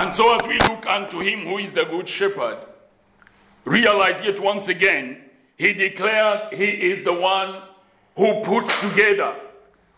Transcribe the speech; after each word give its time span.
And 0.00 0.10
so, 0.14 0.34
as 0.34 0.46
we 0.46 0.58
look 0.60 0.86
unto 0.86 1.20
him 1.20 1.44
who 1.44 1.58
is 1.58 1.74
the 1.74 1.84
good 1.84 2.08
shepherd, 2.08 2.56
realize 3.66 4.24
yet 4.24 4.40
once 4.40 4.68
again, 4.68 5.18
he 5.58 5.74
declares 5.74 6.48
he 6.54 6.64
is 6.64 7.04
the 7.04 7.12
one 7.12 7.60
who 8.16 8.42
puts 8.42 8.80
together 8.80 9.34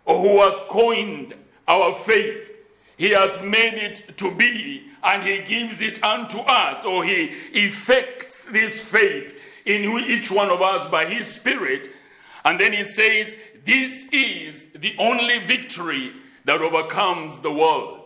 or 0.05 0.21
who 0.21 0.41
has 0.41 0.59
coined 0.69 1.35
our 1.69 1.95
faith. 1.95 2.51
He 2.97 3.11
has 3.11 3.41
made 3.45 3.75
it 3.75 4.19
to 4.19 4.35
be 4.35 4.89
and 5.05 5.23
he 5.23 5.39
gives 5.43 5.81
it 5.81 6.03
unto 6.03 6.39
us, 6.39 6.85
or 6.85 7.05
he 7.05 7.37
effects 7.53 8.47
this 8.47 8.81
faith 8.81 9.39
in 9.67 9.85
each 9.85 10.33
one 10.33 10.51
of 10.51 10.61
us 10.61 10.91
by 10.91 11.07
his 11.07 11.29
spirit. 11.29 11.93
And 12.45 12.61
then 12.61 12.73
he 12.73 12.83
says, 12.83 13.33
This 13.65 14.09
is 14.11 14.67
the 14.75 14.97
only 14.99 15.47
victory 15.47 16.13
that 16.45 16.61
overcomes 16.61 17.39
the 17.39 17.53
world. 17.53 18.02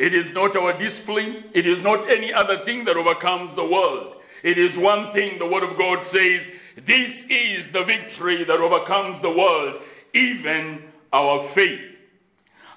It 0.00 0.14
is 0.14 0.32
not 0.32 0.56
our 0.56 0.72
discipline, 0.72 1.44
it 1.52 1.66
is 1.66 1.82
not 1.82 2.08
any 2.08 2.32
other 2.32 2.56
thing 2.56 2.86
that 2.86 2.96
overcomes 2.96 3.54
the 3.54 3.66
world. 3.66 4.16
It 4.42 4.56
is 4.56 4.74
one 4.78 5.12
thing 5.12 5.38
the 5.38 5.46
Word 5.46 5.62
of 5.62 5.76
God 5.76 6.02
says, 6.02 6.50
This 6.74 7.26
is 7.28 7.70
the 7.70 7.84
victory 7.84 8.42
that 8.44 8.60
overcomes 8.60 9.20
the 9.20 9.30
world, 9.30 9.82
even 10.14 10.84
our 11.12 11.42
faith. 11.42 11.82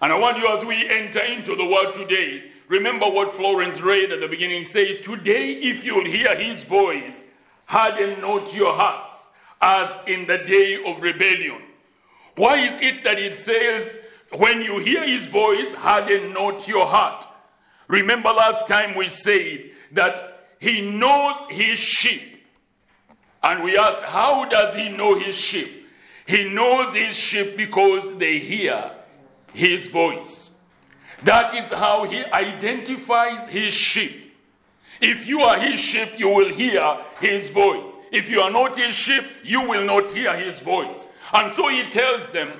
And 0.01 0.11
I 0.11 0.17
want 0.17 0.37
you, 0.37 0.49
as 0.49 0.65
we 0.65 0.85
enter 0.89 1.21
into 1.21 1.55
the 1.55 1.63
Word 1.65 1.93
today, 1.93 2.51
remember 2.67 3.09
what 3.09 3.31
Florence 3.31 3.79
read 3.79 4.11
at 4.11 4.19
the 4.19 4.27
beginning 4.27 4.65
says, 4.65 4.99
Today, 4.99 5.53
if 5.53 5.85
you'll 5.85 6.03
hear 6.03 6.35
His 6.35 6.63
voice, 6.63 7.23
harden 7.63 8.19
not 8.19 8.53
your 8.53 8.73
hearts, 8.73 9.27
as 9.61 9.89
in 10.07 10.27
the 10.27 10.39
day 10.39 10.83
of 10.83 11.01
rebellion. 11.01 11.61
Why 12.35 12.57
is 12.57 12.81
it 12.81 13.05
that 13.05 13.17
it 13.17 13.33
says, 13.33 13.95
when 14.37 14.61
you 14.61 14.79
hear 14.79 15.05
his 15.05 15.27
voice, 15.27 15.73
harden 15.73 16.33
not 16.33 16.67
your 16.67 16.85
heart? 16.85 17.25
Remember 17.87 18.29
last 18.29 18.67
time 18.67 18.95
we 18.95 19.09
said 19.09 19.69
that 19.91 20.47
he 20.59 20.81
knows 20.81 21.35
his 21.49 21.77
sheep. 21.77 22.45
And 23.43 23.63
we 23.63 23.77
asked, 23.77 24.03
how 24.03 24.45
does 24.45 24.75
he 24.75 24.89
know 24.89 25.15
his 25.15 25.35
sheep? 25.35 25.87
He 26.25 26.49
knows 26.49 26.93
his 26.95 27.15
sheep 27.15 27.57
because 27.57 28.17
they 28.17 28.39
hear 28.39 28.91
his 29.53 29.87
voice. 29.87 30.51
That 31.23 31.53
is 31.53 31.69
how 31.71 32.05
he 32.05 32.23
identifies 32.25 33.47
his 33.49 33.73
sheep. 33.73 34.33
If 35.01 35.27
you 35.27 35.41
are 35.41 35.59
his 35.59 35.79
sheep, 35.79 36.17
you 36.17 36.29
will 36.29 36.49
hear 36.53 36.79
his 37.19 37.49
voice. 37.49 37.97
If 38.11 38.29
you 38.29 38.39
are 38.39 38.51
not 38.51 38.77
his 38.77 38.95
sheep, 38.95 39.25
you 39.43 39.67
will 39.67 39.83
not 39.83 40.07
hear 40.09 40.33
his 40.37 40.61
voice. 40.61 41.05
And 41.33 41.53
so 41.53 41.67
he 41.67 41.89
tells 41.89 42.29
them, 42.29 42.53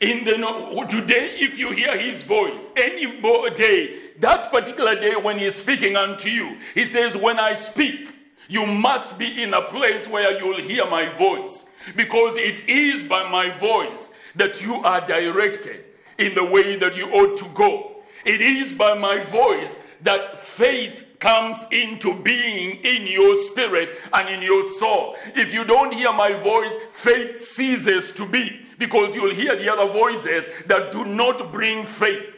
in 0.00 0.24
the 0.24 0.86
today, 0.88 1.36
if 1.40 1.58
you 1.58 1.72
hear 1.72 1.98
his 1.98 2.22
voice, 2.22 2.62
any 2.76 3.20
day, 3.56 3.98
that 4.20 4.50
particular 4.50 4.94
day 4.94 5.16
when 5.16 5.38
he's 5.38 5.56
speaking 5.56 5.96
unto 5.96 6.30
you, 6.30 6.56
he 6.74 6.84
says, 6.84 7.16
When 7.16 7.40
I 7.40 7.54
speak, 7.54 8.14
you 8.48 8.64
must 8.64 9.18
be 9.18 9.42
in 9.42 9.54
a 9.54 9.62
place 9.62 10.06
where 10.06 10.38
you'll 10.38 10.60
hear 10.60 10.88
my 10.88 11.08
voice. 11.08 11.64
Because 11.96 12.36
it 12.36 12.68
is 12.68 13.02
by 13.08 13.28
my 13.28 13.50
voice 13.58 14.10
that 14.36 14.62
you 14.62 14.76
are 14.76 15.04
directed 15.04 15.84
in 16.18 16.34
the 16.34 16.44
way 16.44 16.76
that 16.76 16.96
you 16.96 17.06
ought 17.10 17.36
to 17.38 17.46
go. 17.54 17.96
It 18.24 18.40
is 18.40 18.72
by 18.72 18.94
my 18.94 19.24
voice 19.24 19.76
that 20.02 20.38
faith 20.38 21.06
comes 21.18 21.58
into 21.72 22.14
being 22.22 22.76
in 22.84 23.06
your 23.08 23.42
spirit 23.44 23.98
and 24.12 24.28
in 24.28 24.42
your 24.42 24.62
soul. 24.68 25.16
If 25.34 25.52
you 25.52 25.64
don't 25.64 25.92
hear 25.92 26.12
my 26.12 26.34
voice, 26.34 26.72
faith 26.92 27.44
ceases 27.44 28.12
to 28.12 28.26
be 28.26 28.67
because 28.78 29.14
you'll 29.14 29.34
hear 29.34 29.56
the 29.56 29.70
other 29.70 29.92
voices 29.92 30.46
that 30.66 30.92
do 30.92 31.04
not 31.04 31.52
bring 31.52 31.84
faith. 31.84 32.36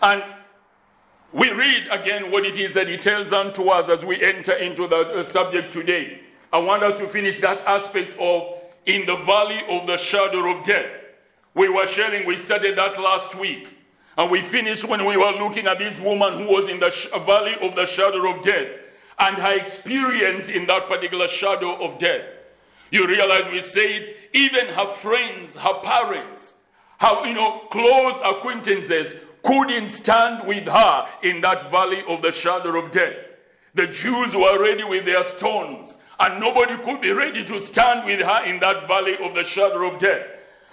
And 0.00 0.22
we 1.32 1.50
read 1.50 1.88
again 1.90 2.30
what 2.30 2.44
it 2.44 2.56
is 2.56 2.72
that 2.74 2.88
he 2.88 2.98
tells 2.98 3.32
unto 3.32 3.68
us 3.68 3.88
as 3.88 4.04
we 4.04 4.22
enter 4.22 4.52
into 4.52 4.86
the 4.86 4.98
uh, 4.98 5.28
subject 5.30 5.72
today. 5.72 6.20
I 6.52 6.58
want 6.58 6.82
us 6.82 6.98
to 7.00 7.08
finish 7.08 7.40
that 7.40 7.62
aspect 7.62 8.14
of 8.18 8.60
in 8.84 9.06
the 9.06 9.16
valley 9.16 9.62
of 9.68 9.86
the 9.86 9.96
shadow 9.96 10.54
of 10.54 10.64
death. 10.64 10.90
We 11.54 11.68
were 11.68 11.86
sharing, 11.86 12.26
we 12.26 12.36
studied 12.36 12.76
that 12.76 13.00
last 13.00 13.34
week. 13.34 13.68
And 14.18 14.30
we 14.30 14.42
finished 14.42 14.84
when 14.84 15.06
we 15.06 15.16
were 15.16 15.32
looking 15.32 15.66
at 15.66 15.78
this 15.78 15.98
woman 15.98 16.34
who 16.34 16.44
was 16.44 16.68
in 16.68 16.78
the 16.78 16.90
sh- 16.90 17.08
valley 17.24 17.56
of 17.62 17.74
the 17.74 17.86
shadow 17.86 18.34
of 18.34 18.42
death 18.42 18.78
and 19.18 19.36
her 19.36 19.56
experience 19.56 20.48
in 20.48 20.66
that 20.66 20.88
particular 20.88 21.28
shadow 21.28 21.82
of 21.82 21.98
death. 21.98 22.24
You 22.90 23.06
realize 23.06 23.50
we 23.50 23.62
said 23.62 24.14
even 24.32 24.66
her 24.68 24.88
friends, 24.88 25.56
her 25.56 25.74
parents, 25.82 26.54
her 26.98 27.26
you 27.26 27.34
know 27.34 27.60
close 27.70 28.16
acquaintances 28.24 29.14
couldn't 29.42 29.88
stand 29.88 30.46
with 30.46 30.66
her 30.66 31.08
in 31.22 31.40
that 31.40 31.70
valley 31.70 32.02
of 32.08 32.22
the 32.22 32.32
shadow 32.32 32.82
of 32.82 32.90
death. 32.90 33.16
The 33.74 33.86
Jews 33.86 34.36
were 34.36 34.62
ready 34.62 34.84
with 34.84 35.04
their 35.04 35.24
stones, 35.24 35.96
and 36.20 36.38
nobody 36.40 36.76
could 36.84 37.00
be 37.00 37.10
ready 37.10 37.44
to 37.44 37.60
stand 37.60 38.06
with 38.06 38.20
her 38.20 38.44
in 38.44 38.60
that 38.60 38.86
valley 38.86 39.16
of 39.18 39.34
the 39.34 39.42
shadow 39.42 39.92
of 39.92 39.98
death. 39.98 40.26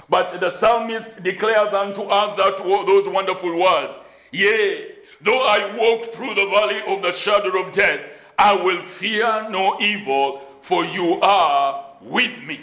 But 0.10 0.40
the 0.40 0.50
psalmist 0.50 1.22
declares 1.24 1.74
unto 1.74 2.02
us 2.04 2.36
that 2.38 2.58
those 2.58 3.08
wonderful 3.08 3.58
words, 3.58 4.00
Yea, 4.32 4.96
though 5.22 5.42
I 5.42 5.76
walk 5.76 6.06
through 6.06 6.36
the 6.36 6.50
valley 6.50 6.82
of 6.88 7.02
the 7.02 7.12
shadow 7.12 7.64
of 7.64 7.72
death, 7.72 8.02
I 8.38 8.54
will 8.54 8.82
fear 8.82 9.50
no 9.50 9.80
evil, 9.80 10.42
for 10.62 10.86
you 10.86 11.20
are 11.22 11.98
with 12.02 12.42
me. 12.44 12.62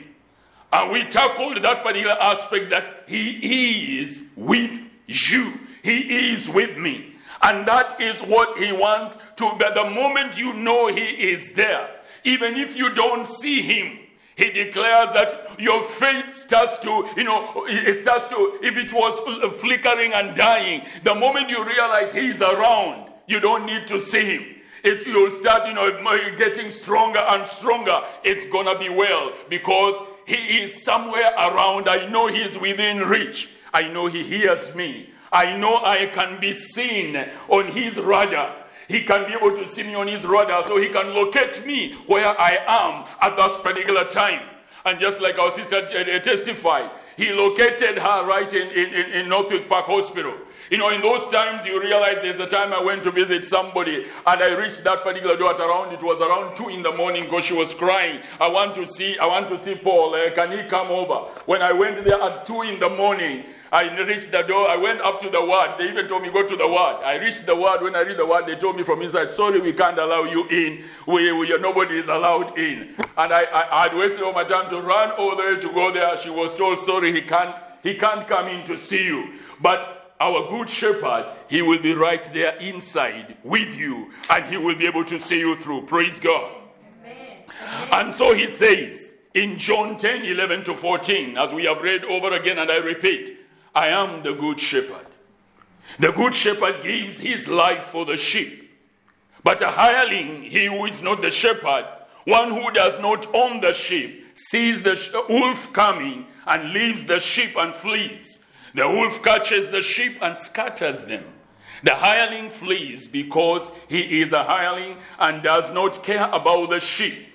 And 0.73 0.91
we 0.91 1.05
tackled 1.05 1.63
that 1.63 1.83
particular 1.83 2.17
aspect 2.21 2.71
that 2.71 3.05
He 3.07 4.01
is 4.01 4.21
with 4.35 4.81
you. 5.07 5.61
He 5.83 6.33
is 6.33 6.49
with 6.49 6.77
me. 6.77 7.15
And 7.43 7.67
that 7.69 8.01
is 8.01 8.21
what 8.23 8.57
He 8.59 8.73
wants 8.73 9.17
to 9.37 9.51
be. 9.59 9.65
The 9.75 9.91
moment 9.91 10.39
you 10.39 10.53
know 10.53 10.89
He 10.89 11.05
is 11.05 11.53
there, 11.55 11.89
even 12.25 12.57
if 12.57 12.77
you 12.77 12.95
don't 12.95 13.27
see 13.27 13.63
Him, 13.63 13.99
he 14.37 14.51
declares 14.51 15.09
that 15.15 15.59
your 15.59 15.83
faith 15.83 16.35
starts 16.35 16.77
to, 16.81 17.09
you 17.17 17.25
know, 17.25 17.65
it 17.67 18.03
starts 18.03 18.27
to, 18.27 18.59
if 18.63 18.77
it 18.77 18.93
was 18.93 19.19
flickering 19.61 20.13
and 20.13 20.37
dying, 20.37 20.83
the 21.05 21.15
moment 21.15 21.49
you 21.49 21.65
realize 21.65 22.13
He's 22.13 22.43
around, 22.43 23.11
you 23.27 23.41
don't 23.41 23.65
need 23.65 23.87
to 23.87 23.99
see 23.99 24.37
Him 24.37 24.57
it, 24.87 25.07
you'll 25.07 25.31
start, 25.31 25.67
you 25.67 25.75
know, 25.75 25.91
getting 26.37 26.71
stronger 26.71 27.21
and 27.21 27.47
stronger. 27.47 28.01
It's 28.25 28.47
gonna 28.47 28.79
be 28.79 28.89
well 28.89 29.33
because 29.49 29.95
He 30.27 30.35
is 30.35 30.83
somewhere 30.83 31.31
around. 31.39 31.89
I 31.89 32.07
know 32.07 32.27
He's 32.27 32.59
within 32.59 32.99
reach. 32.99 33.49
I 33.73 33.89
know 33.89 34.07
He 34.07 34.23
hears 34.23 34.75
me. 34.75 35.11
I 35.33 35.57
know 35.57 35.77
I 35.85 36.07
can 36.07 36.41
be 36.41 36.53
seen 36.53 37.17
on 37.49 37.69
His 37.69 37.97
radar. 37.97 38.65
He 38.89 39.03
can 39.03 39.27
be 39.27 39.35
able 39.35 39.57
to 39.57 39.69
see 39.69 39.83
me 39.83 39.95
on 39.95 40.09
His 40.09 40.25
radar 40.25 40.65
so 40.65 40.79
He 40.81 40.89
can 40.89 41.15
locate 41.15 41.65
me 41.65 41.95
where 42.07 42.39
I 42.41 42.59
am 42.67 43.07
at 43.21 43.37
that 43.37 43.63
particular 43.63 44.05
time. 44.05 44.43
And 44.85 45.01
just 45.01 45.21
like 45.21 45.39
our 45.39 45.51
sister 45.53 45.77
uh, 45.77 46.19
testified, 46.21 46.91
He 47.17 47.33
located 47.33 47.99
her 47.99 48.27
right 48.27 48.53
in, 48.53 48.69
in, 48.69 49.13
in 49.13 49.29
Northwick 49.29 49.69
Park 49.69 49.87
Hospital. 49.87 50.35
You 50.71 50.79
know, 50.79 50.89
in 50.91 51.01
those 51.01 51.29
times, 51.29 51.65
you 51.65 51.81
realize 51.81 52.17
there's 52.23 52.41
a 52.41 52.47
time 52.47 52.73
I 52.73 52.83
went 52.83 53.05
to 53.05 53.13
visit 53.13 53.45
somebody 53.45 54.07
and 54.27 54.43
I 54.43 54.55
reached 54.55 54.83
that 54.85 55.05
particular 55.05 55.37
door 55.37 55.55
at 55.55 55.61
around, 55.61 55.93
it 55.93 56.03
was 56.03 56.21
around 56.21 56.57
2 56.57 56.71
in 56.71 56.83
the 56.83 56.93
morning 56.93 57.25
because 57.25 57.45
she 57.45 57.55
was 57.55 57.73
crying. 57.73 58.21
I 58.41 58.49
want 58.49 58.75
to 58.75 58.87
see, 58.87 59.17
I 59.19 59.27
want 59.27 59.49
to 59.49 59.59
see 59.59 59.77
Paul. 59.77 60.15
Uh, 60.15 60.31
can 60.33 60.51
he 60.51 60.69
come 60.69 60.89
over? 60.89 61.31
When 61.47 61.63
I 61.63 61.73
went 61.73 62.05
there 62.05 62.21
at 62.21 62.47
2 62.47 62.63
in 62.63 62.81
the 62.81 62.89
morning, 62.89 63.45
I 63.71 63.95
reached 64.03 64.33
the 64.33 64.43
door. 64.43 64.69
I 64.69 64.77
went 64.77 65.01
up 65.01 65.21
to 65.21 65.31
the 65.31 65.45
ward. 65.45 65.71
They 65.79 65.89
even 65.89 66.09
told 66.09 66.23
me, 66.23 66.31
go 66.31 66.47
to 66.47 66.57
the 66.57 66.67
ward. 66.67 67.03
I 67.05 67.17
reached 67.17 67.47
the 67.47 67.55
ward. 67.55 67.83
When 67.83 67.95
I 67.95 68.01
read 68.01 68.17
the 68.17 68.27
ward, 68.27 68.47
they 68.47 68.57
told 68.57 68.77
me 68.77 68.83
from 68.83 69.03
inside, 69.03 69.31
sorry, 69.31 69.61
we 69.61 69.73
can't 69.73 69.99
allow 69.99 70.23
you 70.23 70.49
in. 70.49 70.85
We, 71.07 71.33
we, 71.33 71.49
nobody 71.59 71.99
is 71.99 72.07
allowed 72.07 72.59
in. 72.59 72.95
And 73.17 73.33
I, 73.33 73.43
I, 73.45 73.85
I'd 73.85 73.95
wasted 73.95 74.23
all 74.23 74.33
my 74.33 74.45
time 74.45 74.71
to 74.71 74.81
run 74.81 75.11
all 75.13 75.37
the 75.37 75.43
way 75.43 75.61
to 75.61 75.73
go 75.73 75.93
there. 75.93 76.17
She 76.19 76.31
was 76.31 76.55
told, 76.55 76.79
sorry, 76.79 77.13
he 77.13 77.21
can't, 77.23 77.57
he 77.83 77.95
can't 77.95 78.27
come 78.27 78.49
in 78.49 78.65
to 78.67 78.79
see 78.79 79.05
you. 79.05 79.35
But 79.61 80.06
our 80.21 80.49
good 80.49 80.71
shepherd, 80.71 81.35
he 81.49 81.63
will 81.63 81.81
be 81.81 81.95
right 81.95 82.25
there 82.33 82.57
inside 82.57 83.37
with 83.43 83.75
you 83.75 84.13
and 84.31 84.45
he 84.47 84.57
will 84.57 84.75
be 84.75 84.87
able 84.87 85.05
to 85.05 85.19
see 85.19 85.39
you 85.39 85.57
through. 85.57 85.83
Praise 85.83 86.19
God. 86.19 86.53
Amen. 87.05 87.89
And 87.93 88.15
so 88.15 88.35
he 88.35 88.49
says 88.49 89.15
in 89.35 89.59
John 89.59 89.99
10 89.99 90.25
11 90.25 90.65
to 90.65 90.75
14, 90.75 91.37
as 91.37 91.53
we 91.53 91.65
have 91.67 91.83
read 91.83 92.05
over 92.05 92.33
again, 92.33 92.59
and 92.59 92.71
I 92.71 92.79
repeat, 92.79 93.39
I 93.75 93.89
am 93.89 94.23
the 94.23 94.33
good 94.33 94.59
shepherd. 94.59 95.07
The 95.99 96.13
good 96.13 96.35
shepherd 96.35 96.83
gives 96.83 97.19
his 97.19 97.47
life 97.47 97.85
for 97.85 98.05
the 98.05 98.17
sheep. 98.17 98.71
But 99.45 99.63
a 99.63 99.69
hireling, 99.69 100.43
he 100.43 100.67
who 100.67 100.87
is 100.87 101.03
not 101.03 101.23
the 101.23 101.31
shepherd, 101.31 101.87
one 102.25 102.51
who 102.51 102.71
does 102.73 102.99
not 102.99 103.33
own 103.35 103.61
the 103.61 103.73
sheep, 103.73 104.25
sees 104.35 104.83
the 104.83 105.25
wolf 105.29 105.73
coming 105.73 106.27
and 106.47 106.73
leaves 106.73 107.05
the 107.05 107.21
sheep 107.21 107.57
and 107.57 107.75
flees. 107.75 108.36
The 108.77 108.87
wolf 108.87 109.23
catches 109.23 109.71
the 109.71 109.81
sheep 109.81 110.19
and 110.21 110.37
scatters 110.37 111.07
them. 111.07 111.25
The 111.83 111.95
hireling 111.95 112.51
flees 112.51 113.09
because 113.09 113.71
he 113.89 114.21
is 114.21 114.33
a 114.33 114.45
hireling 114.45 114.99
and 115.19 115.43
does 115.43 115.73
not 115.73 116.03
care 116.03 116.29
about 116.31 116.69
the 116.69 116.79
sheep. 116.79 117.27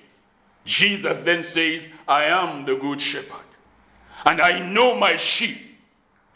Jesus 0.64 1.20
then 1.22 1.42
says, 1.42 1.88
I 2.06 2.24
am 2.26 2.64
the 2.64 2.76
good 2.76 3.00
shepherd, 3.00 3.48
and 4.24 4.40
I 4.40 4.60
know 4.60 4.96
my 4.96 5.16
sheep, 5.16 5.58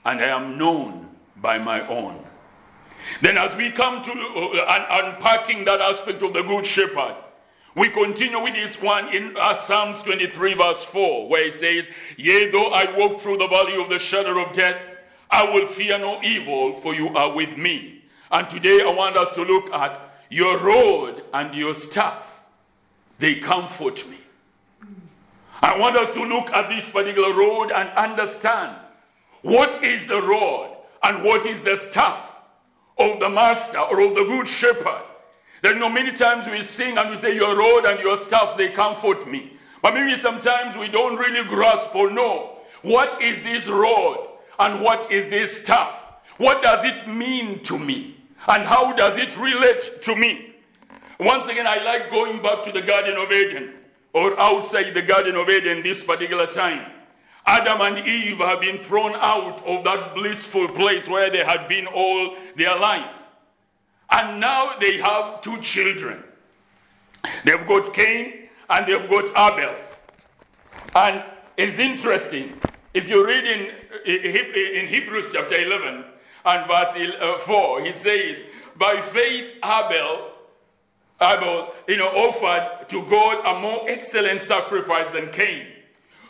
and 0.04 0.20
I 0.20 0.26
am 0.26 0.58
known 0.58 1.08
by 1.36 1.58
my 1.58 1.86
own. 1.86 2.24
Then, 3.22 3.38
as 3.38 3.54
we 3.54 3.70
come 3.70 4.02
to 4.02 4.10
uh, 4.10 4.86
unpacking 5.04 5.64
that 5.66 5.80
aspect 5.80 6.22
of 6.22 6.32
the 6.32 6.42
Good 6.42 6.66
Shepherd, 6.66 7.14
we 7.76 7.90
continue 7.90 8.42
with 8.42 8.54
this 8.54 8.80
one 8.82 9.14
in 9.14 9.36
uh, 9.36 9.54
Psalms 9.54 10.02
23, 10.02 10.54
verse 10.54 10.84
4, 10.86 11.28
where 11.28 11.46
it 11.46 11.52
says, 11.52 11.86
Yea, 12.16 12.50
though 12.50 12.70
I 12.72 12.96
walk 12.96 13.20
through 13.20 13.36
the 13.36 13.46
valley 13.46 13.80
of 13.80 13.88
the 13.88 13.98
shadow 14.00 14.44
of 14.44 14.52
death, 14.52 14.82
I 15.31 15.44
will 15.44 15.67
fear 15.67 15.99
no 15.99 16.23
evil, 16.23 16.75
for 16.76 16.94
you 16.94 17.08
are 17.17 17.32
with 17.32 17.56
me. 17.56 18.02
And 18.31 18.49
today 18.49 18.81
I 18.84 18.90
want 18.90 19.17
us 19.17 19.34
to 19.34 19.43
look 19.43 19.73
at 19.73 20.00
your 20.31 20.58
rod 20.58 21.23
and 21.32 21.55
your 21.55 21.75
staff. 21.75 22.40
They 23.19 23.37
comfort 23.37 24.08
me. 24.08 24.19
I 25.62 25.78
want 25.78 25.96
us 25.96 26.12
to 26.14 26.23
look 26.23 26.50
at 26.50 26.69
this 26.69 26.88
particular 26.90 27.32
rod 27.32 27.73
and 27.73 27.88
understand 27.90 28.76
what 29.43 29.82
is 29.82 30.06
the 30.06 30.20
rod 30.20 30.76
and 31.02 31.25
what 31.25 31.46
is 31.46 31.61
the 31.62 31.76
staff 31.76 32.34
of 32.99 33.20
the 33.20 33.28
master 33.28 33.78
or 33.78 34.00
of 34.00 34.14
the 34.14 34.25
good 34.25 34.46
shepherd. 34.46 35.02
That 35.62 35.75
you 35.75 35.81
know, 35.81 35.88
many 35.88 36.12
times 36.12 36.46
we 36.46 36.62
sing 36.62 36.99
and 36.99 37.11
we 37.11 37.17
say, 37.17 37.34
Your 37.34 37.56
rod 37.56 37.87
and 37.87 38.00
your 38.00 38.17
staff, 38.17 38.56
they 38.56 38.69
comfort 38.69 39.26
me. 39.26 39.52
But 39.82 39.94
maybe 39.94 40.19
sometimes 40.19 40.76
we 40.76 40.88
don't 40.88 41.17
really 41.17 41.44
grasp 41.49 41.94
or 41.94 42.11
know 42.11 42.58
what 42.82 43.20
is 43.23 43.43
this 43.43 43.67
rod 43.67 44.28
and 44.58 44.80
what 44.80 45.10
is 45.10 45.28
this 45.28 45.62
stuff? 45.62 46.00
What 46.38 46.62
does 46.62 46.84
it 46.84 47.08
mean 47.08 47.62
to 47.64 47.78
me? 47.78 48.16
And 48.48 48.64
how 48.64 48.92
does 48.92 49.16
it 49.16 49.36
relate 49.38 50.02
to 50.02 50.14
me? 50.14 50.54
Once 51.18 51.48
again, 51.48 51.66
I 51.66 51.82
like 51.82 52.10
going 52.10 52.42
back 52.42 52.62
to 52.64 52.72
the 52.72 52.82
Garden 52.82 53.16
of 53.16 53.32
Eden 53.32 53.72
or 54.12 54.38
outside 54.38 54.92
the 54.94 55.02
Garden 55.02 55.36
of 55.36 55.48
Eden 55.48 55.82
this 55.82 56.02
particular 56.02 56.46
time. 56.46 56.92
Adam 57.46 57.80
and 57.80 58.06
Eve 58.06 58.38
have 58.38 58.60
been 58.60 58.78
thrown 58.78 59.14
out 59.14 59.64
of 59.66 59.84
that 59.84 60.14
blissful 60.14 60.68
place 60.68 61.08
where 61.08 61.30
they 61.30 61.44
had 61.44 61.68
been 61.68 61.86
all 61.86 62.36
their 62.56 62.76
life. 62.76 63.10
And 64.10 64.40
now 64.40 64.78
they 64.78 64.98
have 64.98 65.40
two 65.40 65.60
children. 65.60 66.22
They've 67.44 67.66
got 67.66 67.92
Cain 67.94 68.48
and 68.68 68.86
they've 68.86 69.08
got 69.08 69.28
Abel. 69.30 69.74
And 70.94 71.22
it's 71.56 71.78
interesting. 71.78 72.60
If 72.94 73.08
you 73.08 73.26
read 73.26 73.44
in, 73.44 73.74
in 74.04 74.87
Hebrews 74.88 75.31
chapter 75.32 75.56
11 75.56 76.04
and 76.44 76.66
verse 76.66 77.14
uh, 77.20 77.38
4, 77.38 77.84
he 77.84 77.93
says, 77.93 78.38
By 78.76 79.00
faith 79.00 79.54
Abel, 79.64 80.31
Abel, 81.20 81.72
you 81.88 81.96
know, 81.96 82.08
offered 82.08 82.88
to 82.88 83.04
God 83.06 83.44
a 83.44 83.60
more 83.60 83.88
excellent 83.88 84.40
sacrifice 84.40 85.10
than 85.12 85.31
Cain, 85.31 85.66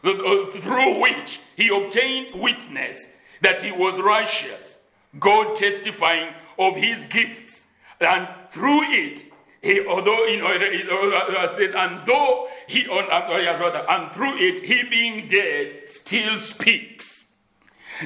uh, 0.05 0.51
through 0.53 1.01
which 1.01 1.41
he 1.57 1.69
obtained 1.69 2.41
witness 2.41 3.07
that 3.43 3.61
he 3.61 3.73
was 3.73 4.01
righteous, 4.01 4.79
God 5.19 5.57
testifying 5.57 6.33
of 6.59 6.77
his 6.77 7.07
gifts 7.07 7.67
and 8.01 8.29
through 8.51 8.83
it, 8.85 9.25
he, 9.63 9.85
although 9.87 10.27
you 10.27 10.39
know, 10.39 10.51
it, 10.51 10.89
uh, 10.89 11.39
uh, 11.39 11.57
says, 11.57 11.75
and 11.75 12.07
though 12.07 12.49
he, 12.69 12.87
rather, 12.87 13.85
and 13.89 14.13
through 14.13 14.37
it, 14.39 14.63
he 14.63 14.85
being 14.85 15.29
dead, 15.29 15.89
still 15.89 16.39
speaks. 16.39 17.26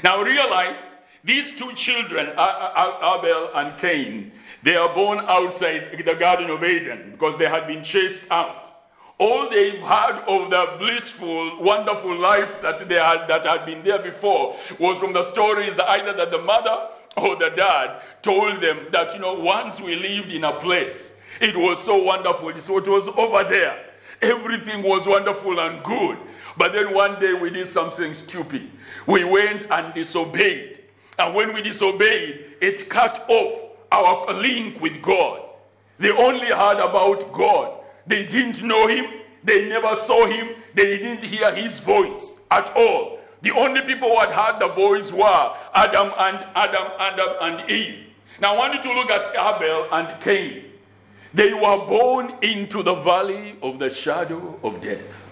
Now 0.02 0.22
realize 0.22 0.76
these 1.24 1.56
two 1.56 1.72
children, 1.74 2.28
Abel 2.30 3.50
and 3.54 3.78
Cain, 3.78 4.32
they 4.62 4.76
are 4.76 4.92
born 4.94 5.20
outside 5.26 6.02
the 6.04 6.14
Garden 6.14 6.50
of 6.50 6.62
Eden 6.64 7.12
because 7.12 7.38
they 7.38 7.48
had 7.48 7.66
been 7.66 7.82
chased 7.82 8.30
out. 8.30 8.56
All 9.18 9.50
they've 9.50 9.80
had 9.80 10.22
of 10.26 10.48
the 10.48 10.76
blissful, 10.78 11.62
wonderful 11.62 12.16
life 12.16 12.62
that 12.62 12.88
they 12.88 12.94
had 12.94 13.28
that 13.28 13.44
had 13.44 13.66
been 13.66 13.82
there 13.84 13.98
before 13.98 14.56
was 14.78 14.98
from 14.98 15.12
the 15.12 15.22
stories 15.24 15.78
either 15.78 16.14
that 16.14 16.30
the 16.30 16.38
mother 16.38 16.88
or 17.18 17.36
the 17.36 17.50
dad 17.50 18.00
told 18.22 18.62
them 18.62 18.86
that, 18.92 19.12
you 19.12 19.20
know, 19.20 19.34
once 19.34 19.78
we 19.78 19.96
lived 19.96 20.32
in 20.32 20.44
a 20.44 20.52
place, 20.60 21.12
it 21.38 21.54
was 21.54 21.82
so 21.82 22.02
wonderful. 22.02 22.58
So 22.60 22.78
it 22.78 22.88
was 22.88 23.08
over 23.08 23.44
there. 23.44 23.84
Everything 24.22 24.82
was 24.82 25.06
wonderful 25.06 25.58
and 25.60 25.82
good. 25.84 26.16
But 26.56 26.72
then 26.72 26.94
one 26.94 27.20
day 27.20 27.34
we 27.34 27.50
did 27.50 27.68
something 27.68 28.14
stupid. 28.14 28.70
We 29.06 29.24
went 29.24 29.66
and 29.70 29.94
disobeyed. 29.94 30.78
And 31.18 31.34
when 31.34 31.52
we 31.52 31.62
disobeyed, 31.62 32.56
it 32.60 32.88
cut 32.88 33.24
off 33.28 33.70
our 33.92 34.32
link 34.32 34.80
with 34.80 35.02
God. 35.02 35.42
They 35.98 36.10
only 36.10 36.46
heard 36.46 36.78
about 36.78 37.32
God. 37.32 37.78
They 38.06 38.24
didn't 38.24 38.62
know 38.62 38.86
Him. 38.86 39.06
They 39.44 39.68
never 39.68 39.94
saw 39.96 40.26
Him. 40.26 40.50
They 40.74 40.98
didn't 40.98 41.22
hear 41.22 41.54
His 41.54 41.80
voice 41.80 42.36
at 42.50 42.74
all. 42.76 43.18
The 43.42 43.52
only 43.52 43.80
people 43.82 44.08
who 44.08 44.18
had 44.18 44.32
heard 44.32 44.60
the 44.60 44.68
voice 44.68 45.12
were 45.12 45.56
Adam 45.74 46.12
and 46.18 46.46
Adam, 46.54 46.92
Adam 46.98 47.28
and 47.40 47.70
Eve. 47.70 48.06
Now 48.40 48.54
I 48.54 48.58
want 48.58 48.74
you 48.74 48.82
to 48.82 48.92
look 48.92 49.10
at 49.10 49.30
Abel 49.30 49.88
and 49.92 50.20
Cain. 50.20 50.64
They 51.32 51.52
were 51.52 51.86
born 51.86 52.34
into 52.42 52.82
the 52.82 52.94
valley 52.94 53.56
of 53.62 53.78
the 53.78 53.88
shadow 53.88 54.58
of 54.62 54.80
death. 54.80 55.26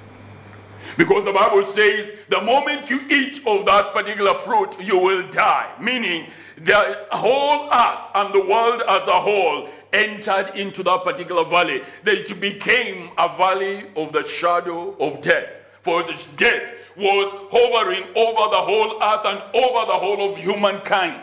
Because 0.96 1.24
the 1.24 1.32
Bible 1.32 1.62
says, 1.62 2.12
the 2.28 2.40
moment 2.40 2.90
you 2.90 3.00
eat 3.08 3.46
of 3.46 3.66
that 3.66 3.92
particular 3.92 4.34
fruit, 4.34 4.80
you 4.80 4.98
will 4.98 5.28
die. 5.30 5.72
Meaning, 5.80 6.30
the 6.64 7.06
whole 7.12 7.68
earth 7.72 7.98
and 8.14 8.34
the 8.34 8.44
world 8.44 8.82
as 8.88 9.06
a 9.06 9.20
whole 9.20 9.68
entered 9.92 10.56
into 10.56 10.82
that 10.82 11.04
particular 11.04 11.44
valley. 11.44 11.82
That 12.04 12.30
it 12.30 12.40
became 12.40 13.10
a 13.16 13.28
valley 13.36 13.86
of 13.96 14.12
the 14.12 14.24
shadow 14.24 14.96
of 14.98 15.20
death. 15.20 15.48
For 15.82 16.02
death 16.36 16.72
was 16.96 17.30
hovering 17.50 18.04
over 18.16 18.50
the 18.50 18.60
whole 18.60 19.02
earth 19.02 19.24
and 19.24 19.42
over 19.54 19.86
the 19.86 19.98
whole 19.98 20.32
of 20.32 20.38
humankind. 20.38 21.22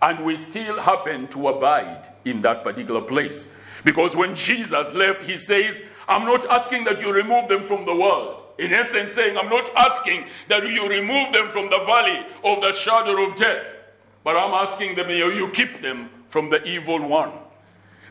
And 0.00 0.24
we 0.24 0.36
still 0.36 0.80
happen 0.80 1.28
to 1.28 1.48
abide 1.48 2.08
in 2.24 2.40
that 2.42 2.64
particular 2.64 3.00
place. 3.00 3.48
Because 3.84 4.16
when 4.16 4.34
Jesus 4.34 4.94
left, 4.94 5.22
he 5.22 5.38
says, 5.38 5.80
I'm 6.08 6.24
not 6.24 6.46
asking 6.46 6.84
that 6.84 7.00
you 7.00 7.12
remove 7.12 7.48
them 7.48 7.66
from 7.66 7.84
the 7.84 7.94
world. 7.94 8.37
In 8.58 8.72
essence, 8.72 9.12
saying, 9.12 9.38
I'm 9.38 9.48
not 9.48 9.70
asking 9.76 10.26
that 10.48 10.68
you 10.68 10.88
remove 10.88 11.32
them 11.32 11.50
from 11.50 11.70
the 11.70 11.78
valley 11.86 12.26
of 12.42 12.60
the 12.60 12.72
shadow 12.72 13.28
of 13.28 13.36
death, 13.36 13.64
but 14.24 14.36
I'm 14.36 14.52
asking 14.52 14.96
them 14.96 15.10
you 15.10 15.48
keep 15.50 15.80
them 15.80 16.10
from 16.28 16.50
the 16.50 16.62
evil 16.64 17.00
one. 17.06 17.32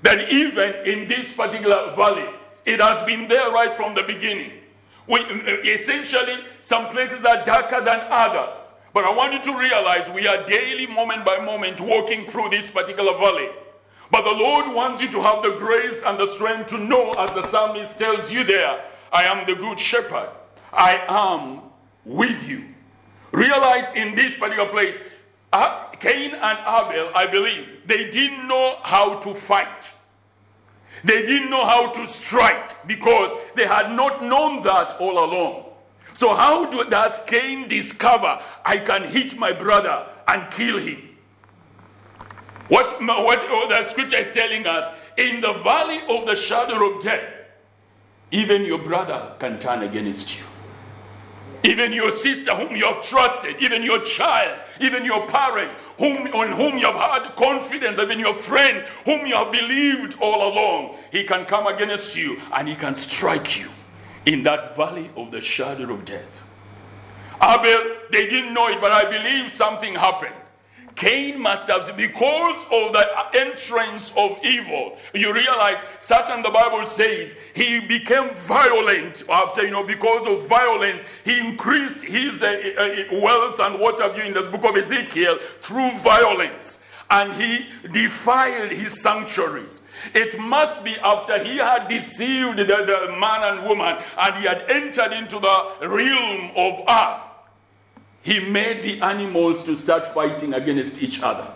That 0.03 0.31
even 0.31 0.73
in 0.85 1.07
this 1.07 1.33
particular 1.33 1.93
valley, 1.95 2.29
it 2.65 2.79
has 2.79 3.03
been 3.03 3.27
there 3.27 3.51
right 3.51 3.73
from 3.73 3.93
the 3.93 4.03
beginning. 4.03 4.51
We, 5.07 5.21
uh, 5.21 5.57
essentially, 5.63 6.45
some 6.63 6.87
places 6.89 7.23
are 7.25 7.43
darker 7.43 7.83
than 7.83 8.01
others. 8.09 8.53
But 8.93 9.05
I 9.05 9.11
want 9.11 9.33
you 9.33 9.53
to 9.53 9.59
realize 9.59 10.09
we 10.09 10.27
are 10.27 10.45
daily, 10.45 10.87
moment 10.87 11.23
by 11.23 11.39
moment, 11.39 11.79
walking 11.79 12.29
through 12.29 12.49
this 12.49 12.69
particular 12.71 13.17
valley. 13.17 13.49
But 14.11 14.23
the 14.23 14.31
Lord 14.35 14.73
wants 14.73 15.01
you 15.01 15.09
to 15.11 15.21
have 15.21 15.43
the 15.43 15.51
grace 15.51 16.01
and 16.05 16.17
the 16.17 16.27
strength 16.27 16.67
to 16.69 16.77
know, 16.77 17.11
as 17.11 17.29
the 17.31 17.43
psalmist 17.43 17.97
tells 17.97 18.31
you 18.31 18.43
there, 18.43 18.81
I 19.11 19.23
am 19.23 19.45
the 19.45 19.55
good 19.55 19.79
shepherd. 19.79 20.29
I 20.73 21.03
am 21.07 21.61
with 22.05 22.47
you. 22.47 22.65
Realize 23.31 23.93
in 23.95 24.15
this 24.15 24.35
particular 24.35 24.69
place, 24.69 24.95
uh, 25.53 25.89
Cain 25.99 26.33
and 26.33 26.57
Abel, 26.59 27.11
I 27.15 27.27
believe, 27.31 27.67
they 27.85 28.09
didn't 28.09 28.47
know 28.47 28.77
how 28.83 29.19
to 29.19 29.33
fight. 29.33 29.87
They 31.03 31.25
didn't 31.25 31.49
know 31.49 31.65
how 31.65 31.91
to 31.91 32.07
strike 32.07 32.87
because 32.87 33.31
they 33.55 33.65
had 33.65 33.91
not 33.91 34.23
known 34.23 34.63
that 34.63 34.99
all 34.99 35.23
along. 35.23 35.65
So, 36.13 36.33
how 36.33 36.65
do, 36.65 36.89
does 36.89 37.19
Cain 37.27 37.67
discover 37.67 38.41
I 38.65 38.79
can 38.79 39.03
hit 39.03 39.37
my 39.37 39.51
brother 39.51 40.07
and 40.27 40.51
kill 40.51 40.79
him? 40.79 41.07
What, 42.67 42.99
what 43.01 43.39
the 43.69 43.85
scripture 43.85 44.17
is 44.17 44.31
telling 44.31 44.65
us 44.65 44.93
in 45.17 45.41
the 45.41 45.53
valley 45.53 45.99
of 46.09 46.25
the 46.25 46.35
shadow 46.35 46.91
of 46.91 47.03
death, 47.03 47.23
even 48.31 48.63
your 48.63 48.79
brother 48.79 49.33
can 49.39 49.59
turn 49.59 49.83
against 49.83 50.37
you 50.37 50.43
even 51.67 51.91
your 51.91 52.11
sister 52.11 52.55
whom 52.55 52.75
you 52.75 52.85
have 52.85 53.01
trusted, 53.01 53.55
even 53.59 53.83
your 53.83 53.99
child, 54.03 54.57
even 54.79 55.03
your 55.03 55.27
parent, 55.27 55.71
whom, 55.97 56.15
on 56.33 56.51
whom 56.53 56.77
you 56.77 56.85
have 56.85 56.95
had 56.95 57.35
confidence, 57.35 57.99
even 57.99 58.19
your 58.19 58.35
friend 58.35 58.85
whom 59.05 59.25
you 59.25 59.35
have 59.35 59.51
believed 59.51 60.15
all 60.21 60.47
along, 60.53 60.97
he 61.11 61.23
can 61.23 61.45
come 61.45 61.67
against 61.67 62.15
you 62.15 62.39
and 62.53 62.67
he 62.67 62.75
can 62.75 62.95
strike 62.95 63.59
you 63.59 63.67
in 64.25 64.43
that 64.43 64.77
valley 64.77 65.09
of 65.17 65.31
the 65.31 65.41
shadow 65.41 65.91
of 65.93 66.05
death. 66.05 66.23
Abel, 67.41 67.97
they 68.11 68.27
didn't 68.27 68.53
know 68.53 68.67
it, 68.67 68.79
but 68.79 68.91
I 68.91 69.03
believe 69.09 69.51
something 69.51 69.93
happened. 69.93 70.35
Cain 70.97 71.39
must 71.39 71.67
have, 71.67 71.95
because 71.95 72.63
of 72.71 72.91
the 72.91 73.07
entrance 73.35 74.11
of 74.17 74.43
evil, 74.43 74.97
you 75.13 75.31
realize 75.31 75.77
Satan, 75.99 76.41
the 76.41 76.49
Bible 76.49 76.83
says, 76.85 77.33
he 77.53 77.79
became 77.81 78.33
violent 78.33 79.21
after, 79.29 79.63
you 79.63 79.69
know, 79.69 79.83
because 79.83 80.25
of 80.25 80.47
violence, 80.47 81.03
he 81.23 81.39
increased 81.39 82.01
his 82.01 82.41
uh, 82.41 82.47
uh, 82.47 83.19
wealth 83.19 83.59
and 83.59 83.79
what 83.79 83.99
have 83.99 84.17
you 84.17 84.23
in 84.23 84.33
the 84.33 84.41
book 84.41 84.63
of 84.63 84.75
Ezekiel 84.75 85.37
through 85.61 85.91
violence. 85.99 86.79
And 87.11 87.31
he 87.33 87.67
defiled 87.91 88.71
his 88.71 88.99
sanctuaries. 88.99 89.81
It 90.15 90.39
must 90.39 90.83
be 90.83 90.95
after 90.95 91.37
he 91.43 91.57
had 91.57 91.87
deceived 91.87 92.57
the, 92.57 92.65
the 92.65 93.15
man 93.19 93.43
and 93.43 93.67
woman 93.67 93.97
and 94.17 94.35
he 94.37 94.47
had 94.47 94.63
entered 94.67 95.13
into 95.13 95.39
the 95.39 95.87
realm 95.87 96.51
of 96.55 96.79
earth 96.89 97.26
he 98.27 98.41
made 98.41 98.83
the 98.83 99.01
animals 99.01 99.63
to 99.63 99.77
start 99.77 100.13
fighting 100.13 100.53
against 100.53 101.01
each 101.01 101.21
other. 101.23 101.49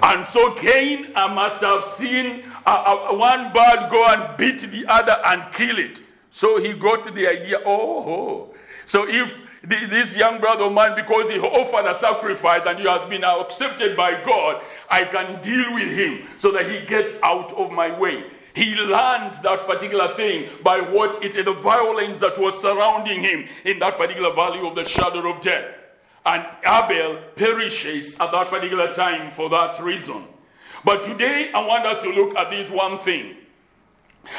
And 0.00 0.24
so 0.24 0.54
Cain 0.54 1.10
I 1.16 1.26
must 1.34 1.60
have 1.62 1.84
seen 1.84 2.44
uh, 2.64 3.08
uh, 3.10 3.16
one 3.16 3.52
bird 3.52 3.90
go 3.90 4.06
and 4.06 4.36
beat 4.36 4.60
the 4.70 4.86
other 4.86 5.20
and 5.26 5.52
kill 5.52 5.78
it. 5.78 5.98
So 6.30 6.60
he 6.60 6.74
got 6.74 7.12
the 7.12 7.26
idea, 7.26 7.58
oh, 7.66 8.08
oh. 8.08 8.54
so 8.84 9.08
if 9.08 9.34
this 9.64 10.14
young 10.14 10.38
brother 10.38 10.62
of 10.62 10.72
mine, 10.72 10.94
because 10.94 11.28
he 11.28 11.40
offered 11.40 11.90
a 11.90 11.98
sacrifice 11.98 12.64
and 12.64 12.78
he 12.78 12.86
has 12.86 13.04
been 13.06 13.24
accepted 13.24 13.96
by 13.96 14.22
God, 14.22 14.62
I 14.88 15.02
can 15.02 15.42
deal 15.42 15.74
with 15.74 15.90
him 15.90 16.28
so 16.38 16.52
that 16.52 16.70
he 16.70 16.86
gets 16.86 17.20
out 17.24 17.52
of 17.54 17.72
my 17.72 17.98
way. 17.98 18.26
He 18.56 18.74
learned 18.74 19.34
that 19.42 19.66
particular 19.66 20.16
thing 20.16 20.48
by 20.64 20.80
what 20.80 21.22
it 21.22 21.36
is, 21.36 21.44
the 21.44 21.52
violence 21.52 22.16
that 22.18 22.38
was 22.38 22.58
surrounding 22.58 23.20
him 23.20 23.46
in 23.66 23.78
that 23.80 23.98
particular 23.98 24.34
valley 24.34 24.66
of 24.66 24.74
the 24.74 24.82
shadow 24.82 25.30
of 25.30 25.42
death. 25.42 25.74
And 26.24 26.42
Abel 26.66 27.20
perishes 27.36 28.18
at 28.18 28.32
that 28.32 28.48
particular 28.48 28.90
time 28.94 29.30
for 29.30 29.50
that 29.50 29.78
reason. 29.82 30.24
But 30.86 31.04
today 31.04 31.50
I 31.52 31.66
want 31.66 31.84
us 31.84 32.02
to 32.02 32.08
look 32.08 32.34
at 32.34 32.50
this 32.50 32.70
one 32.70 32.98
thing. 33.00 33.36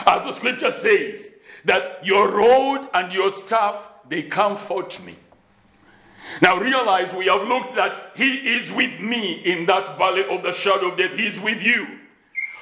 As 0.08 0.24
the 0.24 0.34
scripture 0.34 0.72
says, 0.72 1.36
that 1.66 2.04
your 2.04 2.30
rod 2.30 2.90
and 2.96 3.14
your 3.14 3.30
staff, 3.30 3.80
they 4.10 4.24
comfort 4.24 5.00
me. 5.06 5.16
Now 6.42 6.58
realize 6.58 7.14
we 7.14 7.28
have 7.28 7.48
looked 7.48 7.76
that 7.76 8.14
He 8.16 8.56
is 8.56 8.72
with 8.72 9.00
me 9.00 9.34
in 9.46 9.68
that 9.68 9.96
valley 10.00 10.26
of 10.28 10.42
the 10.42 10.54
shadow 10.54 10.90
of 10.92 10.98
death. 10.98 11.12
He 11.12 11.28
is 11.28 11.40
with 11.40 11.62
you. 11.62 12.00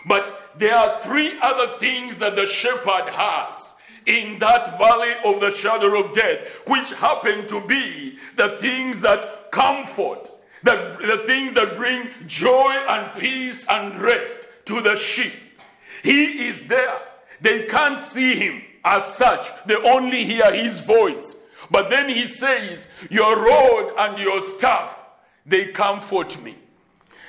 But 0.05 0.45
there 0.57 0.75
are 0.75 1.00
three 1.01 1.38
other 1.41 1.77
things 1.77 2.17
that 2.17 2.35
the 2.35 2.45
shepherd 2.45 3.09
has 3.09 3.74
in 4.05 4.39
that 4.39 4.77
valley 4.77 5.13
of 5.24 5.41
the 5.41 5.51
shadow 5.51 6.03
of 6.03 6.13
death, 6.13 6.47
which 6.67 6.91
happen 6.93 7.47
to 7.47 7.59
be 7.67 8.17
the 8.35 8.57
things 8.57 9.01
that 9.01 9.51
comfort, 9.51 10.29
the, 10.63 10.97
the 11.01 11.24
things 11.25 11.55
that 11.55 11.77
bring 11.77 12.09
joy 12.27 12.71
and 12.89 13.19
peace 13.19 13.65
and 13.69 14.00
rest 14.01 14.47
to 14.65 14.81
the 14.81 14.95
sheep. 14.95 15.33
He 16.03 16.47
is 16.47 16.67
there. 16.67 17.00
They 17.41 17.65
can't 17.65 18.00
see 18.00 18.35
him 18.35 18.62
as 18.85 19.03
such, 19.15 19.47
they 19.65 19.75
only 19.75 20.24
hear 20.24 20.53
his 20.53 20.79
voice. 20.79 21.35
But 21.71 21.89
then 21.89 22.07
he 22.07 22.27
says, 22.27 22.85
Your 23.09 23.35
rod 23.35 23.93
and 23.97 24.19
your 24.19 24.41
staff, 24.41 24.95
they 25.45 25.71
comfort 25.71 26.41
me. 26.43 26.55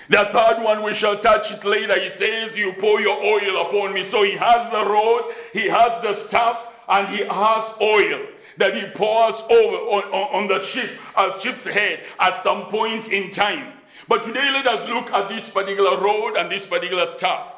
The 0.09 0.29
third 0.33 0.63
one, 0.63 0.83
we 0.83 0.95
shall 0.95 1.19
touch 1.19 1.51
it 1.51 1.65
later. 1.65 1.99
He 1.99 2.11
says, 2.11 2.57
You 2.57 2.73
pour 2.75 3.01
your 3.01 3.17
oil 3.23 3.67
upon 3.67 3.93
me. 3.93 4.05
So 4.05 4.23
he 4.23 4.33
has 4.33 4.71
the 4.71 4.85
rod, 4.85 5.35
he 5.53 5.69
has 5.69 6.03
the 6.03 6.15
staff, 6.15 6.61
and 6.89 7.09
he 7.09 7.25
has 7.25 7.75
oil 7.81 8.27
that 8.59 8.75
he 8.75 8.87
pours 8.95 9.35
over 9.51 9.77
on, 9.77 10.05
on, 10.05 10.43
on 10.43 10.49
the 10.49 10.65
ship, 10.65 10.91
as 11.17 11.41
ship's 11.43 11.65
head, 11.65 12.01
at 12.19 12.43
some 12.43 12.67
point 12.67 13.09
in 13.09 13.31
time. 13.31 13.73
But 14.09 14.23
today, 14.23 14.51
let 14.53 14.67
us 14.67 14.89
look 14.89 15.11
at 15.13 15.29
this 15.29 15.51
particular 15.51 15.99
rod 15.99 16.37
and 16.37 16.51
this 16.51 16.67
particular 16.67 17.07
staff. 17.07 17.53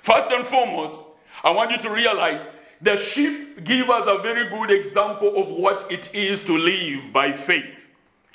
First 0.00 0.30
and 0.30 0.46
foremost, 0.46 0.96
I 1.44 1.50
want 1.50 1.70
you 1.70 1.78
to 1.78 1.90
realize 1.90 2.44
the 2.80 2.96
sheep 2.96 3.62
give 3.64 3.90
us 3.90 4.04
a 4.06 4.20
very 4.22 4.48
good 4.48 4.70
example 4.70 5.40
of 5.40 5.48
what 5.48 5.90
it 5.90 6.12
is 6.14 6.42
to 6.44 6.56
live 6.56 7.12
by 7.12 7.32
faith. 7.32 7.86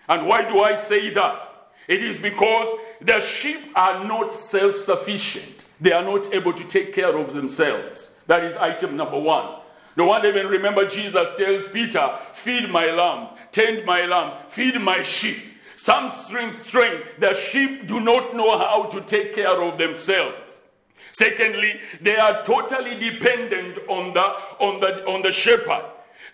And 0.07 0.25
why 0.27 0.47
do 0.47 0.61
I 0.61 0.75
say 0.75 1.09
that? 1.09 1.46
It 1.87 2.03
is 2.03 2.17
because 2.17 2.79
the 3.01 3.21
sheep 3.21 3.59
are 3.75 4.03
not 4.03 4.31
self 4.31 4.75
sufficient, 4.75 5.65
they 5.79 5.91
are 5.91 6.03
not 6.03 6.33
able 6.33 6.53
to 6.53 6.63
take 6.65 6.93
care 6.93 7.17
of 7.17 7.33
themselves. 7.33 8.15
That 8.27 8.43
is 8.43 8.55
item 8.57 8.97
number 8.97 9.19
one. 9.19 9.61
No 9.95 10.05
one 10.05 10.25
even 10.25 10.47
remember 10.47 10.87
Jesus 10.87 11.29
tells 11.37 11.67
Peter, 11.67 12.19
Feed 12.33 12.69
my 12.69 12.91
lambs, 12.91 13.31
tend 13.51 13.85
my 13.85 14.05
lambs, 14.05 14.35
feed 14.47 14.79
my 14.79 15.01
sheep. 15.01 15.37
Some 15.75 16.11
strength, 16.11 16.65
strength, 16.65 17.07
the 17.19 17.33
sheep 17.33 17.87
do 17.87 17.99
not 17.99 18.35
know 18.35 18.57
how 18.57 18.83
to 18.83 19.01
take 19.01 19.33
care 19.33 19.61
of 19.61 19.77
themselves. 19.77 20.61
Secondly, 21.13 21.79
they 22.01 22.17
are 22.17 22.43
totally 22.43 22.99
dependent 22.99 23.79
on 23.87 24.13
the 24.13 24.21
on 24.59 24.79
the 24.79 25.03
on 25.05 25.21
the 25.23 25.31
shepherd. 25.31 25.83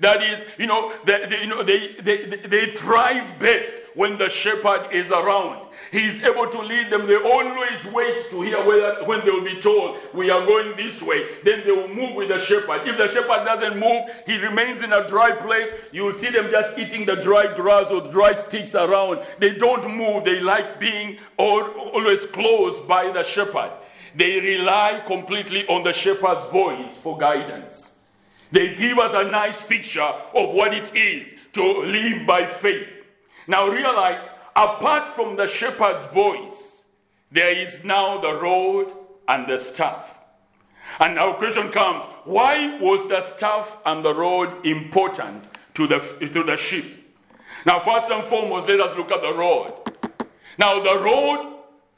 That 0.03 0.22
is, 0.22 0.45
you 0.57 0.67
know, 0.67 0.91
they, 1.05 1.25
they, 1.27 1.41
you 1.41 1.48
know 1.48 1.63
they, 1.63 1.93
they, 2.01 2.25
they 2.25 2.75
thrive 2.75 3.39
best 3.39 3.74
when 3.95 4.17
the 4.17 4.27
shepherd 4.27 4.89
is 4.91 5.10
around. 5.12 5.65
He 5.93 6.05
is 6.05 6.22
able 6.22 6.50
to 6.50 6.60
lead 6.60 6.89
them. 6.89 7.07
They 7.07 7.15
always 7.15 7.86
wait 7.86 8.29
to 8.31 8.41
hear 8.41 8.62
whether, 8.65 9.05
when 9.05 9.24
they 9.24 9.31
will 9.31 9.45
be 9.45 9.62
told, 9.62 10.00
We 10.13 10.29
are 10.29 10.45
going 10.45 10.75
this 10.75 11.01
way. 11.01 11.36
Then 11.45 11.63
they 11.63 11.72
will 11.72 11.88
move 11.88 12.17
with 12.17 12.27
the 12.27 12.38
shepherd. 12.38 12.86
If 12.86 12.98
the 12.98 13.07
shepherd 13.07 13.45
doesn't 13.45 13.79
move, 13.79 14.10
he 14.25 14.36
remains 14.39 14.81
in 14.81 14.91
a 14.91 15.07
dry 15.07 15.31
place. 15.31 15.69
You 15.93 16.03
will 16.03 16.13
see 16.13 16.29
them 16.31 16.51
just 16.51 16.77
eating 16.77 17.05
the 17.05 17.15
dry 17.15 17.55
grass 17.55 17.89
or 17.89 18.01
dry 18.01 18.33
sticks 18.33 18.75
around. 18.75 19.25
They 19.39 19.51
don't 19.51 19.89
move. 19.95 20.25
They 20.25 20.41
like 20.41 20.81
being 20.81 21.17
always 21.38 22.25
close 22.25 22.77
by 22.81 23.10
the 23.10 23.24
shepherd. 23.24 23.72
They 24.15 24.41
rely 24.41 25.01
completely 25.07 25.65
on 25.67 25.83
the 25.83 25.93
shepherd's 25.93 26.45
voice 26.48 26.98
for 26.98 27.17
guidance. 27.17 27.92
They 28.53 28.75
give 28.75 29.00
us 29.00 29.12
a 29.15 29.31
nice 29.31 29.65
picture 29.65 30.01
of 30.01 30.50
what 30.51 30.75
it 30.75 30.95
is 30.95 31.33
to 31.53 31.63
live 31.63 32.27
by 32.27 32.45
faith. 32.45 32.88
Now 33.48 33.67
realize, 33.67 34.22
apart 34.55 35.07
from 35.07 35.36
the 35.36 35.48
shepherd's 35.48 36.05
voice, 36.13 36.83
there 37.31 37.51
is 37.51 37.83
now 37.83 38.22
the 38.22 38.36
rod 38.36 38.93
and 39.27 39.50
the 39.50 39.57
staff. 39.57 40.19
And 41.00 41.15
now 41.15 41.33
question 41.33 41.72
comes, 41.72 42.05
why 42.25 42.77
was 42.79 43.10
the 43.10 43.22
staff 43.22 43.79
and 43.88 44.05
the 44.05 44.13
rod 44.13 44.63
important 44.63 45.45
to 45.74 45.88
the, 45.88 45.98
to 46.31 46.43
the 46.43 46.55
sheep? 46.55 46.86
Now, 47.65 47.79
first 47.79 48.12
and 48.12 48.24
foremost, 48.24 48.67
let 48.67 48.79
us 48.81 48.95
look 48.95 49.10
at 49.12 49.24
the 49.24 49.33
rod. 49.33 49.74
Now, 50.60 50.83
the 50.83 51.00
road, 51.00 51.53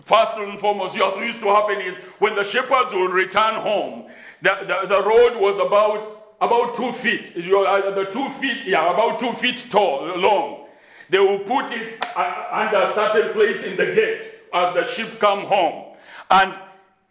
First 0.05 0.37
and 0.37 0.59
foremost, 0.59 0.95
what 0.99 1.19
used 1.19 1.39
to 1.39 1.47
happen 1.47 1.81
is 1.81 1.95
when 2.19 2.35
the 2.35 2.43
shepherds 2.43 2.93
would 2.93 3.11
return 3.11 3.55
home, 3.55 4.05
the, 4.43 4.55
the, 4.67 4.87
the 4.87 5.01
road 5.01 5.41
was 5.41 5.55
about 5.55 6.24
about 6.41 6.75
two 6.75 6.91
feet. 6.91 7.33
Uh, 7.35 7.91
the 7.91 8.07
two 8.11 8.29
feet, 8.41 8.65
yeah, 8.65 8.91
about 8.91 9.19
two 9.19 9.33
feet 9.33 9.65
tall, 9.69 10.17
long. 10.17 10.67
They 11.09 11.19
will 11.19 11.39
put 11.39 11.71
it 11.71 12.03
uh, 12.15 12.47
under 12.51 12.77
a 12.77 12.93
certain 12.93 13.33
place 13.33 13.63
in 13.63 13.77
the 13.77 13.93
gate 13.93 14.23
as 14.53 14.73
the 14.73 14.87
sheep 14.91 15.19
come 15.19 15.45
home. 15.45 15.95
And 16.29 16.57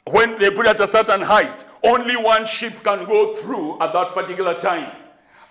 when 0.06 0.38
they 0.38 0.50
put 0.50 0.66
it 0.66 0.70
at 0.70 0.80
a 0.80 0.88
certain 0.88 1.22
height, 1.22 1.64
only 1.82 2.16
one 2.16 2.44
sheep 2.44 2.82
can 2.82 3.04
go 3.06 3.34
through 3.34 3.80
at 3.80 3.92
that 3.92 4.14
particular 4.14 4.58
time. 4.58 4.90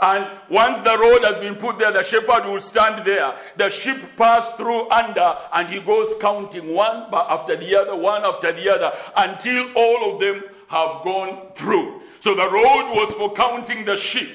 And 0.02 0.28
once 0.50 0.80
the 0.80 0.98
road 0.98 1.24
has 1.24 1.40
been 1.40 1.56
put 1.56 1.78
there, 1.78 1.92
the 1.92 2.04
shepherd 2.04 2.46
will 2.46 2.60
stand 2.60 3.06
there. 3.06 3.38
The 3.56 3.70
sheep 3.70 4.18
pass 4.18 4.50
through 4.52 4.90
under, 4.90 5.38
and 5.54 5.70
he 5.70 5.80
goes 5.80 6.14
counting 6.20 6.74
one 6.74 7.08
after 7.14 7.56
the 7.56 7.76
other, 7.80 7.96
one 7.96 8.26
after 8.26 8.52
the 8.52 8.70
other, 8.70 8.92
until 9.16 9.72
all 9.76 10.14
of 10.14 10.20
them 10.20 10.44
have 10.68 11.04
gone 11.04 11.54
through. 11.56 12.02
So 12.24 12.34
the 12.34 12.50
road 12.50 12.94
was 12.94 13.14
for 13.16 13.34
counting 13.34 13.84
the 13.84 13.98
sheep 13.98 14.30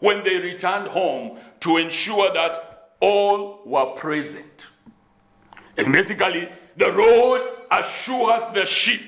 when 0.00 0.24
they 0.24 0.38
returned 0.38 0.88
home 0.88 1.38
to 1.60 1.76
ensure 1.76 2.34
that 2.34 2.96
all 2.98 3.60
were 3.64 3.94
present. 3.94 4.66
And 5.76 5.92
basically, 5.92 6.48
the 6.76 6.90
road 6.90 7.48
assures 7.70 8.42
the 8.54 8.66
sheep 8.66 9.02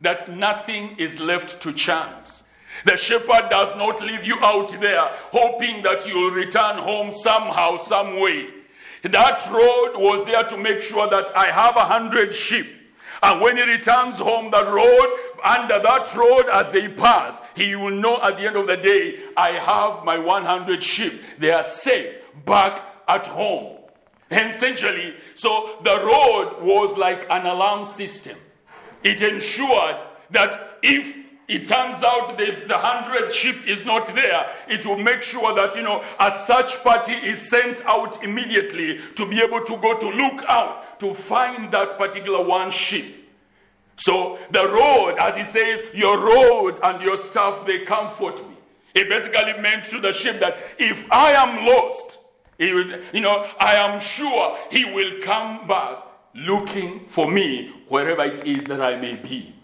that 0.00 0.36
nothing 0.36 0.96
is 0.98 1.20
left 1.20 1.62
to 1.62 1.72
chance. 1.72 2.42
The 2.86 2.96
shepherd 2.96 3.50
does 3.50 3.76
not 3.76 4.02
leave 4.02 4.24
you 4.24 4.40
out 4.40 4.70
there 4.80 5.08
hoping 5.30 5.80
that 5.84 6.04
you'll 6.08 6.32
return 6.32 6.76
home 6.76 7.12
somehow, 7.12 7.76
some 7.76 8.18
way. 8.18 8.48
That 9.04 9.48
road 9.48 9.92
was 9.96 10.24
there 10.24 10.42
to 10.42 10.56
make 10.56 10.82
sure 10.82 11.08
that 11.08 11.30
I 11.36 11.52
have 11.52 11.76
a 11.76 11.84
hundred 11.84 12.34
sheep. 12.34 12.66
And 13.22 13.40
when 13.40 13.58
he 13.58 13.62
returns 13.64 14.16
home, 14.16 14.50
the 14.50 14.64
road, 14.64 15.29
under 15.44 15.78
that 15.80 16.14
road, 16.14 16.46
as 16.52 16.72
they 16.72 16.88
pass, 16.88 17.40
he 17.54 17.74
will 17.76 17.90
know 17.90 18.20
at 18.22 18.36
the 18.36 18.46
end 18.46 18.56
of 18.56 18.66
the 18.66 18.76
day, 18.76 19.20
I 19.36 19.52
have 19.52 20.04
my 20.04 20.18
100 20.18 20.82
sheep. 20.82 21.20
They 21.38 21.52
are 21.52 21.64
safe 21.64 22.16
back 22.44 22.82
at 23.08 23.26
home. 23.26 23.78
essentially, 24.30 25.14
so 25.34 25.78
the 25.82 25.96
road 25.98 26.62
was 26.62 26.96
like 26.96 27.26
an 27.30 27.46
alarm 27.46 27.86
system. 27.86 28.36
It 29.02 29.22
ensured 29.22 29.96
that 30.30 30.78
if 30.82 31.16
it 31.48 31.66
turns 31.66 32.04
out 32.04 32.38
the 32.38 32.78
hundred 32.78 33.34
sheep 33.34 33.66
is 33.66 33.84
not 33.84 34.06
there, 34.14 34.54
it 34.68 34.86
will 34.86 34.98
make 34.98 35.20
sure 35.22 35.52
that, 35.56 35.74
you 35.74 35.82
know, 35.82 36.04
a 36.20 36.38
search 36.46 36.80
party 36.84 37.12
is 37.12 37.50
sent 37.50 37.84
out 37.86 38.22
immediately 38.22 39.00
to 39.16 39.26
be 39.26 39.42
able 39.42 39.64
to 39.64 39.76
go 39.78 39.98
to 39.98 40.08
look 40.10 40.44
out 40.46 41.00
to 41.00 41.12
find 41.12 41.72
that 41.72 41.98
particular 41.98 42.40
one 42.40 42.70
sheep. 42.70 43.29
So 44.00 44.38
the 44.50 44.66
road, 44.66 45.16
as 45.18 45.36
he 45.36 45.44
says, 45.44 45.82
your 45.92 46.18
road 46.18 46.78
and 46.82 47.02
your 47.02 47.18
staff, 47.18 47.66
they 47.66 47.84
comfort 47.84 48.36
me. 48.48 48.56
It 48.94 49.10
basically 49.10 49.60
meant 49.60 49.84
to 49.90 50.00
the 50.00 50.12
sheep 50.12 50.40
that 50.40 50.56
if 50.78 51.04
I 51.12 51.32
am 51.32 51.66
lost, 51.66 52.18
he 52.58 52.72
will, 52.72 52.98
you 53.12 53.20
know, 53.20 53.46
I 53.58 53.74
am 53.74 54.00
sure 54.00 54.58
he 54.70 54.86
will 54.86 55.22
come 55.22 55.68
back 55.68 55.98
looking 56.34 57.06
for 57.06 57.30
me 57.30 57.74
wherever 57.88 58.24
it 58.24 58.46
is 58.46 58.64
that 58.64 58.80
I 58.80 58.96
may 58.96 59.16
be. 59.16 59.54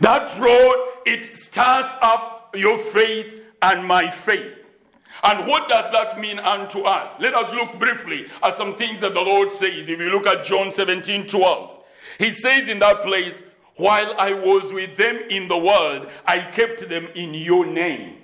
That 0.00 0.36
road, 0.38 0.74
it 1.06 1.38
stirs 1.38 1.86
up 2.02 2.54
your 2.56 2.78
faith 2.78 3.40
and 3.62 3.86
my 3.86 4.10
faith. 4.10 4.54
And 5.22 5.46
what 5.46 5.68
does 5.68 5.92
that 5.92 6.20
mean 6.20 6.40
unto 6.40 6.80
us? 6.80 7.14
Let 7.20 7.34
us 7.34 7.52
look 7.52 7.78
briefly 7.78 8.26
at 8.42 8.56
some 8.56 8.76
things 8.76 9.00
that 9.00 9.14
the 9.14 9.20
Lord 9.20 9.50
says. 9.52 9.88
If 9.88 10.00
you 10.00 10.10
look 10.10 10.26
at 10.26 10.44
John 10.44 10.70
17 10.70 11.26
12, 11.26 11.77
He 12.18 12.32
says 12.32 12.68
in 12.68 12.80
that 12.80 13.02
place, 13.02 13.40
While 13.76 14.14
I 14.18 14.32
was 14.32 14.72
with 14.72 14.96
them 14.96 15.20
in 15.30 15.48
the 15.48 15.56
world, 15.56 16.08
I 16.26 16.40
kept 16.40 16.88
them 16.88 17.08
in 17.14 17.32
your 17.32 17.64
name. 17.64 18.16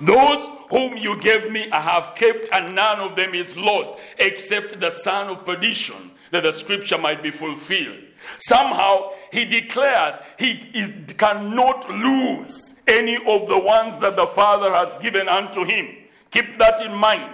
Those 0.00 0.48
whom 0.70 0.96
you 0.96 1.20
gave 1.20 1.50
me, 1.50 1.70
I 1.70 1.80
have 1.80 2.14
kept, 2.14 2.50
and 2.52 2.74
none 2.74 3.00
of 3.00 3.16
them 3.16 3.34
is 3.34 3.56
lost, 3.56 3.94
except 4.18 4.78
the 4.80 4.90
son 4.90 5.28
of 5.28 5.44
perdition, 5.44 6.10
that 6.32 6.42
the 6.42 6.52
scripture 6.52 6.98
might 6.98 7.22
be 7.22 7.30
fulfilled. 7.30 8.00
Somehow, 8.40 9.12
he 9.32 9.44
declares 9.44 10.18
he 10.38 10.68
is, 10.74 10.92
cannot 11.14 11.88
lose 11.90 12.74
any 12.86 13.16
of 13.16 13.48
the 13.48 13.58
ones 13.58 13.98
that 14.00 14.16
the 14.16 14.26
Father 14.28 14.72
has 14.74 14.98
given 14.98 15.28
unto 15.28 15.64
him. 15.64 15.94
Keep 16.30 16.58
that 16.58 16.80
in 16.80 16.92
mind. 16.92 17.32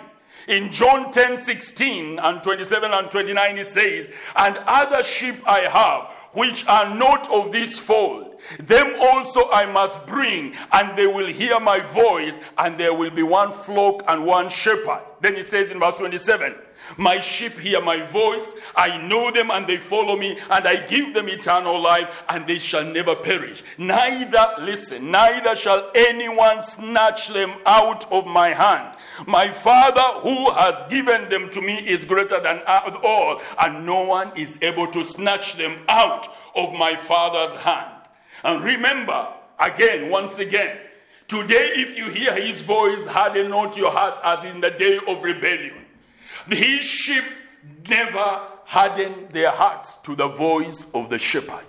In 0.49 0.71
John 0.71 1.11
10 1.11 1.37
16 1.37 2.19
and 2.19 2.43
27 2.43 2.93
and 2.93 3.11
29, 3.11 3.57
he 3.57 3.65
says, 3.65 4.11
And 4.37 4.59
other 4.67 5.03
sheep 5.03 5.37
I 5.47 5.61
have, 5.61 6.11
which 6.33 6.67
are 6.67 6.95
not 6.95 7.31
of 7.31 7.53
this 7.53 7.79
fold. 7.79 8.37
Them 8.59 8.95
also 9.01 9.51
I 9.51 9.67
must 9.67 10.07
bring, 10.07 10.55
and 10.73 10.97
they 10.97 11.07
will 11.07 11.27
hear 11.27 11.61
my 11.61 11.81
voice, 11.81 12.39
and 12.59 12.79
there 12.79 12.95
will 12.95 13.11
be 13.11 13.23
one 13.23 13.53
flock 13.53 14.03
and 14.09 14.25
one 14.25 14.49
shepherd. 14.49 15.03
Then 15.21 15.37
he 15.37 15.43
says 15.43 15.71
in 15.71 15.79
verse 15.79 15.97
27 15.97 16.55
my 16.97 17.21
sheep 17.21 17.59
hear 17.59 17.81
my 17.81 18.07
voice. 18.07 18.47
I 18.75 18.99
know 18.99 19.31
them 19.31 19.51
and 19.51 19.67
they 19.67 19.79
follow 19.79 20.17
me, 20.17 20.39
and 20.51 20.67
I 20.67 20.87
give 20.87 21.15
them 21.15 21.29
eternal 21.29 21.81
life, 21.81 22.23
and 22.29 22.47
they 22.47 22.59
shall 22.59 22.85
never 22.85 23.15
perish. 23.15 23.63
Neither, 23.79 24.47
listen, 24.61 25.11
neither 25.11 25.57
shall 25.57 25.91
anyone 25.95 26.63
snatch 26.63 27.29
them 27.29 27.55
out 27.67 28.11
of 28.13 28.27
my 28.27 28.49
hand. 28.49 28.97
My 29.27 29.51
Father 29.53 30.21
who 30.21 30.51
has 30.53 30.85
given 30.89 31.29
them 31.29 31.51
to 31.51 31.61
me 31.61 31.77
is 31.79 32.05
greater 32.05 32.41
than 32.41 32.61
all, 32.67 33.41
and 33.61 33.85
no 33.85 34.03
one 34.03 34.37
is 34.37 34.59
able 34.63 34.87
to 34.89 35.05
snatch 35.05 35.57
them 35.57 35.81
out 35.89 36.29
of 36.55 36.73
my 36.73 36.97
Father's 36.97 37.55
hand. 37.61 37.93
And 38.43 38.65
remember, 38.65 39.29
again, 39.59 40.11
once 40.11 40.39
again, 40.39 40.79
today 41.29 41.73
if 41.75 41.97
you 41.97 42.09
hear 42.09 42.35
his 42.35 42.63
voice, 42.63 43.07
harden 43.07 43.51
not 43.51 43.77
your 43.77 43.91
heart 43.91 44.19
as 44.25 44.51
in 44.51 44.61
the 44.61 44.71
day 44.71 44.99
of 45.07 45.23
rebellion. 45.23 45.80
His 46.51 46.85
sheep 46.85 47.25
never 47.89 48.43
hardened 48.65 49.31
their 49.31 49.51
hearts 49.51 49.97
to 50.05 50.15
the 50.15 50.29
voice 50.29 50.87
of 50.95 51.11
the 51.11 51.19
shepherd. 51.19 51.65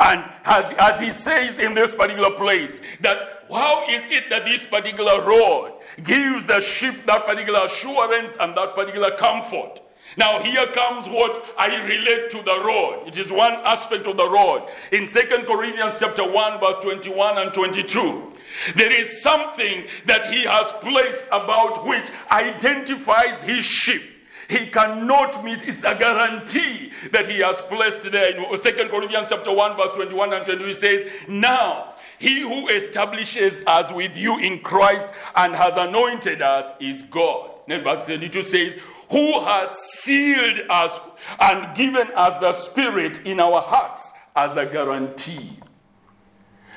And 0.00 0.24
as, 0.44 0.74
as, 0.78 1.00
he 1.00 1.12
says 1.12 1.58
in 1.58 1.74
this 1.74 1.94
particular 1.94 2.30
place, 2.32 2.80
that 3.00 3.46
how 3.50 3.86
is 3.88 4.02
it 4.10 4.28
that 4.30 4.44
this 4.44 4.66
particular 4.66 5.22
road 5.24 5.72
gives 6.02 6.44
the 6.44 6.60
sheep 6.60 7.06
that 7.06 7.26
particular 7.26 7.64
assurance 7.64 8.30
and 8.40 8.56
that 8.56 8.74
particular 8.74 9.16
comfort? 9.16 9.80
Now, 10.16 10.42
here 10.42 10.66
comes 10.72 11.06
what 11.06 11.44
I 11.56 11.82
relate 11.84 12.30
to 12.30 12.42
the 12.42 12.62
road. 12.64 13.06
It 13.06 13.16
is 13.16 13.30
one 13.30 13.52
aspect 13.64 14.06
of 14.06 14.16
the 14.16 14.28
road. 14.28 14.68
In 14.92 15.06
Second 15.06 15.46
Corinthians 15.46 15.94
chapter 15.98 16.28
1, 16.28 16.60
verse 16.60 16.76
21 16.82 17.38
and 17.38 17.54
22, 17.54 18.32
there 18.74 18.92
is 18.92 19.22
something 19.22 19.86
that 20.06 20.26
he 20.26 20.42
has 20.44 20.72
placed 20.80 21.26
about 21.28 21.86
which 21.86 22.10
identifies 22.30 23.42
his 23.42 23.64
sheep. 23.64 24.02
He 24.48 24.66
cannot 24.66 25.44
miss. 25.44 25.60
It's 25.62 25.84
a 25.84 25.94
guarantee 25.94 26.90
that 27.12 27.28
he 27.28 27.38
has 27.38 27.60
placed 27.62 28.02
there. 28.10 28.36
In 28.36 28.58
Second 28.58 28.88
Corinthians 28.88 29.28
chapter 29.30 29.52
1, 29.52 29.76
verse 29.76 29.92
21 29.92 30.32
and 30.32 30.44
22, 30.44 30.64
he 30.66 30.74
says, 30.74 31.12
Now 31.28 31.94
he 32.18 32.40
who 32.40 32.66
establishes 32.68 33.62
us 33.66 33.92
with 33.92 34.16
you 34.16 34.38
in 34.38 34.58
Christ 34.60 35.14
and 35.36 35.54
has 35.54 35.74
anointed 35.76 36.42
us 36.42 36.74
is 36.80 37.02
God. 37.02 37.50
Then 37.68 37.84
verse 37.84 38.04
22 38.06 38.42
says, 38.42 38.76
Who 39.10 39.40
has 39.40 39.70
sealed 40.00 40.62
us 40.68 40.98
and 41.38 41.76
given 41.76 42.08
us 42.16 42.40
the 42.40 42.52
Spirit 42.52 43.24
in 43.24 43.38
our 43.38 43.60
hearts 43.60 44.12
as 44.34 44.56
a 44.56 44.66
guarantee. 44.66 45.59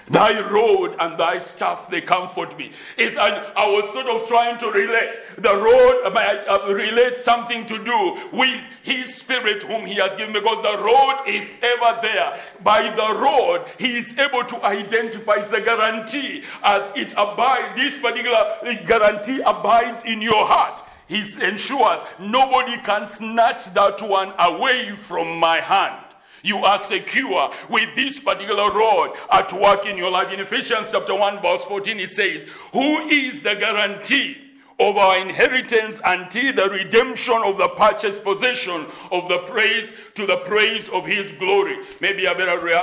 Thy 0.09 0.41
rod 0.49 0.95
and 0.99 1.19
thy 1.19 1.39
staff, 1.39 1.89
they 1.89 2.01
comfort 2.01 2.57
me. 2.57 2.71
It's 2.97 3.15
an, 3.15 3.45
I 3.55 3.67
was 3.67 3.91
sort 3.93 4.07
of 4.07 4.27
trying 4.27 4.59
to 4.59 4.71
relate. 4.71 5.19
The 5.37 5.55
road, 5.55 6.03
uh, 6.05 6.73
relate 6.73 7.15
something 7.15 7.65
to 7.67 7.83
do 7.83 8.29
with 8.31 8.61
his 8.83 9.15
spirit 9.15 9.63
whom 9.63 9.85
he 9.85 9.95
has 9.95 10.15
given 10.15 10.33
because 10.33 10.61
the 10.63 10.83
road 10.83 11.23
is 11.27 11.55
ever 11.61 11.99
there. 12.01 12.39
By 12.63 12.93
the 12.95 13.19
road, 13.19 13.65
he 13.77 13.97
is 13.97 14.17
able 14.17 14.43
to 14.43 14.65
identify. 14.65 15.43
A 15.53 15.61
guarantee 15.61 16.43
as 16.63 16.89
it 16.95 17.13
abides. 17.13 17.75
This 17.75 17.97
particular 17.97 18.57
guarantee 18.85 19.41
abides 19.41 20.03
in 20.03 20.21
your 20.21 20.45
heart. 20.45 20.81
He 21.07 21.19
ensures 21.43 21.99
nobody 22.19 22.77
can 22.81 23.07
snatch 23.07 23.71
that 23.73 24.01
one 24.01 24.33
away 24.39 24.95
from 24.95 25.37
my 25.37 25.57
hand. 25.59 26.02
You 26.43 26.57
are 26.57 26.77
secure 26.77 27.51
with 27.69 27.95
this 27.95 28.19
particular 28.19 28.69
rod 28.69 29.15
at 29.31 29.51
work 29.53 29.85
in 29.85 29.97
your 29.97 30.11
life. 30.11 30.31
In 30.31 30.41
Ephesians 30.41 30.91
chapter 30.91 31.15
1, 31.15 31.41
verse 31.41 31.63
14, 31.63 31.99
it 31.99 32.09
says, 32.09 32.45
Who 32.73 32.99
is 32.99 33.41
the 33.41 33.55
guarantee? 33.55 34.37
of 34.79 34.97
our 34.97 35.19
inheritance 35.19 36.01
until 36.03 36.53
the 36.53 36.69
redemption 36.69 37.35
of 37.43 37.57
the 37.57 37.67
purchased 37.69 38.23
possession 38.23 38.85
of 39.11 39.29
the 39.29 39.37
praise 39.39 39.93
to 40.15 40.25
the 40.25 40.37
praise 40.37 40.89
of 40.89 41.05
his 41.05 41.31
glory. 41.33 41.77
Maybe 42.01 42.27
I 42.27 42.33
better 42.33 42.51
uh, 42.51 42.55
uh, 42.55 42.57
uh, 42.57 42.61
re- 42.63 42.73
I, 42.73 42.81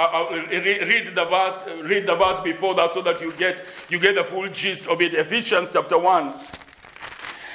I, 0.00 0.28
I, 0.30 0.84
read 0.86 1.14
the 1.14 1.24
verse, 1.24 1.88
read 1.88 2.06
the 2.06 2.14
verse 2.14 2.40
before 2.42 2.74
that, 2.76 2.94
so 2.94 3.02
that 3.02 3.20
you 3.20 3.32
get 3.32 3.64
you 3.88 3.98
get 3.98 4.14
the 4.14 4.24
full 4.24 4.48
gist 4.48 4.86
of 4.86 5.02
it. 5.02 5.12
Ephesians 5.14 5.70
chapter 5.72 5.98
one. 5.98 6.34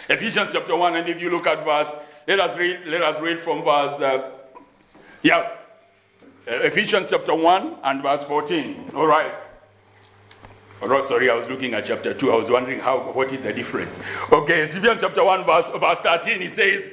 Ephesians 0.09 0.49
chapter 0.51 0.75
one, 0.75 0.97
and 0.97 1.07
if 1.07 1.21
you 1.21 1.29
look 1.29 1.47
at 1.47 1.63
verse, 1.63 1.93
let 2.27 2.41
us 2.41 2.57
read. 2.57 2.81
Let 2.85 3.01
us 3.01 3.21
read 3.21 3.39
from 3.39 3.63
verse. 3.63 3.99
Uh, 4.01 4.31
yeah. 5.23 5.49
Uh, 6.45 6.59
Ephesians 6.59 7.09
chapter 7.09 7.33
1 7.33 7.77
and 7.83 8.03
verse 8.03 8.23
14. 8.25 8.91
All 8.95 9.07
right. 9.07 9.33
Oh, 10.81 11.01
sorry, 11.01 11.29
I 11.29 11.35
was 11.35 11.47
looking 11.47 11.73
at 11.73 11.85
chapter 11.85 12.13
2. 12.13 12.31
I 12.31 12.35
was 12.35 12.49
wondering 12.49 12.79
how 12.79 13.11
what 13.13 13.31
is 13.31 13.41
the 13.41 13.53
difference. 13.53 13.99
Okay, 14.31 14.63
Ephesians 14.63 14.99
chapter 15.01 15.23
1, 15.23 15.45
verse, 15.45 15.67
verse 15.79 15.99
13, 15.99 16.41
he 16.41 16.49
says, 16.49 16.87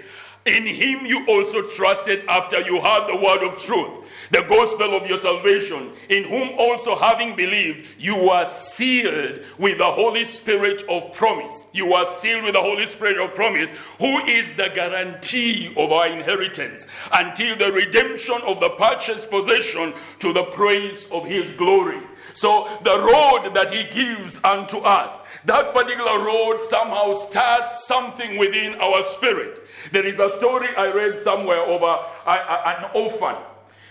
In 0.46 0.64
him 0.64 1.04
you 1.04 1.26
also 1.26 1.62
trusted 1.62 2.24
after 2.28 2.60
you 2.60 2.80
heard 2.80 3.08
the 3.08 3.16
word 3.16 3.42
of 3.42 3.60
truth 3.60 3.99
the 4.30 4.42
gospel 4.42 4.96
of 4.96 5.06
your 5.06 5.18
salvation, 5.18 5.92
in 6.08 6.24
whom 6.24 6.50
also 6.58 6.94
having 6.94 7.34
believed, 7.34 7.88
you 7.98 8.30
are 8.30 8.48
sealed 8.50 9.40
with 9.58 9.78
the 9.78 9.90
Holy 9.90 10.24
Spirit 10.24 10.82
of 10.88 11.12
promise. 11.12 11.64
You 11.72 11.94
are 11.94 12.06
sealed 12.06 12.44
with 12.44 12.54
the 12.54 12.60
Holy 12.60 12.86
Spirit 12.86 13.18
of 13.18 13.34
promise, 13.34 13.70
who 13.98 14.18
is 14.20 14.46
the 14.56 14.70
guarantee 14.74 15.74
of 15.76 15.90
our 15.90 16.06
inheritance 16.06 16.86
until 17.12 17.56
the 17.56 17.72
redemption 17.72 18.40
of 18.42 18.60
the 18.60 18.70
purchased 18.70 19.30
possession 19.30 19.94
to 20.20 20.32
the 20.32 20.44
praise 20.44 21.08
of 21.10 21.24
his 21.24 21.50
glory. 21.52 22.00
So 22.32 22.78
the 22.84 22.98
road 22.98 23.54
that 23.54 23.70
he 23.70 23.84
gives 23.92 24.38
unto 24.44 24.78
us, 24.78 25.18
that 25.46 25.74
particular 25.74 26.24
road 26.24 26.60
somehow 26.60 27.14
stirs 27.14 27.64
something 27.86 28.38
within 28.38 28.74
our 28.76 29.02
spirit. 29.02 29.66
There 29.90 30.06
is 30.06 30.18
a 30.20 30.36
story 30.36 30.68
I 30.76 30.86
read 30.92 31.22
somewhere 31.22 31.60
over 31.60 31.98
an 32.26 32.90
orphan 32.94 33.36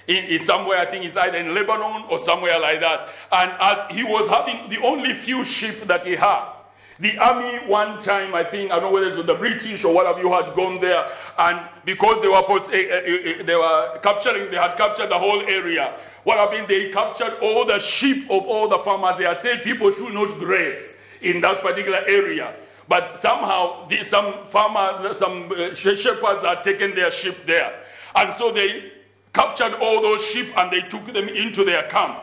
in, 0.09 0.25
in 0.25 0.43
somewhere, 0.43 0.79
I 0.79 0.85
think 0.87 1.05
it's 1.05 1.15
either 1.15 1.37
in 1.37 1.53
Lebanon 1.53 2.05
or 2.09 2.17
somewhere 2.17 2.59
like 2.59 2.81
that. 2.81 3.09
And 3.31 3.51
as 3.61 3.95
he 3.95 4.03
was 4.03 4.27
having 4.27 4.67
the 4.67 4.83
only 4.83 5.13
few 5.13 5.45
sheep 5.45 5.85
that 5.87 6.03
he 6.03 6.15
had, 6.15 6.55
the 6.99 7.17
army 7.17 7.65
one 7.65 7.99
time, 7.99 8.35
I 8.35 8.43
think, 8.43 8.71
I 8.71 8.75
don't 8.75 8.85
know 8.85 8.91
whether 8.91 9.07
it's 9.07 9.25
the 9.25 9.33
British 9.35 9.85
or 9.85 9.93
whatever 9.93 10.19
you 10.19 10.33
had 10.33 10.53
gone 10.53 10.81
there, 10.81 11.09
and 11.37 11.61
because 11.85 12.21
they 12.21 12.27
were 12.27 12.41
post, 12.43 12.69
uh, 12.71 12.75
uh, 12.75 13.43
they 13.45 13.55
were 13.55 13.99
capturing, 14.03 14.51
they 14.51 14.57
had 14.57 14.75
captured 14.75 15.09
the 15.09 15.17
whole 15.17 15.41
area. 15.43 15.97
What 16.23 16.39
happened? 16.39 16.67
They 16.67 16.91
captured 16.91 17.37
all 17.41 17.65
the 17.65 17.79
sheep 17.79 18.25
of 18.25 18.43
all 18.45 18.67
the 18.67 18.79
farmers. 18.79 19.17
They 19.17 19.23
had 19.23 19.41
said 19.41 19.63
people 19.63 19.91
should 19.91 20.13
not 20.13 20.39
graze 20.39 20.97
in 21.21 21.39
that 21.41 21.61
particular 21.61 22.03
area. 22.05 22.53
But 22.89 23.21
somehow, 23.21 23.87
the, 23.87 24.03
some 24.03 24.47
farmers, 24.47 25.19
some 25.19 25.49
shepherds 25.75 26.43
had 26.43 26.63
taken 26.63 26.95
their 26.95 27.11
sheep 27.11 27.45
there. 27.45 27.79
And 28.15 28.33
so 28.33 28.51
they 28.51 28.91
captured 29.33 29.73
all 29.75 30.01
those 30.01 30.23
sheep 30.23 30.55
and 30.57 30.71
they 30.71 30.81
took 30.81 31.05
them 31.13 31.29
into 31.29 31.63
their 31.63 31.83
camp. 31.89 32.19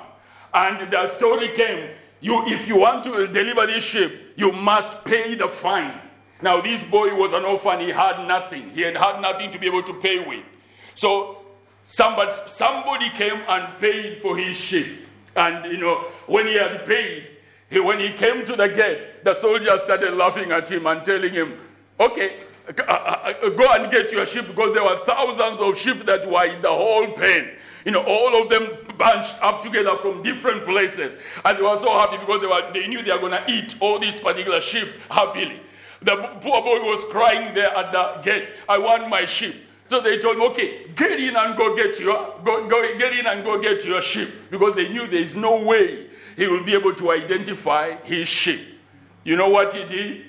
And 0.53 0.91
the 0.91 1.09
story 1.17 1.55
came 1.55 1.91
you, 2.21 2.45
if 2.47 2.67
you 2.67 2.77
want 2.77 3.05
to 3.05 3.27
deliver 3.27 3.67
this 3.67 3.85
sheep, 3.85 4.13
you 4.37 4.53
must 4.53 5.05
pay 5.05 5.35
the 5.35 5.49
fine. 5.49 6.01
Now, 6.43 6.61
this 6.61 6.83
boy 6.83 7.15
was 7.15 7.33
an 7.33 7.45
orphan, 7.45 7.81
he 7.81 7.91
had 7.91 8.27
nothing. 8.27 8.71
He 8.71 8.83
had 8.83 8.97
had 8.97 9.21
nothing 9.21 9.51
to 9.53 9.59
be 9.59 9.67
able 9.67 9.83
to 9.83 9.95
pay 9.95 10.27
with. 10.27 10.45
So, 10.95 11.39
somebody, 11.85 12.33
somebody 12.47 13.11
came 13.11 13.41
and 13.49 13.79
paid 13.79 14.23
for 14.23 14.37
his 14.37 14.57
sheep. 14.57 15.07
And, 15.35 15.71
you 15.71 15.79
know, 15.79 16.07
when 16.27 16.47
he 16.47 16.55
had 16.55 16.87
paid, 16.87 17.29
he, 17.69 17.81
when 17.81 18.01
he 18.01 18.13
came 18.13 18.45
to 18.45 18.57
the 18.57 18.69
gate, 18.69 19.25
the 19.25 19.35
soldiers 19.35 19.83
started 19.83 20.15
laughing 20.15 20.53
at 20.53 20.71
him 20.71 20.87
and 20.87 21.05
telling 21.05 21.33
him, 21.33 21.59
Okay, 21.99 22.41
Uh, 22.69 22.83
uh, 22.83 23.33
uh, 23.45 23.49
go 23.51 23.67
and 23.71 23.91
get 23.93 24.11
your 24.11 24.27
sheep 24.27 24.47
because 24.49 24.75
there 24.75 24.83
were 24.83 24.97
thousands 25.05 25.61
of 25.61 25.79
sheep 25.79 26.05
that 26.05 26.29
were 26.29 26.45
in 26.47 26.61
the 26.63 26.69
whole 26.69 27.13
pen. 27.13 27.51
You 27.85 27.93
know, 27.93 28.03
all 28.03 28.43
of 28.43 28.49
them 28.49 28.79
bunched 28.99 29.41
up 29.41 29.63
together 29.63 29.97
from 29.99 30.23
different 30.23 30.65
places. 30.65 31.17
And 31.45 31.59
they 31.59 31.63
were 31.63 31.79
so 31.79 31.93
happy 31.93 32.17
because 32.19 32.41
they, 32.41 32.47
were, 32.49 32.73
they 32.73 32.89
knew 32.89 33.03
they 33.03 33.13
were 33.13 33.21
going 33.21 33.33
to 33.33 33.45
eat 33.49 33.77
all 33.81 34.01
these 34.01 34.19
particular 34.19 34.61
sheep 34.61 34.89
happily. 35.09 35.61
The 36.03 36.17
poor 36.41 36.61
boy 36.63 36.83
was 36.83 37.05
crying 37.11 37.55
there 37.55 37.75
at 37.75 37.93
the 37.93 38.21
gate, 38.23 38.49
I 38.69 38.79
want 38.79 39.09
my 39.09 39.25
sheep. 39.25 39.55
So 39.89 40.01
they 40.01 40.19
told 40.19 40.37
him, 40.37 40.43
okay, 40.51 40.89
get 40.97 41.21
in 41.21 41.37
and 41.37 41.57
go 41.57 41.77
get 41.77 42.01
your 42.01 42.35
go, 42.45 42.69
go 42.69 42.99
get 42.99 43.13
in 43.17 43.27
and 43.27 43.45
go 43.45 43.61
get 43.61 43.85
your 43.85 44.03
sheep. 44.03 44.29
Because 44.51 44.75
they 44.75 44.89
knew 44.89 45.07
there 45.07 45.21
is 45.21 45.37
no 45.37 45.63
way 45.63 46.09
he 46.37 46.49
will 46.49 46.65
be 46.65 46.75
able 46.75 46.95
to 46.95 47.13
identify 47.13 47.95
his 48.03 48.27
sheep. 48.27 48.61
You 49.23 49.37
know 49.37 49.49
what 49.49 49.73
he 49.73 49.85
did? 49.85 50.25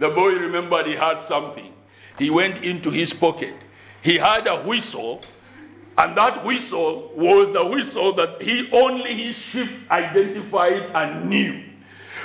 The 0.00 0.08
boy 0.08 0.30
remembered 0.30 0.86
he 0.86 0.94
had 0.94 1.20
something. 1.20 1.72
He 2.18 2.30
went 2.30 2.64
into 2.64 2.90
his 2.90 3.12
pocket. 3.12 3.54
He 4.02 4.16
had 4.16 4.46
a 4.46 4.56
whistle, 4.62 5.20
and 5.98 6.16
that 6.16 6.42
whistle 6.44 7.12
was 7.14 7.52
the 7.52 7.64
whistle 7.64 8.14
that 8.14 8.40
he 8.40 8.70
only 8.72 9.14
his 9.14 9.36
sheep 9.36 9.68
identified 9.90 10.90
and 10.94 11.28
knew. 11.28 11.64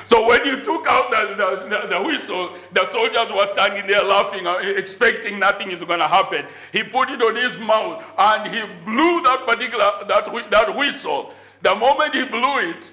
So 0.06 0.26
when 0.26 0.46
you 0.46 0.64
took 0.64 0.88
out 0.88 1.12
the, 1.12 1.36
the, 1.70 1.88
the, 1.88 2.02
whistle, 2.02 2.56
the 2.72 2.90
soldiers 2.92 3.30
were 3.32 3.48
standing 3.48 3.88
there 3.88 4.04
laughing, 4.04 4.48
uh, 4.48 4.58
expecting 4.58 5.40
nothing 5.40 5.72
is 5.72 5.84
going 5.84 6.00
to 6.00 6.08
happen. 6.08 6.46
He 6.72 6.84
put 6.84 7.10
it 7.10 7.22
on 7.22 7.36
his 7.36 7.58
mouth 7.58 8.04
and 8.18 8.54
he 8.54 8.62
blew 8.86 9.22
that 9.24 9.46
particular 9.48 9.92
that, 10.08 10.52
that 10.52 10.78
whistle. 10.78 11.34
The 11.64 11.76
moment 11.76 12.14
he 12.14 12.24
blew 12.26 12.60
it, 12.70 12.90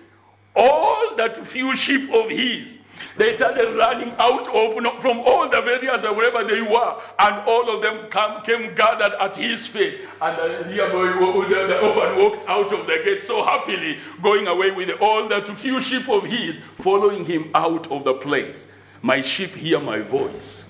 all 0.56 1.14
that 1.16 1.46
few 1.46 1.76
sheep 1.76 2.10
of 2.10 2.30
his 2.30 2.78
they 3.16 3.36
started 3.36 3.76
running 3.76 4.12
out 4.18 4.48
of 4.48 5.02
from 5.02 5.20
all 5.20 5.48
the 5.48 5.58
areas 5.58 6.04
uh, 6.04 6.12
wherever 6.12 6.44
they 6.44 6.62
were, 6.62 7.00
and 7.18 7.48
all 7.48 7.74
of 7.74 7.82
them 7.82 8.08
come, 8.10 8.42
came 8.42 8.74
gathered 8.74 9.12
at 9.20 9.36
his 9.36 9.66
feet. 9.66 10.00
And 10.20 10.36
the, 10.38 10.64
the, 10.64 11.66
the 11.66 11.80
orphan 11.80 12.18
walked 12.18 12.48
out 12.48 12.72
of 12.72 12.86
the 12.86 13.00
gate 13.04 13.22
so 13.22 13.44
happily, 13.44 13.98
going 14.22 14.46
away 14.46 14.70
with 14.70 14.90
all 15.00 15.28
the 15.28 15.42
few 15.56 15.80
sheep 15.80 16.08
of 16.08 16.24
his, 16.24 16.56
following 16.80 17.24
him 17.24 17.50
out 17.54 17.90
of 17.90 18.04
the 18.04 18.14
place. 18.14 18.66
My 19.02 19.20
sheep 19.20 19.50
hear 19.50 19.80
my 19.80 20.00
voice, 20.00 20.64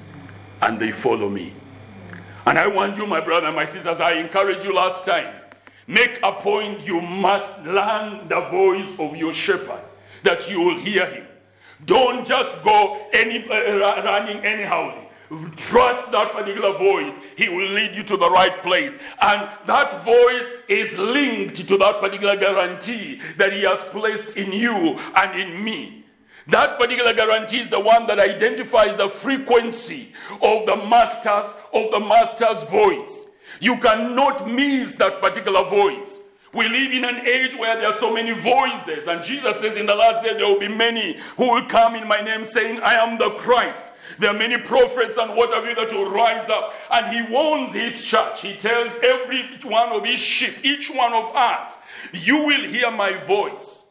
and 0.61 0.81
they 0.81 0.93
follow 0.93 1.29
me. 1.29 1.55
And 2.47 2.59
I 2.59 2.67
want 2.67 2.97
you, 2.97 3.07
my 3.07 3.21
brother 3.21 3.47
and 3.47 3.57
my 3.57 3.65
sisters, 3.65 4.01
I 4.01 4.15
encourage 4.15 4.65
you 4.65 4.75
last 4.75 5.05
time. 5.05 5.35
Make 5.87 6.21
a 6.23 6.33
point, 6.33 6.87
you 6.87 7.01
must 7.01 7.61
learn 7.61 8.29
the 8.29 8.41
voice 8.51 8.99
of 8.99 9.17
your 9.17 9.33
shepherd, 9.33 9.83
that 10.23 10.49
you 10.51 10.61
will 10.61 10.79
hear 10.79 11.07
him. 11.07 11.27
Don't 11.85 12.27
just 12.27 12.63
go 12.63 13.07
any, 13.13 13.45
uh, 13.49 14.03
running 14.05 14.39
anyhow. 14.45 14.99
Trust 15.57 16.13
that 16.13 16.33
particular 16.33 16.77
voice. 16.77 17.15
He 17.37 17.49
will 17.49 17.69
lead 17.69 17.97
you 17.97 18.03
to 18.03 18.17
the 18.17 18.31
right 18.31 18.63
place. 18.63 18.99
And 19.23 19.49
that 19.67 20.05
voice 20.05 20.51
is 20.69 20.97
linked 20.99 21.67
to 21.69 21.79
that 21.79 22.01
particular 22.01 22.37
guarantee 22.37 23.21
that 23.39 23.53
He 23.53 23.63
has 23.63 23.81
placed 23.85 24.37
in 24.37 24.53
you 24.53 24.99
and 25.17 25.41
in 25.41 25.65
me. 25.65 26.05
That 26.49 26.79
particular 26.79 27.13
guarantee 27.15 27.61
is 27.61 27.69
the 27.69 27.81
one 27.81 28.07
that 28.09 28.19
identifies 28.19 28.97
the 28.97 29.09
frequency 29.09 30.13
of 30.43 30.67
the 30.67 30.77
master's 30.77 31.55
of 31.73 31.91
the 31.93 32.01
master's 32.01 32.65
voice. 32.65 33.27
You 33.61 33.79
cannot 33.79 34.51
miss 34.51 34.97
that 34.97 35.21
particular 35.23 35.65
voice. 35.65 36.19
We 36.55 36.69
live 36.69 36.93
in 36.93 37.05
an 37.05 37.27
age 37.27 37.57
where 37.57 37.77
there 37.77 37.87
are 37.89 37.99
so 37.99 38.13
many 38.13 38.33
voices, 38.33 39.09
and 39.09 39.23
Jesus 39.23 39.59
says 39.59 39.77
in 39.77 39.87
the 39.87 39.95
last 39.95 40.23
day 40.23 40.35
there 40.35 40.47
will 40.47 40.61
be 40.61 40.69
many 40.69 41.19
who 41.39 41.51
will 41.51 41.65
come 41.65 41.95
in 41.95 42.07
my 42.07 42.21
name 42.21 42.45
saying, 42.45 42.81
I 42.83 42.95
am 42.95 43.17
the 43.17 43.31
Christ. 43.31 43.93
There 44.19 44.31
are 44.31 44.37
many 44.39 44.59
prophets 44.59 45.17
and 45.17 45.35
what 45.35 45.53
have 45.55 45.65
you 45.65 45.75
that 45.75 45.91
will 45.93 46.11
rise 46.11 46.51
up. 46.51 46.75
And 46.91 47.09
he 47.09 47.33
warns 47.33 47.73
his 47.73 48.05
church. 48.05 48.43
He 48.43 48.55
tells 48.55 48.93
every 49.03 49.49
one 49.65 49.89
of 49.89 50.05
his 50.05 50.21
sheep, 50.21 50.57
each 50.63 50.91
one 50.91 51.15
of 51.15 51.35
us, 51.35 51.79
you 52.13 52.37
will 52.37 52.61
hear 52.61 52.91
my 52.91 53.15
voice. 53.25 53.85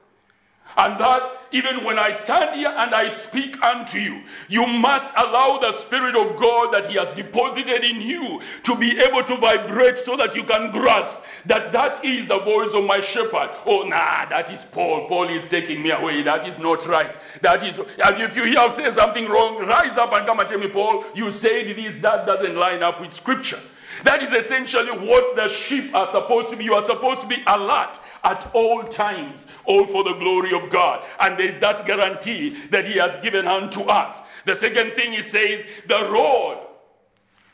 And 0.77 0.99
thus, 0.99 1.23
even 1.51 1.83
when 1.83 1.99
I 1.99 2.13
stand 2.13 2.55
here 2.55 2.73
and 2.77 2.95
I 2.95 3.09
speak 3.09 3.61
unto 3.61 3.97
you, 3.97 4.21
you 4.47 4.65
must 4.65 5.09
allow 5.17 5.57
the 5.57 5.73
Spirit 5.73 6.15
of 6.15 6.39
God 6.39 6.71
that 6.71 6.85
He 6.85 6.97
has 6.97 7.13
deposited 7.15 7.83
in 7.83 7.99
you 7.99 8.41
to 8.63 8.75
be 8.77 8.97
able 8.99 9.23
to 9.23 9.35
vibrate 9.35 9.97
so 9.97 10.15
that 10.15 10.33
you 10.33 10.43
can 10.43 10.71
grasp 10.71 11.17
that 11.45 11.71
that 11.71 12.03
is 12.03 12.27
the 12.27 12.39
voice 12.39 12.73
of 12.73 12.83
my 12.83 12.99
shepherd. 12.99 13.49
Oh, 13.65 13.83
nah, 13.83 14.25
that 14.29 14.51
is 14.51 14.63
Paul. 14.63 15.07
Paul 15.07 15.29
is 15.29 15.43
taking 15.49 15.81
me 15.81 15.91
away. 15.91 16.21
That 16.21 16.47
is 16.47 16.57
not 16.57 16.85
right. 16.87 17.17
That 17.41 17.63
is, 17.63 17.79
and 17.79 18.21
if 18.21 18.35
you 18.35 18.43
hear 18.43 18.69
say 18.71 18.89
something 18.91 19.27
wrong, 19.27 19.65
rise 19.65 19.97
up 19.97 20.13
and 20.13 20.25
come 20.25 20.39
and 20.39 20.49
tell 20.49 20.59
me, 20.59 20.67
Paul, 20.67 21.05
you 21.13 21.31
said 21.31 21.75
this, 21.75 22.01
that 22.01 22.25
doesn't 22.25 22.55
line 22.55 22.83
up 22.83 23.01
with 23.01 23.11
Scripture. 23.11 23.59
That 24.03 24.23
is 24.23 24.31
essentially 24.31 24.91
what 24.91 25.35
the 25.35 25.47
sheep 25.47 25.93
are 25.93 26.07
supposed 26.07 26.49
to 26.49 26.55
be. 26.55 26.63
You 26.63 26.73
are 26.73 26.85
supposed 26.85 27.21
to 27.21 27.27
be 27.27 27.43
alert 27.45 27.99
at 28.23 28.49
all 28.53 28.83
times, 28.83 29.47
all 29.65 29.85
for 29.85 30.03
the 30.03 30.13
glory 30.13 30.53
of 30.53 30.69
God. 30.69 31.03
And 31.19 31.37
there's 31.37 31.57
that 31.59 31.85
guarantee 31.85 32.49
that 32.69 32.85
He 32.85 32.97
has 32.97 33.17
given 33.21 33.47
unto 33.47 33.81
us. 33.81 34.21
The 34.45 34.55
second 34.55 34.93
thing 34.93 35.13
He 35.13 35.21
says, 35.21 35.63
the 35.87 36.09
road. 36.09 36.67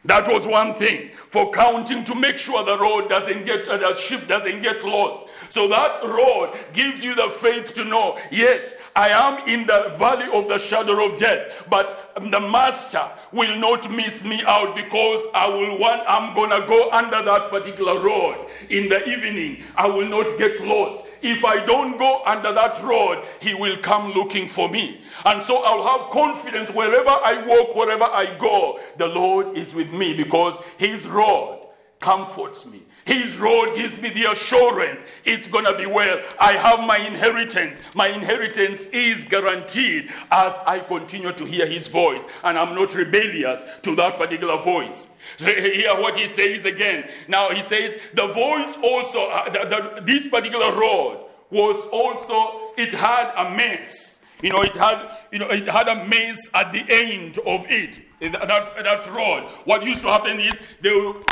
That 0.05 0.27
was 0.27 0.45
one 0.45 0.73
thing 0.75 1.11
for 1.29 1.51
counting 1.51 2.03
to 2.05 2.15
make 2.15 2.37
sure 2.37 2.63
the 2.63 2.77
road 2.77 3.09
doesn't 3.09 3.45
get, 3.45 3.65
the 3.65 3.95
ship 3.95 4.27
doesn't 4.27 4.61
get 4.61 4.83
lost. 4.83 5.27
So 5.49 5.67
that 5.67 6.03
road 6.03 6.57
gives 6.73 7.03
you 7.03 7.15
the 7.15 7.29
faith 7.29 7.73
to 7.75 7.83
know, 7.83 8.19
yes, 8.31 8.75
I 8.95 9.09
am 9.09 9.47
in 9.47 9.65
the 9.65 9.95
valley 9.97 10.27
of 10.31 10.47
the 10.47 10.57
shadow 10.57 11.05
of 11.05 11.19
death, 11.19 11.63
but 11.69 12.13
the 12.15 12.39
master 12.39 13.09
will 13.31 13.55
not 13.57 13.91
miss 13.91 14.23
me 14.23 14.41
out 14.45 14.75
because 14.75 15.25
I 15.33 15.47
will 15.47 15.77
want, 15.77 16.03
I'm 16.07 16.33
gonna 16.35 16.65
go 16.67 16.89
under 16.91 17.21
that 17.21 17.49
particular 17.49 18.01
road 18.01 18.47
in 18.69 18.89
the 18.89 19.07
evening. 19.07 19.63
I 19.75 19.87
will 19.87 20.07
not 20.07 20.37
get 20.37 20.61
lost. 20.61 21.05
If 21.21 21.43
I 21.43 21.65
don't 21.65 21.97
go 21.97 22.21
under 22.25 22.51
that 22.53 22.81
road, 22.83 23.25
he 23.39 23.53
will 23.53 23.77
come 23.77 24.11
looking 24.11 24.47
for 24.47 24.69
me. 24.69 25.01
And 25.25 25.41
so 25.41 25.63
I'll 25.63 25.99
have 25.99 26.11
confidence 26.11 26.69
wherever 26.71 27.09
I 27.09 27.43
walk, 27.45 27.75
wherever 27.75 28.03
I 28.03 28.37
go, 28.37 28.79
the 28.97 29.07
Lord 29.07 29.57
is 29.57 29.73
with 29.73 29.91
me 29.91 30.13
because 30.15 30.57
his 30.77 31.07
rod 31.07 31.67
comforts 31.99 32.65
me. 32.65 32.83
His 33.07 33.37
road 33.37 33.73
gives 33.73 33.99
me 34.01 34.09
the 34.09 34.31
assurance 34.33 35.05
it's 35.23 35.47
going 35.47 35.63
to 35.63 35.77
be 35.77 35.85
well. 35.85 36.21
I 36.39 36.51
have 36.53 36.81
my 36.81 36.97
inheritance. 36.97 37.79
My 37.95 38.09
inheritance 38.09 38.83
is 38.91 39.23
guaranteed 39.23 40.11
as 40.29 40.53
I 40.65 40.79
continue 40.79 41.31
to 41.31 41.45
hear 41.45 41.65
his 41.65 41.87
voice, 41.87 42.23
and 42.43 42.59
I'm 42.59 42.75
not 42.75 42.93
rebellious 42.93 43.63
to 43.83 43.95
that 43.95 44.17
particular 44.17 44.61
voice. 44.61 45.07
Hear 45.37 45.99
what 45.99 46.17
he 46.17 46.27
says 46.27 46.65
again. 46.65 47.09
Now 47.29 47.49
he 47.49 47.61
says, 47.61 47.97
the 48.13 48.27
voice 48.27 48.75
also, 48.83 49.27
uh, 49.29 49.49
the, 49.51 49.69
the, 49.69 50.01
this 50.01 50.27
particular 50.27 50.73
road 50.77 51.27
was 51.49 51.77
also, 51.93 52.73
it 52.77 52.93
had 52.93 53.31
a 53.37 53.49
mess. 53.55 54.19
You 54.41 54.51
know, 54.51 54.63
it 54.63 54.75
had, 54.75 55.17
you 55.31 55.39
know, 55.39 55.47
it 55.47 55.65
had 55.65 55.87
a 55.87 56.05
maze 56.05 56.49
at 56.53 56.73
the 56.73 56.83
end 56.89 57.37
of 57.39 57.65
it. 57.69 57.99
That, 58.19 58.47
that 58.47 59.07
rod. 59.11 59.51
What 59.65 59.83
used 59.83 60.01
to 60.01 60.07
happen 60.07 60.39
is 60.39 60.59
they 60.81 60.95
would 60.95 61.23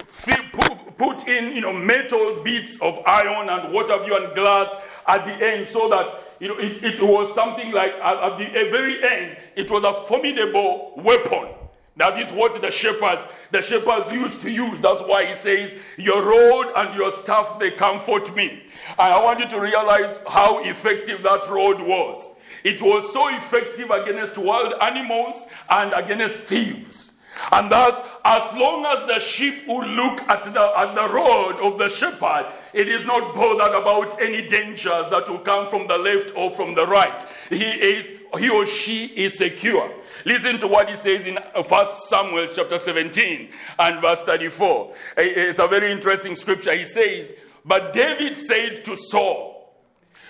put, 0.54 0.98
put 0.98 1.28
in, 1.28 1.56
you 1.56 1.62
know, 1.62 1.74
metal 1.74 2.44
bits 2.44 2.80
of 2.80 3.00
iron 3.08 3.50
and 3.50 3.74
have 3.90 4.08
you 4.08 4.16
and 4.16 4.36
glass 4.36 4.70
at 5.08 5.26
the 5.26 5.34
end 5.34 5.68
so 5.68 5.90
that, 5.90 6.36
you 6.40 6.48
know, 6.48 6.58
it, 6.58 6.84
it 6.84 7.02
was 7.02 7.34
something 7.34 7.72
like 7.72 7.94
at, 7.94 8.18
at 8.18 8.38
the 8.38 8.46
very 8.70 9.04
end, 9.04 9.38
it 9.56 9.72
was 9.72 9.84
a 9.84 10.06
formidable 10.08 10.94
weapon. 10.98 11.56
That 11.98 12.20
is 12.20 12.30
what 12.32 12.62
the 12.62 12.70
shepherds, 12.70 13.26
the 13.52 13.62
shepherds 13.62 14.12
used 14.12 14.42
to 14.42 14.52
use. 14.52 14.82
That's 14.82 15.02
why 15.02 15.26
he 15.26 15.34
says, 15.34 15.76
Your 15.98 16.24
rod 16.24 16.74
and 16.76 16.94
your 16.94 17.10
staff, 17.12 17.58
they 17.58 17.72
comfort 17.72 18.36
me. 18.36 18.64
And 18.90 19.14
I 19.14 19.24
want 19.24 19.40
you 19.40 19.48
to 19.48 19.60
realize 19.60 20.20
how 20.28 20.62
effective 20.64 21.24
that 21.24 21.50
rod 21.50 21.82
was. 21.82 22.35
It 22.66 22.82
was 22.82 23.14
so 23.14 23.28
effective 23.28 23.92
against 23.92 24.40
wild 24.40 24.74
animals 24.82 25.38
and 25.70 25.94
against 25.94 26.40
thieves. 26.40 27.14
And 27.52 27.72
thus, 27.72 28.02
as 28.24 28.42
long 28.58 28.86
as 28.88 29.08
the 29.08 29.20
sheep 29.20 29.68
will 29.68 29.86
look 29.86 30.22
at 30.22 30.46
the, 30.46 30.74
at 30.76 30.96
the 30.96 31.08
rod 31.08 31.60
of 31.62 31.78
the 31.78 31.90
shepherd, 31.90 32.52
it 32.74 32.90
is 32.90 33.06
not 33.06 33.36
bothered 33.36 33.80
about 33.80 34.20
any 34.20 34.48
dangers 34.48 35.06
that 35.12 35.30
will 35.30 35.40
come 35.40 35.68
from 35.68 35.86
the 35.86 35.98
left 35.98 36.32
or 36.36 36.50
from 36.50 36.74
the 36.74 36.88
right. 36.88 37.14
He 37.50 37.64
is, 37.64 38.08
he 38.40 38.50
or 38.50 38.66
she 38.66 39.06
is 39.06 39.38
secure. 39.38 39.92
Listen 40.26 40.58
to 40.58 40.68
what 40.68 40.90
he 40.90 40.96
says 40.96 41.26
in 41.26 41.38
uh, 41.38 41.62
1 41.62 41.88
Samuel 42.08 42.48
chapter 42.48 42.80
17 42.80 43.50
and 43.78 44.02
verse 44.02 44.22
34. 44.22 44.96
It's 45.18 45.60
a 45.60 45.68
very 45.68 45.92
interesting 45.92 46.36
scripture. 46.36 46.76
He 46.76 46.86
says, 46.86 47.32
But 47.64 47.94
David 47.94 48.36
said 48.36 48.84
to 48.86 48.96
Saul, 48.96 49.55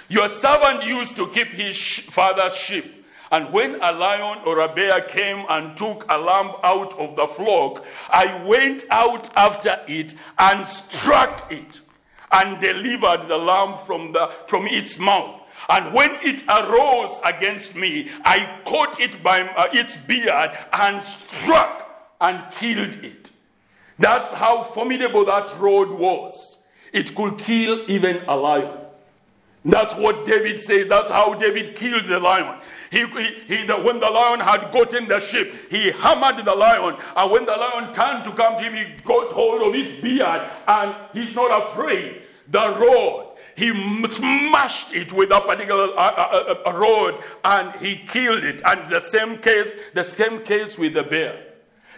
your 0.10 0.28
servant 0.28 0.86
used 0.86 1.15
to 1.15 1.28
keep 1.28 1.48
his 1.48 1.78
father's 1.78 2.56
sheep. 2.56 3.06
And 3.32 3.52
when 3.52 3.76
a 3.82 3.91
lion 3.91 4.39
or 4.46 4.60
a 4.60 4.74
bear 4.74 5.02
came 5.02 5.46
and 5.50 5.76
took 5.76 6.06
a 6.10 6.18
lamb 6.18 6.52
out 6.63 6.94
of 7.00 7.15
the 7.15 7.28
flock, 7.28 7.84
I 8.10 8.44
went 8.46 8.86
out 8.89 9.30
after 9.36 9.82
it 9.88 10.13
and 10.38 10.65
struck 10.65 11.52
it 11.52 11.82
and 12.32 12.60
delivered 12.60 13.28
the 13.28 13.38
lamb 13.38 13.78
from, 13.80 14.13
the, 14.13 14.32
from 14.48 14.68
its 14.68 15.00
mouth. 15.00 15.41
And 15.70 15.94
when 15.94 16.12
it 16.22 16.44
arose 16.48 17.20
against 17.24 17.76
me, 17.76 18.12
I 18.24 18.60
caught 18.65 19.00
it 19.00 19.24
by 19.24 19.41
uh, 19.41 19.68
its 19.74 19.98
beard 19.98 20.52
and 20.74 21.04
struck 21.04 22.13
and 22.22 22.44
killed 22.52 23.04
it. 23.04 23.32
That's 23.98 24.32
how 24.32 24.63
formidable 24.63 25.26
that 25.26 25.58
rod 25.60 25.89
was. 25.89 26.58
It 26.94 27.15
could 27.15 27.38
kill 27.38 27.89
even 27.89 28.18
a 28.28 28.36
lion. 28.36 28.85
That's 29.65 29.95
what 29.95 30.25
David 30.25 30.60
says. 30.60 30.88
That's 30.88 31.10
how 31.10 31.34
David 31.34 31.75
killed 31.75 32.06
the 32.06 32.19
lion. 32.19 32.62
He, 32.91 32.99
he, 33.08 33.41
he 33.47 33.65
the, 33.65 33.75
when 33.75 33.99
the 33.99 34.10
lion 34.10 34.39
had 34.39 34.71
gotten 34.71 35.08
the 35.08 35.19
sheep, 35.19 35.54
he 35.71 35.89
hammered 35.89 36.45
the 36.45 36.54
lion. 36.54 36.97
And 37.15 37.32
when 37.32 37.45
the 37.45 37.54
lion 37.54 37.91
turned 37.91 38.23
to 38.25 38.32
come 38.32 38.58
to 38.58 38.63
him, 38.63 38.75
he 38.75 38.93
got 39.04 39.32
hold 39.32 39.63
of 39.63 39.73
its 39.73 39.91
beard 39.99 40.49
and 40.67 40.95
he's 41.13 41.34
not 41.34 41.63
afraid. 41.63 42.21
The 42.47 42.78
rod, 42.78 43.38
he 43.56 43.71
smashed 44.08 44.93
it 44.93 45.12
with 45.12 45.32
a 45.32 45.41
particular 45.41 45.97
uh, 45.97 46.12
uh, 46.12 46.56
uh, 46.67 46.71
rod 46.73 47.23
and 47.43 47.73
he 47.82 47.95
killed 47.95 48.43
it. 48.43 48.62
And 48.63 48.86
the 48.93 48.99
same 48.99 49.39
case, 49.39 49.73
the 49.95 50.04
same 50.04 50.43
case 50.43 50.78
with 50.78 50.93
the 50.93 51.01
bear. 51.01 51.43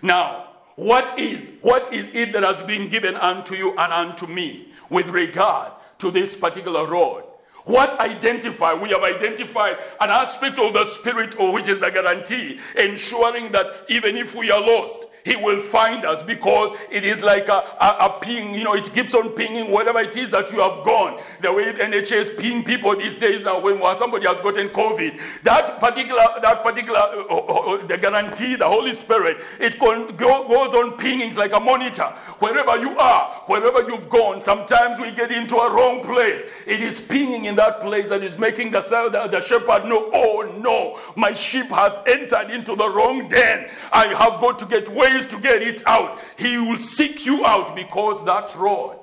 Now, 0.02 0.52
what 0.78 1.20
is 1.20 1.50
what 1.62 1.92
is 1.94 2.14
it 2.14 2.32
that 2.32 2.44
has 2.44 2.62
been 2.62 2.88
given 2.88 3.16
unto 3.16 3.56
you 3.56 3.72
and 3.78 3.92
unto 3.92 4.26
me 4.26 4.70
with 4.90 5.08
regard 5.10 5.74
to 5.98 6.12
this 6.12 6.34
particular 6.34 6.86
rod? 6.86 7.27
What 7.68 8.00
identify? 8.00 8.74
We 8.74 8.90
have 8.92 9.04
identified 9.04 9.78
an 10.00 10.10
aspect 10.10 10.58
of 10.58 10.74
the 10.74 10.86
spirit, 10.86 11.36
of 11.36 11.54
which 11.54 11.68
is 11.68 11.82
the 11.82 11.92
guarantee, 11.92 12.62
ensuring 12.78 13.52
that 13.52 13.84
even 13.90 14.16
if 14.16 14.36
we 14.36 14.50
are 14.52 14.62
lost, 14.62 15.08
he 15.28 15.36
will 15.36 15.60
find 15.60 16.06
us 16.06 16.24
because 16.24 16.78
it 16.90 17.04
is 17.04 17.22
like 17.22 17.50
a, 17.50 17.60
a, 17.82 17.98
a, 18.08 18.20
ping, 18.22 18.56
you 18.56 18.64
know, 18.64 18.74
it 18.76 18.92
keeps 18.94 19.14
on 19.14 19.30
pinging 19.32 19.70
whatever 19.70 20.00
it 20.00 20.16
is 20.16 20.32
that 20.32 20.50
you 20.54 20.62
have 20.62 20.86
gone. 20.86 21.22
The 21.42 21.52
way 21.52 21.74
NHS 21.74 22.38
ping 22.38 22.64
people 22.64 22.96
these 22.96 23.16
days 23.16 23.44
now 23.44 23.60
when 23.60 23.80
somebody 23.98 24.26
has 24.26 24.40
gotten 24.40 24.70
COVID, 24.70 25.20
that 25.44 25.80
particular, 25.82 26.24
that 26.42 26.64
particular, 26.64 27.00
uh, 27.00 27.26
uh, 27.30 27.36
uh, 27.36 27.88
the 27.88 27.98
guarantee, 27.98 28.56
the 28.56 28.68
Holy 28.68 28.94
Spirit, 28.94 29.38
it 29.60 29.78
go, 29.80 30.12
goes 30.14 30.74
on 30.74 30.98
pinging 30.98 31.36
like 31.36 31.52
a 31.52 31.60
monitor. 31.60 32.08
Wherever 32.40 32.78
you 32.78 32.98
are, 32.98 33.44
wherever 33.48 33.82
you've 33.90 34.10
gone, 34.10 34.40
sometimes 34.40 34.98
we 34.98 35.12
get 35.12 35.32
into 35.32 35.58
a 35.58 35.74
wrong 35.74 36.04
place. 36.04 36.46
It 36.66 36.80
is 36.82 37.02
pinging 37.02 37.46
in 37.46 37.56
that 37.56 37.82
place 37.82 38.12
and 38.12 38.24
is 38.24 38.38
making 38.38 38.72
the, 38.72 38.80
the, 38.80 39.28
the 39.28 39.42
shepherd 39.42 39.86
know, 39.86 40.10
oh 40.14 40.56
no, 40.62 41.00
my 41.16 41.34
sheep 41.34 41.68
has 41.68 42.00
entered 42.08 42.50
into 42.50 42.78
the 42.78 42.90
wrong 42.90 43.28
den. 43.28 43.70
I 43.92 44.08
have 44.08 44.40
got 44.40 44.58
to 44.60 44.66
get 44.66 44.88
ways 44.88 45.17
to 45.28 45.40
get 45.40 45.62
it 45.62 45.86
out. 45.88 46.20
He 46.38 46.58
will 46.58 46.78
seek 46.78 47.26
you 47.26 47.46
out 47.46 47.76
because 47.76 48.24
that 48.26 48.56
rod 48.56 49.00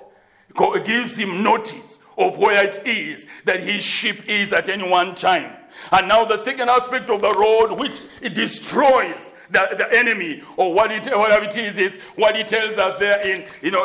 gives 0.85 1.17
him 1.17 1.43
notice 1.43 1.99
of 2.17 2.39
where 2.39 2.65
it 2.65 2.87
is 2.87 3.27
that 3.45 3.63
his 3.63 3.83
sheep 3.83 4.29
is 4.29 4.53
at 4.53 4.69
any 4.69 4.89
one 4.89 5.15
time. 5.15 5.53
And 5.91 6.09
now 6.09 6.25
the 6.25 6.39
second 6.39 6.69
aspect 6.69 7.11
of 7.11 7.21
the 7.21 7.33
road, 7.33 7.77
which 7.77 8.01
it 8.23 8.35
destroys 8.35 9.21
the, 9.51 9.69
the 9.77 9.93
enemy, 9.97 10.43
or 10.57 10.73
what 10.73 10.93
it, 10.93 11.07
whatever 11.17 11.45
it 11.45 11.57
is, 11.57 11.77
is 11.77 11.97
what 12.17 12.37
he 12.37 12.45
tells 12.45 12.79
us 12.79 12.95
there 12.97 13.21
in, 13.21 13.45
you 13.61 13.71
know, 13.71 13.85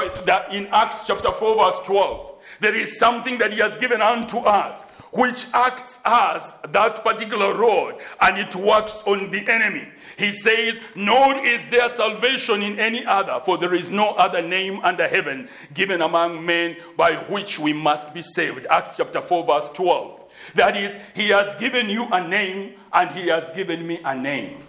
in 0.52 0.68
Acts 0.68 1.06
chapter 1.06 1.32
4, 1.32 1.56
verse 1.56 1.80
12. 1.86 2.36
There 2.62 2.76
is 2.76 2.98
something 3.00 3.38
that 3.40 3.52
he 3.52 3.60
has 3.60 3.78
given 3.78 4.02
unto 4.02 4.38
us 4.38 4.84
which 5.12 5.48
acts 5.54 6.00
as 6.06 6.54
that 6.70 7.04
particular 7.04 7.56
rod 7.56 7.96
and 8.22 8.38
it 8.38 8.56
works 8.56 9.04
on 9.06 9.32
the 9.32 9.48
enemy. 9.50 9.88
He 10.18 10.32
says, 10.32 10.80
Nor 10.96 11.46
is 11.46 11.62
there 11.72 11.90
salvation 11.90 12.62
in 12.62 12.80
any 12.80 13.06
other, 13.06 13.42
for 13.44 13.58
there 13.58 13.74
is 13.74 13.90
no 13.90 14.10
other 14.12 14.42
name 14.42 14.80
under 14.82 15.08
heaven 15.08 15.50
given 15.74 16.02
among 16.02 16.46
men 16.46 16.78
by 16.98 17.16
which 17.30 17.58
we 17.58 17.74
must 17.74 18.14
be 18.14 18.22
saved. 18.22 18.68
Acts 18.70 18.98
chapter 18.98 19.22
4, 19.22 19.46
verse 19.46 19.70
12. 19.74 20.20
That 20.56 20.78
is, 20.78 20.98
He 21.16 21.30
has 21.30 21.60
given 21.60 21.90
you 21.90 22.06
a 22.12 22.26
name 22.28 22.76
and 22.94 23.12
He 23.12 23.28
has 23.28 23.50
given 23.50 23.86
me 23.86 24.00
a 24.04 24.16
name. 24.16 24.64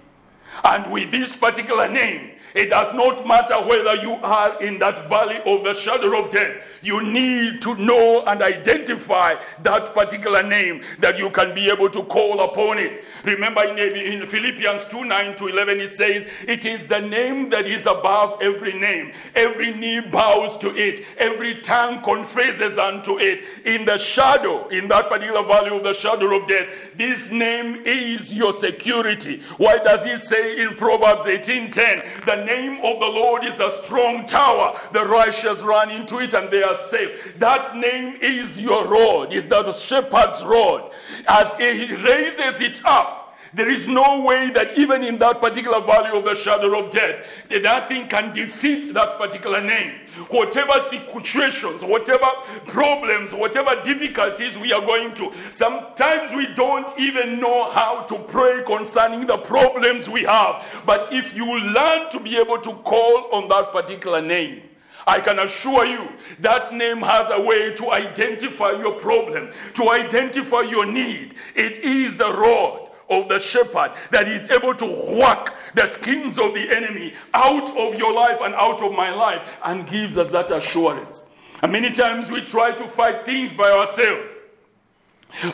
And 0.65 0.91
with 0.91 1.11
this 1.11 1.37
particular 1.37 1.89
name, 1.89 2.33
it 2.55 2.71
does 2.71 2.95
not 2.95 3.27
matter 3.27 3.57
whether 3.57 3.95
you 3.97 4.15
are 4.15 4.61
in 4.63 4.79
that 4.79 5.09
valley 5.09 5.39
of 5.47 5.65
the 5.65 5.75
shadow 5.75 6.23
of 6.23 6.31
death. 6.31 6.57
You 6.83 7.03
need 7.03 7.61
to 7.63 7.75
know 7.77 8.25
and 8.27 8.43
identify 8.43 9.35
that 9.63 9.93
particular 9.93 10.43
name 10.43 10.83
that 10.99 11.19
you 11.19 11.31
can 11.31 11.55
be 11.55 11.71
able 11.71 11.91
to 11.91 12.03
call 12.05 12.41
upon 12.41 12.79
it. 12.79 13.05
Remember 13.25 13.65
in, 13.65 13.79
in 13.79 14.27
Philippians 14.27 14.87
2 14.87 15.05
9 15.05 15.37
to 15.37 15.49
11, 15.49 15.81
it 15.81 15.95
says, 15.95 16.27
It 16.47 16.65
is 16.65 16.87
the 16.87 17.01
name 17.01 17.51
that 17.51 17.67
is 17.67 17.87
above 17.87 18.41
every 18.41 18.73
name. 18.73 19.13
Every 19.35 19.75
knee 19.75 20.01
bows 20.01 20.57
to 20.59 20.75
it, 20.75 21.05
every 21.19 21.61
tongue 21.61 22.03
confesses 22.03 22.79
unto 22.79 23.19
it. 23.19 23.45
In 23.67 23.85
the 23.85 23.99
shadow, 23.99 24.69
in 24.69 24.89
that 24.89 25.09
particular 25.11 25.43
valley 25.43 25.77
of 25.77 25.83
the 25.83 25.93
shadow 25.93 26.41
of 26.41 26.49
death, 26.49 26.67
this 26.95 27.31
name 27.31 27.83
is 27.85 28.33
your 28.33 28.53
security. 28.53 29.43
Why 29.59 29.79
does 29.79 30.05
he 30.05 30.17
say 30.19 30.63
in 30.63 30.77
Proverbs 30.77 31.27
18 31.27 31.71
10, 31.71 32.03
The 32.27 32.40
name 32.45 32.85
of 32.85 33.01
the 33.01 33.07
Lord 33.07 33.45
is 33.45 33.61
a 33.61 33.71
strong 33.83 34.27
tower. 34.27 34.79
The 34.93 35.05
righteous 35.05 35.63
run 35.63 35.91
into 35.91 36.19
it 36.19 36.35
and 36.35 36.51
they 36.51 36.63
are 36.63 36.77
safe. 36.77 37.39
That 37.39 37.77
name 37.77 38.19
is 38.21 38.59
your 38.59 38.87
rod, 38.87 39.33
is 39.33 39.47
the 39.47 39.73
shepherd's 39.73 40.43
rod. 40.45 40.93
As 41.27 41.53
he 41.55 41.95
raises 41.95 42.61
it 42.61 42.81
up, 42.85 43.20
there 43.53 43.69
is 43.69 43.89
no 43.89 44.21
way 44.21 44.51
that 44.51 44.79
even 44.79 45.03
in 45.03 45.19
that 45.19 45.41
particular 45.41 45.81
valley 45.81 46.17
of 46.17 46.25
the 46.25 46.35
shadow 46.35 46.79
of 46.79 46.91
death, 46.91 47.27
that, 47.49 47.63
that 47.63 47.89
thing 47.89 48.07
can 48.09 48.33
defeat 48.33 48.95
that 48.95 49.19
particular 49.19 49.61
name. 49.61 49.93
Whatever 50.29 50.85
situations, 50.85 51.83
whatever 51.83 52.27
problems, 52.67 53.33
whatever 53.33 53.81
difficulties 53.83 54.57
we 54.57 54.73
are 54.73 54.81
going 54.81 55.15
to, 55.15 55.33
sometimes 55.51 56.33
we 56.35 56.47
don't 56.55 56.97
even 56.99 57.41
know 57.41 57.71
how 57.71 58.03
to 58.03 58.17
pray 58.19 58.63
concerning 58.65 59.27
the 59.27 59.39
problems 59.39 60.09
we 60.09 60.23
have. 60.23 60.65
But 60.87 61.13
if 61.13 61.35
you 61.35 61.47
learn 61.47 62.11
to 62.11 62.21
be 62.21 62.39
able 62.39 62.59
to 62.59 62.73
call 62.83 63.31
on 63.33 63.49
that 63.49 63.73
particular 63.73 64.21
name, 64.21 64.63
I 65.07 65.19
can 65.19 65.41
assure 65.41 65.87
you 65.87 66.09
that 66.41 66.75
name 66.75 66.99
has 66.99 67.29
a 67.31 67.41
way 67.41 67.75
to 67.75 67.91
identify 67.91 68.73
your 68.73 68.93
problem, 68.93 69.51
to 69.75 69.91
identify 69.91 70.61
your 70.61 70.87
need. 70.87 71.35
It 71.57 71.79
is 71.79 72.17
the 72.17 72.33
rod 72.33 72.80
of 73.11 73.29
the 73.29 73.39
shepherd 73.39 73.93
that 74.11 74.29
is 74.29 74.49
able 74.51 74.75
to 74.75 74.87
whack 74.87 75.55
the 75.75 75.87
schemes 75.87 76.39
of 76.39 76.55
the 76.55 76.75
enemy 76.75 77.13
out 77.35 77.77
of 77.77 77.95
your 77.97 78.13
life 78.13 78.41
and 78.43 78.55
out 78.55 78.83
of 78.83 78.93
my 78.93 79.11
life 79.11 79.57
and 79.65 79.87
gives 79.87 80.17
us 80.17 80.31
that 80.33 80.51
assurance. 80.51 81.25
And 81.63 81.73
many 81.73 81.91
times 81.91 82.31
we 82.31 82.41
try 82.41 82.73
to 82.73 82.89
fight 82.89 83.27
things 83.27 83.53
by 83.53 83.71
ourselves. 83.71 84.31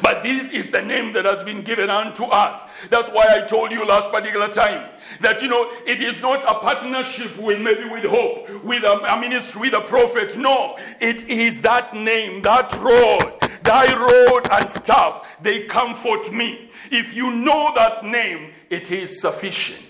But 0.03 0.23
this 0.23 0.51
is 0.51 0.71
the 0.71 0.83
name 0.83 1.13
that 1.13 1.25
has 1.25 1.43
been 1.43 1.63
given 1.63 1.91
unto 1.91 2.25
us. 2.25 2.69
That's 2.91 3.09
why 3.11 3.25
I 3.29 3.47
told 3.47 3.73
you 3.73 3.85
last 3.85 4.11
particular 4.11 4.49
time 4.49 4.91
that 5.21 5.43
you 5.43 5.49
know 5.49 5.71
it 5.87 6.01
is 6.01 6.21
not 6.21 6.43
a 6.45 6.59
partnership 6.61 7.37
with 7.39 7.61
maybe 7.61 7.89
with 7.89 8.05
hope, 8.05 8.65
with 8.65 8.83
a, 8.83 9.13
a 9.13 9.21
ministry, 9.21 9.63
with 9.63 9.75
a 9.75 9.81
prophet. 9.83 10.37
No, 10.37 10.77
it 11.01 11.29
is 11.29 11.61
that 11.63 11.95
name, 11.95 12.43
that 12.43 12.73
road, 12.81 13.39
thy 13.63 13.95
road 13.95 14.49
and 14.51 14.71
staff, 14.71 15.27
they 15.41 15.65
comfort 15.67 16.33
me. 16.33 16.71
If 16.91 17.15
you 17.15 17.31
know 17.33 17.73
that 17.75 18.05
name, 18.05 18.53
it 18.71 18.91
is 18.91 19.21
sufficient. 19.21 19.86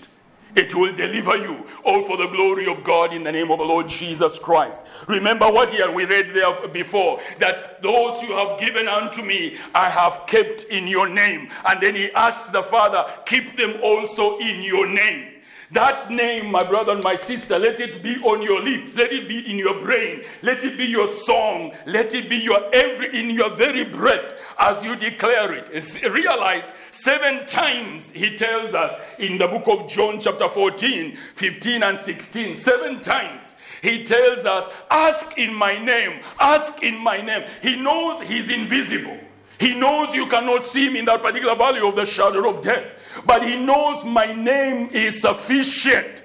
It 0.57 0.73
will 0.73 0.91
deliver 0.91 1.37
you, 1.37 1.67
all 1.85 2.01
for 2.01 2.17
the 2.17 2.25
glory 2.27 2.65
of 2.67 2.83
God 2.83 3.13
in 3.13 3.23
the 3.23 3.31
name 3.31 3.51
of 3.51 3.59
the 3.59 3.63
Lord 3.63 3.87
Jesus 3.87 4.39
Christ. 4.39 4.81
Remember 5.07 5.51
what 5.51 5.69
here 5.69 5.91
we 5.91 6.05
read 6.05 6.33
there 6.33 6.67
before 6.69 7.21
that 7.37 7.79
those 7.83 8.23
you 8.23 8.33
have 8.33 8.59
given 8.59 8.87
unto 8.87 9.21
me, 9.21 9.59
I 9.75 9.87
have 9.87 10.23
kept 10.25 10.63
in 10.63 10.87
your 10.87 11.07
name. 11.07 11.49
And 11.63 11.79
then 11.79 11.93
he 11.93 12.11
asks 12.13 12.49
the 12.49 12.63
Father, 12.63 13.05
keep 13.27 13.55
them 13.55 13.75
also 13.83 14.39
in 14.39 14.63
your 14.63 14.87
name. 14.87 15.33
That 15.71 16.11
name, 16.11 16.49
my 16.49 16.63
brother 16.63 16.93
and 16.93 17.03
my 17.03 17.15
sister, 17.15 17.59
let 17.59 17.81
it 17.81 18.01
be 18.01 18.15
on 18.23 18.41
your 18.41 18.61
lips. 18.61 18.95
Let 18.95 19.11
it 19.11 19.27
be 19.27 19.49
in 19.51 19.57
your 19.57 19.81
brain. 19.81 20.23
Let 20.41 20.63
it 20.63 20.77
be 20.77 20.85
your 20.85 21.09
song. 21.09 21.73
Let 21.85 22.13
it 22.13 22.29
be 22.29 22.37
your 22.37 22.73
every 22.73 23.19
in 23.19 23.29
your 23.29 23.53
very 23.53 23.83
breath 23.83 24.35
as 24.57 24.81
you 24.83 24.95
declare 24.95 25.53
it. 25.53 25.69
Realize 26.09 26.63
seven 26.91 27.45
times 27.45 28.09
he 28.11 28.37
tells 28.37 28.73
us 28.73 28.99
in 29.19 29.37
the 29.37 29.47
book 29.47 29.67
of 29.67 29.89
John, 29.89 30.21
chapter 30.21 30.47
14, 30.47 31.17
15, 31.35 31.83
and 31.83 31.99
16. 31.99 32.55
Seven 32.55 33.01
times 33.01 33.55
he 33.81 34.05
tells 34.05 34.45
us, 34.45 34.73
Ask 34.89 35.37
in 35.37 35.53
my 35.53 35.77
name, 35.77 36.21
ask 36.39 36.81
in 36.81 36.97
my 36.97 37.21
name. 37.21 37.43
He 37.61 37.75
knows 37.75 38.21
he's 38.25 38.49
invisible. 38.49 39.19
He 39.59 39.73
knows 39.73 40.13
you 40.13 40.27
cannot 40.27 40.63
see 40.63 40.87
him 40.87 40.95
in 40.95 41.05
that 41.05 41.21
particular 41.21 41.55
valley 41.55 41.87
of 41.87 41.95
the 41.95 42.05
shadow 42.05 42.49
of 42.49 42.61
death. 42.61 42.85
But 43.25 43.43
he 43.45 43.55
knows 43.63 44.03
my 44.03 44.33
name 44.33 44.89
is 44.89 45.21
sufficient. 45.21 46.23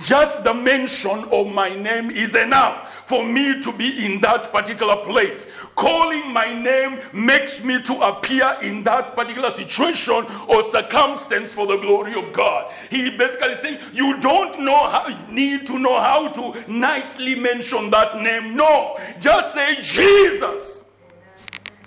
Just 0.00 0.42
the 0.42 0.54
mention 0.54 1.24
of 1.24 1.48
my 1.48 1.74
name 1.74 2.10
is 2.10 2.34
enough 2.34 2.88
for 3.06 3.24
me 3.24 3.60
to 3.62 3.72
be 3.72 4.06
in 4.06 4.20
that 4.20 4.50
particular 4.50 4.96
place. 4.96 5.46
Calling 5.74 6.32
my 6.32 6.52
name 6.52 6.98
makes 7.12 7.62
me 7.62 7.82
to 7.82 8.00
appear 8.00 8.58
in 8.62 8.82
that 8.84 9.14
particular 9.14 9.50
situation 9.50 10.26
or 10.48 10.62
circumstance 10.62 11.52
for 11.52 11.66
the 11.66 11.76
glory 11.76 12.14
of 12.14 12.32
God. 12.32 12.72
He 12.90 13.10
basically 13.10 13.56
saying, 13.56 13.78
You 13.92 14.18
don't 14.20 14.60
know 14.60 14.88
how, 14.88 15.08
need 15.30 15.66
to 15.66 15.78
know 15.78 16.00
how 16.00 16.28
to 16.28 16.72
nicely 16.72 17.34
mention 17.34 17.90
that 17.90 18.20
name. 18.20 18.56
No, 18.56 18.98
just 19.20 19.52
say 19.52 19.78
Jesus 19.82 20.81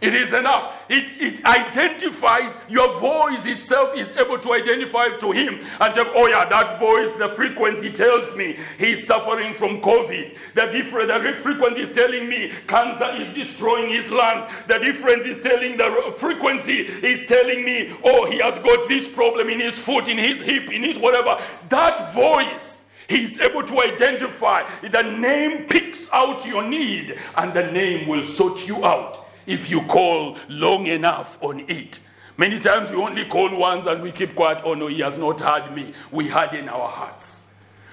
It 0.06 0.14
is 0.14 0.34
enough. 0.34 0.76
It, 0.88 1.20
it 1.20 1.44
identifies, 1.46 2.52
your 2.70 3.00
voice 3.00 3.44
itself 3.48 3.98
is 3.98 4.16
able 4.18 4.38
to 4.38 4.54
identify 4.54 5.18
to 5.18 5.32
him 5.32 5.66
and 5.82 5.96
say, 5.96 6.04
oh 6.16 6.28
yeah, 6.28 6.48
that 6.48 6.80
voice, 6.80 7.12
the 7.16 7.30
frequency 7.30 7.92
tells 7.92 8.36
me 8.36 8.60
he's 8.78 9.08
suffering 9.08 9.56
from 9.56 9.82
COVID. 9.82 10.38
The 10.54 10.66
different 10.68 11.08
the 11.08 11.42
frequency 11.42 11.82
is 11.82 11.92
telling 11.92 12.30
me 12.30 12.54
cancer 12.68 13.12
is 13.20 13.34
destroying 13.34 13.90
his 13.90 14.12
land. 14.12 14.54
The 14.68 14.78
difference 14.78 15.26
is 15.26 15.42
telling 15.42 15.76
the 15.76 16.14
frequency 16.18 16.82
is 16.82 17.26
telling 17.26 17.66
me, 17.66 17.92
oh, 18.04 18.30
he 18.30 18.38
has 18.38 18.60
got 18.60 18.88
this 18.88 19.08
problem 19.08 19.50
in 19.50 19.60
his 19.60 19.80
foot, 19.80 20.08
in 20.08 20.20
his 20.20 20.40
hip, 20.40 20.72
in 20.72 20.84
his 20.84 21.00
whatever. 21.00 21.42
That 21.70 22.14
voice 22.14 22.74
He's 23.08 23.40
able 23.40 23.62
to 23.62 23.82
identify. 23.82 24.68
The 24.82 25.04
name 25.04 25.68
picks 25.68 26.10
out 26.12 26.44
your 26.44 26.64
need, 26.64 27.20
and 27.38 27.54
the 27.54 27.72
name 27.72 28.08
will 28.08 28.24
sort 28.24 28.68
you 28.68 28.84
out 28.84 29.25
if 29.46 29.70
you 29.70 29.82
call 29.84 30.38
long 30.50 30.88
enough 30.88 31.38
on 31.42 31.62
it. 31.68 32.00
Many 32.38 32.60
times 32.60 32.92
we 32.92 32.98
only 32.98 33.26
call 33.26 33.56
once 33.56 33.86
and 33.86 34.02
we 34.02 34.12
keep 34.12 34.36
quiet. 34.36 34.62
Oh 34.64 34.74
no, 34.74 34.88
he 34.88 35.00
has 35.00 35.18
not 35.18 35.40
heard 35.40 35.74
me. 35.74 35.94
We 36.12 36.28
heard 36.28 36.54
in 36.54 36.68
our 36.68 36.90
hearts. 36.90 37.46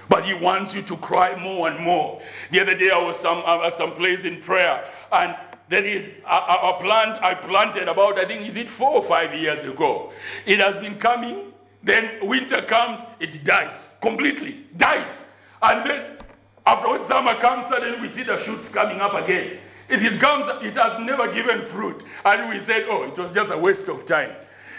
But 0.09 0.25
he 0.25 0.33
wants 0.33 0.75
you 0.75 0.81
to 0.83 0.97
cry 0.97 1.41
more 1.41 1.69
and 1.69 1.79
more. 1.79 2.21
The 2.51 2.59
other 2.59 2.75
day 2.75 2.91
I 2.91 2.97
was 2.97 3.17
some, 3.17 3.37
at 3.39 3.77
some 3.77 3.93
place 3.93 4.25
in 4.25 4.41
prayer 4.41 4.83
and 5.11 5.35
there 5.69 5.85
is 5.85 6.05
a, 6.29 6.35
a, 6.35 6.77
plant 6.81 7.23
I 7.23 7.33
planted 7.35 7.87
about, 7.87 8.19
I 8.19 8.25
think, 8.25 8.47
is 8.47 8.57
it 8.57 8.69
four 8.69 8.91
or 8.91 9.03
five 9.03 9.33
years 9.33 9.63
ago? 9.63 10.11
It 10.45 10.59
has 10.59 10.77
been 10.77 10.95
coming, 10.95 11.53
then 11.81 12.27
winter 12.27 12.61
comes, 12.61 13.01
it 13.19 13.43
dies 13.43 13.89
completely, 14.01 14.65
dies. 14.75 15.23
And 15.61 15.89
then 15.89 16.17
after 16.65 17.03
summer 17.03 17.35
comes, 17.35 17.67
suddenly 17.67 17.99
we 18.01 18.09
see 18.09 18.23
the 18.23 18.37
shoots 18.37 18.69
coming 18.69 18.99
up 18.99 19.13
again. 19.13 19.59
It 20.01 20.19
comes, 20.19 20.47
it 20.63 20.75
has 20.75 20.99
never 20.99 21.31
given 21.31 21.61
fruit. 21.61 22.03
And 22.25 22.49
we 22.49 22.59
said, 22.59 22.87
oh, 22.89 23.03
it 23.03 23.17
was 23.17 23.33
just 23.33 23.51
a 23.51 23.57
waste 23.57 23.87
of 23.89 24.05
time. 24.05 24.31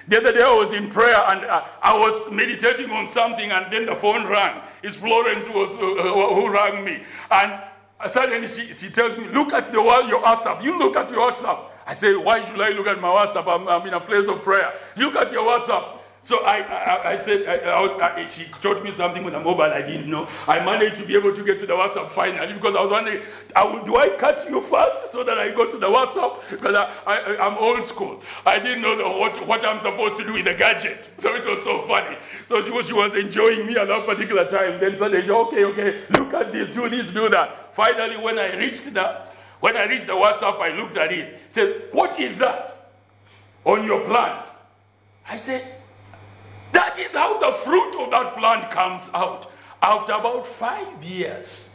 The 0.09 0.19
other 0.19 0.33
day 0.33 0.43
I 0.43 0.53
was 0.53 0.73
in 0.73 0.91
prayer 0.91 1.17
and 1.29 1.45
uh, 1.47 1.65
I 1.81 1.97
was 1.97 2.31
meditating 2.31 2.91
on 2.91 3.09
something, 3.09 3.51
and 3.51 3.73
then 3.73 3.87
the 3.87 3.95
phone 3.95 4.27
rang. 4.27 4.61
It's 4.83 4.97
Florence 4.97 5.47
who, 5.47 5.53
was, 5.53 5.71
uh, 5.71 6.35
who 6.35 6.49
rang 6.49 6.85
me. 6.85 7.03
And 7.31 7.61
suddenly 8.11 8.49
she, 8.49 8.75
she 8.75 8.91
tells 8.91 9.17
me, 9.17 9.29
Look 9.29 9.53
at 9.53 9.73
the 9.73 9.81
world, 9.81 10.09
your 10.09 10.23
WhatsApp. 10.23 10.63
You 10.63 10.79
look 10.79 10.97
at 10.97 11.11
your 11.11 11.31
WhatsApp. 11.31 11.71
I 11.87 11.95
say, 11.95 12.15
Why 12.17 12.43
should 12.43 12.61
I 12.61 12.71
look 12.71 12.87
at 12.87 13.01
my 13.01 13.09
WhatsApp? 13.09 13.47
I'm, 13.47 13.67
I'm 13.67 13.87
in 13.87 13.95
a 13.95 14.01
place 14.01 14.27
of 14.27 14.43
prayer. 14.43 14.75
Look 14.97 15.17
at 15.17 15.33
your 15.33 15.49
WhatsApp. 15.49 15.94
So 16.25 16.39
I, 16.39 16.57
I, 16.61 17.13
I 17.13 17.23
said, 17.23 17.47
I, 17.47 17.69
I 17.69 17.81
was, 17.83 18.31
she 18.33 18.47
taught 18.63 18.83
me 18.83 18.91
something 18.93 19.23
with 19.23 19.35
a 19.35 19.41
mobile 19.41 19.65
I 19.65 19.83
didn't 19.83 20.11
know. 20.11 20.27
I 20.49 20.59
managed 20.65 20.97
to 20.97 21.05
be 21.05 21.15
able 21.15 21.35
to 21.35 21.45
get 21.45 21.61
to 21.61 21.67
the 21.67 21.75
WhatsApp 21.75 22.11
finally 22.13 22.55
because 22.55 22.75
I 22.75 22.81
was 22.81 22.91
wondering, 22.91 23.23
I 23.55 23.65
will, 23.65 23.85
do 23.85 23.97
I 23.97 24.17
cut 24.17 24.49
you 24.49 24.63
first 24.63 25.13
so 25.13 25.23
that 25.23 25.39
I 25.39 25.51
go 25.51 25.71
to 25.71 25.77
the 25.77 25.87
WhatsApp? 25.87 26.41
Because 26.49 26.75
I, 26.77 27.13
I, 27.13 27.47
am 27.47 27.59
old 27.59 27.85
school. 27.85 28.23
I 28.47 28.59
didn't 28.59 28.81
know 28.81 28.97
the, 28.97 29.07
what, 29.07 29.47
what 29.47 29.67
I'm 29.67 29.81
supposed 29.83 30.17
to 30.17 30.25
do 30.25 30.33
with 30.33 30.47
the 30.47 30.55
gadget. 30.55 31.11
So 31.25 31.35
it 31.35 31.47
was 31.47 31.63
so 31.65 31.87
funny. 31.87 32.19
So 32.49 32.63
she 32.63 32.71
was, 32.71 32.87
she 32.87 32.93
was 32.93 33.15
enjoying 33.15 33.67
me 33.67 33.77
at 33.77 33.89
that 33.89 34.05
particular 34.05 34.47
time. 34.47 34.79
Then 34.79 34.95
suddenly, 34.95 35.31
okay, 35.31 35.65
okay, 35.65 36.05
look 36.11 36.35
at 36.35 36.53
this, 36.53 36.69
do 36.71 36.89
this, 36.91 37.09
do 37.09 37.31
that. 37.31 37.75
Finally, 37.75 38.19
when 38.19 38.39
I 38.39 38.55
reached 38.57 38.93
the, 38.93 39.27
when 39.61 39.77
I 39.77 39.85
reached 39.85 40.07
the 40.07 40.13
WhatsApp, 40.13 40.61
I 40.61 40.77
looked 40.77 40.99
at 40.99 41.13
it. 41.13 41.41
Said, 41.49 41.89
what 41.93 42.21
is 42.21 42.37
that 42.39 42.91
on 43.65 43.85
your 43.85 44.05
plant? 44.05 44.47
I 45.27 45.39
said, 45.39 45.74
that 46.75 46.99
is 46.99 47.13
how 47.13 47.39
the 47.39 47.53
fruit 47.59 47.95
of 48.03 48.11
that 48.11 48.37
plant 48.37 48.71
comes 48.71 49.09
out 49.15 49.51
after 49.83 50.13
about 50.13 50.47
five 50.47 51.03
years. 51.03 51.71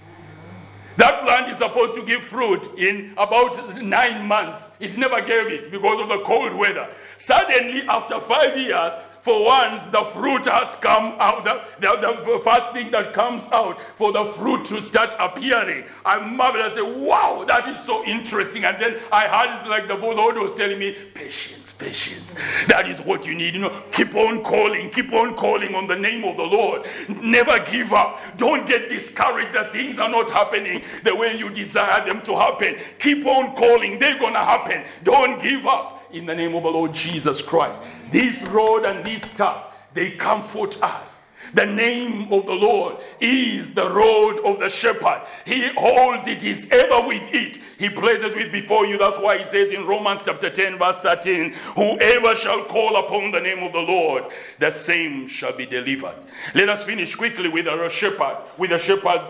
That 0.98 1.24
plant 1.26 1.50
is 1.50 1.58
supposed 1.58 1.96
to 1.96 2.04
give 2.04 2.24
fruit 2.24 2.78
in 2.78 3.14
about 3.18 3.82
nine 3.82 4.28
months. 4.28 4.72
It 4.82 4.98
never 4.98 5.22
gave 5.22 5.48
it 5.48 5.72
because 5.72 6.00
of 6.02 6.10
the 6.10 6.20
cold 6.26 6.54
weather. 6.54 6.90
Suddenly, 7.18 7.84
after 7.84 8.20
five 8.20 8.58
years, 8.58 8.94
for 9.21 9.43
once 9.43 9.86
the 9.88 10.03
fruit 10.05 10.45
has 10.45 10.75
come 10.75 11.15
out, 11.19 11.43
the, 11.43 11.62
the, 11.79 11.97
the, 12.01 12.41
first 12.43 12.71
thing 12.71 12.89
that 12.91 13.13
comes 13.13 13.45
out 13.51 13.79
for 13.95 14.12
the 14.12 14.25
fruit 14.25 14.65
to 14.65 14.82
start 14.82 15.13
appearing. 15.19 15.86
I 16.05 16.19
marveled, 16.19 16.63
I 16.63 16.73
said, 16.73 16.82
wow, 16.82 17.43
that 17.47 17.67
is 17.69 17.84
so 17.84 18.03
interesting. 18.05 18.63
And 18.63 18.82
then 18.82 18.99
I 19.12 19.27
heard 19.27 19.67
like 19.67 19.88
the 19.88 19.95
voice 19.95 20.15
was 20.36 20.53
telling 20.53 20.79
me, 20.79 20.95
patience, 21.13 21.71
patience. 21.71 22.36
That 22.67 22.89
is 22.89 22.99
what 23.01 23.25
you 23.25 23.36
need. 23.36 23.55
You 23.55 23.62
know, 23.62 23.84
keep 23.91 24.15
on 24.15 24.43
calling, 24.43 24.89
keep 24.89 25.12
on 25.12 25.36
calling 25.36 25.75
on 25.75 25.88
the 25.88 25.95
name 25.95 26.23
of 26.23 26.38
the 26.38 26.43
Lord. 26.43 26.88
Never 27.08 27.60
give 27.60 27.93
up. 27.93 28.19
Don't 28.38 28.65
get 28.65 28.89
discouraged 28.89 29.53
that 29.53 29.71
things 29.71 29.99
are 29.99 30.10
not 30.10 30.29
happening 30.29 30.84
the 31.03 31.15
way 31.15 31.38
you 31.38 31.49
desire 31.49 32.05
them 32.08 32.21
to 32.23 32.36
happen. 32.36 32.77
Keep 32.99 33.25
on 33.25 33.55
calling, 33.55 33.99
they're 33.99 34.19
gonna 34.19 34.43
happen. 34.43 34.84
Don't 35.03 35.41
give 35.41 35.65
up 35.67 36.03
in 36.12 36.25
the 36.25 36.36
name 36.36 36.55
of 36.55 36.63
the 36.63 36.69
Lord 36.69 36.93
Jesus 36.93 37.41
Christ. 37.41 37.82
This 38.12 38.41
road 38.43 38.86
and 38.86 39.06
this 39.06 39.30
stuff, 39.30 39.74
they 39.93 40.12
comfort 40.12 40.82
us. 40.82 41.15
The 41.54 41.65
name 41.65 42.32
of 42.32 42.45
the 42.45 42.54
Lord 42.54 42.98
is 43.19 43.74
the 43.74 43.89
road 43.89 44.39
of 44.41 44.60
the 44.60 44.69
shepherd. 44.69 45.22
He 45.45 45.67
holds 45.69 46.28
it, 46.28 46.41
he's 46.41 46.69
ever 46.69 47.08
with 47.08 47.24
it. 47.34 47.58
He 47.78 47.89
places 47.89 48.36
it 48.36 48.52
before 48.52 48.86
you. 48.86 48.98
That's 48.98 49.17
why 49.17 49.39
he 49.39 49.43
says 49.45 49.72
in 49.72 49.88
Romans 49.88 50.22
chapter 50.26 50.50
10, 50.50 50.78
verse 50.78 51.00
13, 51.00 51.54
Whoever 51.76 52.36
shall 52.36 52.65
call 52.65 52.98
upon 52.98 53.32
the 53.32 53.39
name 53.39 53.63
of 53.63 53.74
the 53.74 53.80
Lord, 53.80 54.26
the 54.60 54.69
same 54.69 55.28
shall 55.28 55.54
be 55.54 55.65
delivered. 55.65 56.15
Let 56.54 56.69
us 56.69 56.84
finish 56.84 57.15
quickly 57.15 57.50
with 57.50 57.65
the 57.65 57.89
shepherd, 57.89 58.38
with 58.58 58.69
the 58.69 58.78
shepherd's 58.78 59.28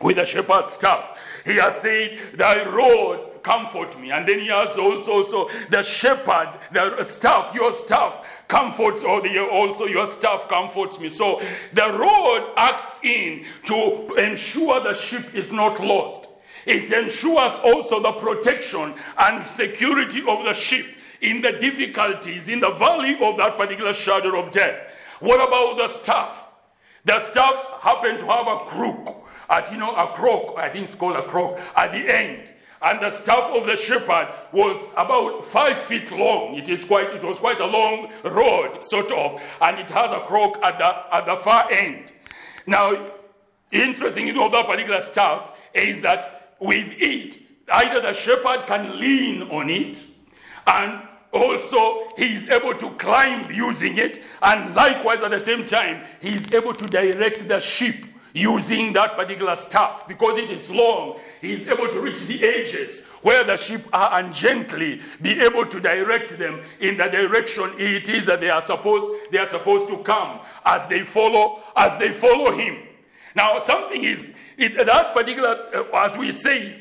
with 0.00 0.16
the 0.16 0.24
shepherd's 0.24 0.74
staff. 0.74 1.16
He 1.44 1.54
has 1.54 1.80
said, 1.80 2.18
Thy 2.34 2.64
rod 2.68 3.20
comfort 3.42 3.98
me. 4.00 4.10
And 4.10 4.26
then 4.26 4.40
he 4.40 4.48
has 4.48 4.76
also 4.76 5.22
so 5.22 5.50
the 5.70 5.82
shepherd, 5.82 6.58
the 6.72 7.04
staff, 7.04 7.54
your 7.54 7.72
staff 7.72 8.24
comforts, 8.48 9.02
or 9.02 9.20
the, 9.20 9.44
also 9.46 9.86
your 9.86 10.06
staff 10.06 10.48
comforts 10.48 10.98
me. 10.98 11.08
So 11.08 11.40
the 11.72 11.92
rod 11.92 12.52
acts 12.56 13.00
in 13.02 13.44
to 13.64 14.14
ensure 14.14 14.82
the 14.82 14.94
sheep 14.94 15.34
is 15.34 15.52
not 15.52 15.80
lost. 15.80 16.28
It 16.66 16.92
ensures 16.92 17.58
also 17.60 18.00
the 18.00 18.12
protection 18.12 18.94
and 19.18 19.48
security 19.48 20.20
of 20.20 20.44
the 20.44 20.52
sheep 20.52 20.86
in 21.20 21.40
the 21.40 21.52
difficulties 21.52 22.48
in 22.48 22.60
the 22.60 22.70
valley 22.72 23.16
of 23.20 23.36
that 23.38 23.56
particular 23.56 23.94
shadow 23.94 24.40
of 24.40 24.50
death. 24.52 24.78
What 25.20 25.36
about 25.36 25.76
the 25.76 25.88
staff? 25.88 26.48
The 27.04 27.20
staff 27.20 27.80
happened 27.80 28.20
to 28.20 28.26
have 28.26 28.46
a 28.46 28.58
crook 28.66 29.22
at 29.50 29.70
you 29.70 29.78
know 29.78 29.94
a 29.94 30.12
crook, 30.14 30.54
I 30.56 30.68
think 30.68 30.86
it's 30.86 30.94
called 30.94 31.16
a 31.16 31.26
crook, 31.26 31.60
at 31.76 31.92
the 31.92 31.98
end 31.98 32.52
and 32.82 33.00
the 33.00 33.10
staff 33.10 33.50
of 33.50 33.66
the 33.66 33.76
shepherd 33.76 34.28
was 34.52 34.76
about 34.96 35.44
five 35.44 35.78
feet 35.78 36.10
long. 36.10 36.54
It 36.56 36.68
is 36.68 36.84
quite, 36.84 37.10
it 37.10 37.22
was 37.22 37.38
quite 37.38 37.60
a 37.60 37.66
long 37.66 38.10
rod, 38.24 38.84
sort 38.84 39.12
of, 39.12 39.40
and 39.60 39.78
it 39.78 39.88
had 39.88 40.10
a 40.10 40.26
crook 40.26 40.58
at 40.64 40.78
the 40.78 41.14
at 41.14 41.26
the 41.26 41.36
far 41.36 41.70
end. 41.70 42.12
Now, 42.66 43.12
interesting 43.70 44.28
of 44.38 44.52
that 44.52 44.66
particular 44.66 45.00
staff 45.00 45.50
is 45.74 46.00
that 46.02 46.54
with 46.60 46.92
it, 46.98 47.38
either 47.72 48.00
the 48.00 48.12
shepherd 48.12 48.66
can 48.66 48.98
lean 48.98 49.42
on 49.42 49.70
it, 49.70 49.96
and 50.66 51.02
also 51.32 52.08
he 52.16 52.34
is 52.34 52.48
able 52.48 52.74
to 52.74 52.90
climb 52.90 53.50
using 53.50 53.96
it, 53.96 54.22
and 54.42 54.74
likewise 54.74 55.20
at 55.20 55.30
the 55.30 55.40
same 55.40 55.64
time, 55.64 56.04
he 56.20 56.34
is 56.34 56.46
able 56.52 56.74
to 56.74 56.86
direct 56.86 57.48
the 57.48 57.60
sheep 57.60 58.06
using 58.32 58.92
that 58.92 59.16
particular 59.16 59.56
staff. 59.56 60.06
Because 60.08 60.38
it 60.38 60.50
is 60.50 60.70
long 60.70 61.18
he 61.40 61.54
is 61.54 61.66
able 61.68 61.88
to 61.88 62.00
reach 62.00 62.20
the 62.26 62.42
edges 62.44 63.04
where 63.22 63.44
the 63.44 63.56
sheep 63.56 63.80
are 63.92 64.18
and 64.20 64.32
gently 64.32 65.00
be 65.20 65.40
able 65.40 65.66
to 65.66 65.80
direct 65.80 66.38
them 66.38 66.62
in 66.80 66.96
the 66.96 67.06
direction 67.06 67.72
it 67.78 68.08
is 68.08 68.26
that 68.26 68.40
they 68.40 68.50
are 68.50 68.62
supposed 68.62 69.30
they 69.30 69.38
are 69.38 69.48
supposed 69.48 69.88
to 69.88 69.98
come 69.98 70.40
as 70.64 70.88
they 70.88 71.04
follow 71.04 71.62
as 71.76 71.98
they 71.98 72.12
follow 72.12 72.52
him. 72.52 72.78
Now 73.34 73.58
something 73.60 74.02
is 74.04 74.30
it, 74.56 74.76
that 74.86 75.14
particular 75.14 75.68
uh, 75.74 76.08
as 76.08 76.16
we 76.16 76.32
say 76.32 76.78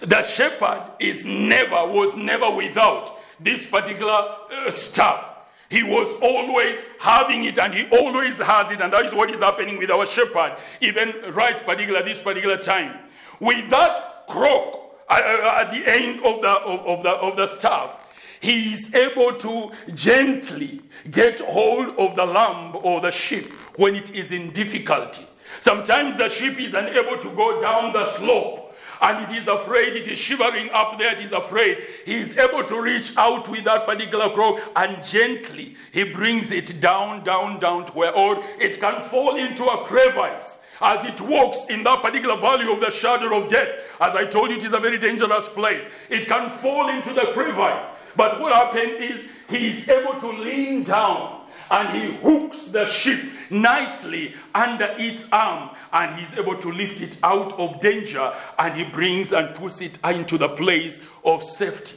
the 0.00 0.22
shepherd 0.22 0.92
is 1.00 1.24
never 1.24 1.86
was 1.86 2.14
never 2.16 2.50
without 2.50 3.18
this 3.40 3.66
particular 3.66 4.36
uh, 4.50 4.70
staff 4.70 5.25
he 5.68 5.82
was 5.82 6.14
always 6.22 6.78
having 6.98 7.44
it 7.44 7.58
and 7.58 7.74
he 7.74 7.88
always 7.88 8.38
has 8.38 8.70
it, 8.70 8.80
and 8.80 8.92
that 8.92 9.06
is 9.06 9.14
what 9.14 9.30
is 9.30 9.40
happening 9.40 9.78
with 9.78 9.90
our 9.90 10.06
shepherd, 10.06 10.56
even 10.80 11.12
right 11.32 11.64
particular 11.64 12.02
this 12.02 12.22
particular 12.22 12.56
time. 12.56 12.98
With 13.40 13.68
that 13.70 14.26
crook 14.28 14.96
uh, 15.08 15.12
uh, 15.12 15.62
at 15.62 15.70
the 15.70 15.90
end 15.90 16.20
of 16.24 16.40
the, 16.40 16.48
of, 16.48 16.86
of, 16.86 17.02
the, 17.02 17.10
of 17.10 17.36
the 17.36 17.46
staff, 17.46 17.98
he 18.40 18.72
is 18.72 18.94
able 18.94 19.34
to 19.34 19.72
gently 19.92 20.82
get 21.10 21.40
hold 21.40 21.96
of 21.98 22.16
the 22.16 22.24
lamb 22.24 22.76
or 22.82 23.00
the 23.00 23.10
sheep 23.10 23.50
when 23.76 23.94
it 23.94 24.14
is 24.14 24.30
in 24.30 24.52
difficulty. 24.52 25.26
Sometimes 25.60 26.16
the 26.16 26.28
sheep 26.28 26.60
is 26.60 26.74
unable 26.74 27.18
to 27.18 27.30
go 27.34 27.60
down 27.60 27.92
the 27.92 28.06
slope 28.06 28.65
and 29.00 29.30
it 29.30 29.36
is 29.36 29.46
afraid, 29.48 29.96
it 29.96 30.06
is 30.06 30.18
shivering 30.18 30.70
up 30.72 30.98
there, 30.98 31.12
it 31.12 31.20
is 31.20 31.32
afraid. 31.32 31.78
He 32.04 32.14
is 32.16 32.36
able 32.36 32.64
to 32.64 32.80
reach 32.80 33.12
out 33.16 33.48
with 33.48 33.64
that 33.64 33.86
particular 33.86 34.30
crow 34.30 34.58
and 34.74 35.02
gently 35.04 35.76
he 35.92 36.04
brings 36.04 36.50
it 36.50 36.80
down, 36.80 37.24
down, 37.24 37.58
down 37.58 37.86
to 37.86 37.92
where 37.92 38.12
it 38.58 38.80
can 38.80 39.00
fall 39.02 39.36
into 39.36 39.64
a 39.64 39.84
crevice. 39.84 40.60
as 40.80 41.04
it 41.06 41.20
walks 41.22 41.66
in 41.70 41.82
that 41.82 42.02
particular 42.02 42.36
valley 42.36 42.70
of 42.70 42.80
the 42.80 42.90
shadow 42.90 43.42
of 43.42 43.48
death, 43.48 43.68
as 44.00 44.14
I 44.14 44.26
told 44.26 44.50
you, 44.50 44.56
it 44.56 44.64
is 44.64 44.72
a 44.72 44.78
very 44.78 44.98
dangerous 44.98 45.48
place. 45.48 45.82
It 46.10 46.26
can 46.26 46.50
fall 46.50 46.88
into 46.88 47.12
the 47.12 47.32
crevice. 47.32 47.86
But 48.14 48.40
what 48.40 48.52
happened 48.52 49.02
is 49.02 49.26
he 49.48 49.68
is 49.68 49.88
able 49.88 50.18
to 50.20 50.28
lean 50.28 50.82
down 50.82 51.45
and 51.70 51.88
he 51.96 52.16
hooks 52.16 52.64
the 52.64 52.86
ship 52.86 53.20
nicely 53.50 54.34
under 54.54 54.94
its 54.98 55.26
arm 55.32 55.70
and 55.92 56.18
he's 56.18 56.38
able 56.38 56.56
to 56.56 56.70
lift 56.70 57.00
it 57.00 57.16
out 57.22 57.52
of 57.58 57.80
danger 57.80 58.32
and 58.58 58.74
he 58.74 58.84
brings 58.84 59.32
and 59.32 59.54
puts 59.54 59.80
it 59.80 59.98
into 60.04 60.38
the 60.38 60.48
place 60.50 60.98
of 61.24 61.42
safety. 61.42 61.96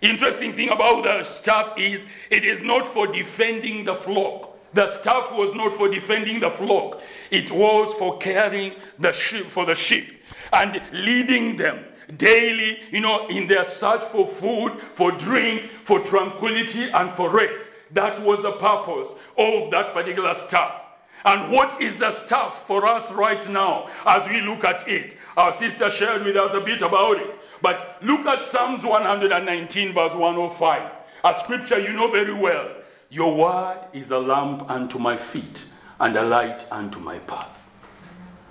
Interesting 0.00 0.52
thing 0.54 0.70
about 0.70 1.04
the 1.04 1.22
staff 1.22 1.74
is 1.78 2.04
it 2.30 2.44
is 2.44 2.60
not 2.62 2.88
for 2.88 3.06
defending 3.06 3.84
the 3.84 3.94
flock. 3.94 4.50
The 4.74 4.90
staff 4.90 5.32
was 5.32 5.54
not 5.54 5.74
for 5.74 5.88
defending 5.88 6.40
the 6.40 6.50
flock. 6.50 7.00
It 7.30 7.50
was 7.52 7.92
for 7.94 8.18
carrying 8.18 8.74
the 8.98 9.12
sheep 9.12 9.46
for 9.46 9.64
the 9.66 9.74
sheep 9.74 10.22
and 10.52 10.82
leading 10.92 11.56
them 11.56 11.84
daily, 12.16 12.80
you 12.90 13.00
know, 13.00 13.28
in 13.28 13.46
their 13.46 13.64
search 13.64 14.02
for 14.04 14.26
food, 14.26 14.78
for 14.94 15.12
drink, 15.12 15.70
for 15.84 16.00
tranquility, 16.00 16.90
and 16.90 17.12
for 17.12 17.30
rest. 17.30 17.70
That 17.92 18.20
was 18.22 18.40
the 18.42 18.52
purpose 18.52 19.08
of 19.36 19.70
that 19.70 19.92
particular 19.92 20.34
staff. 20.34 20.80
And 21.24 21.52
what 21.52 21.80
is 21.80 21.96
the 21.96 22.10
staff 22.10 22.66
for 22.66 22.84
us 22.86 23.12
right 23.12 23.48
now 23.48 23.88
as 24.06 24.28
we 24.28 24.40
look 24.40 24.64
at 24.64 24.88
it? 24.88 25.16
Our 25.36 25.52
sister 25.52 25.88
shared 25.90 26.24
with 26.24 26.36
us 26.36 26.52
a 26.54 26.60
bit 26.60 26.82
about 26.82 27.18
it. 27.18 27.38
But 27.60 27.98
look 28.02 28.26
at 28.26 28.42
Psalms 28.42 28.84
119, 28.84 29.92
verse 29.92 30.14
105. 30.14 30.90
A 31.24 31.38
scripture 31.38 31.78
you 31.78 31.92
know 31.92 32.10
very 32.10 32.34
well. 32.34 32.68
Your 33.08 33.36
word 33.36 33.86
is 33.92 34.10
a 34.10 34.18
lamp 34.18 34.68
unto 34.68 34.98
my 34.98 35.16
feet 35.16 35.60
and 36.00 36.16
a 36.16 36.22
light 36.22 36.66
unto 36.72 36.98
my 36.98 37.18
path. 37.20 37.56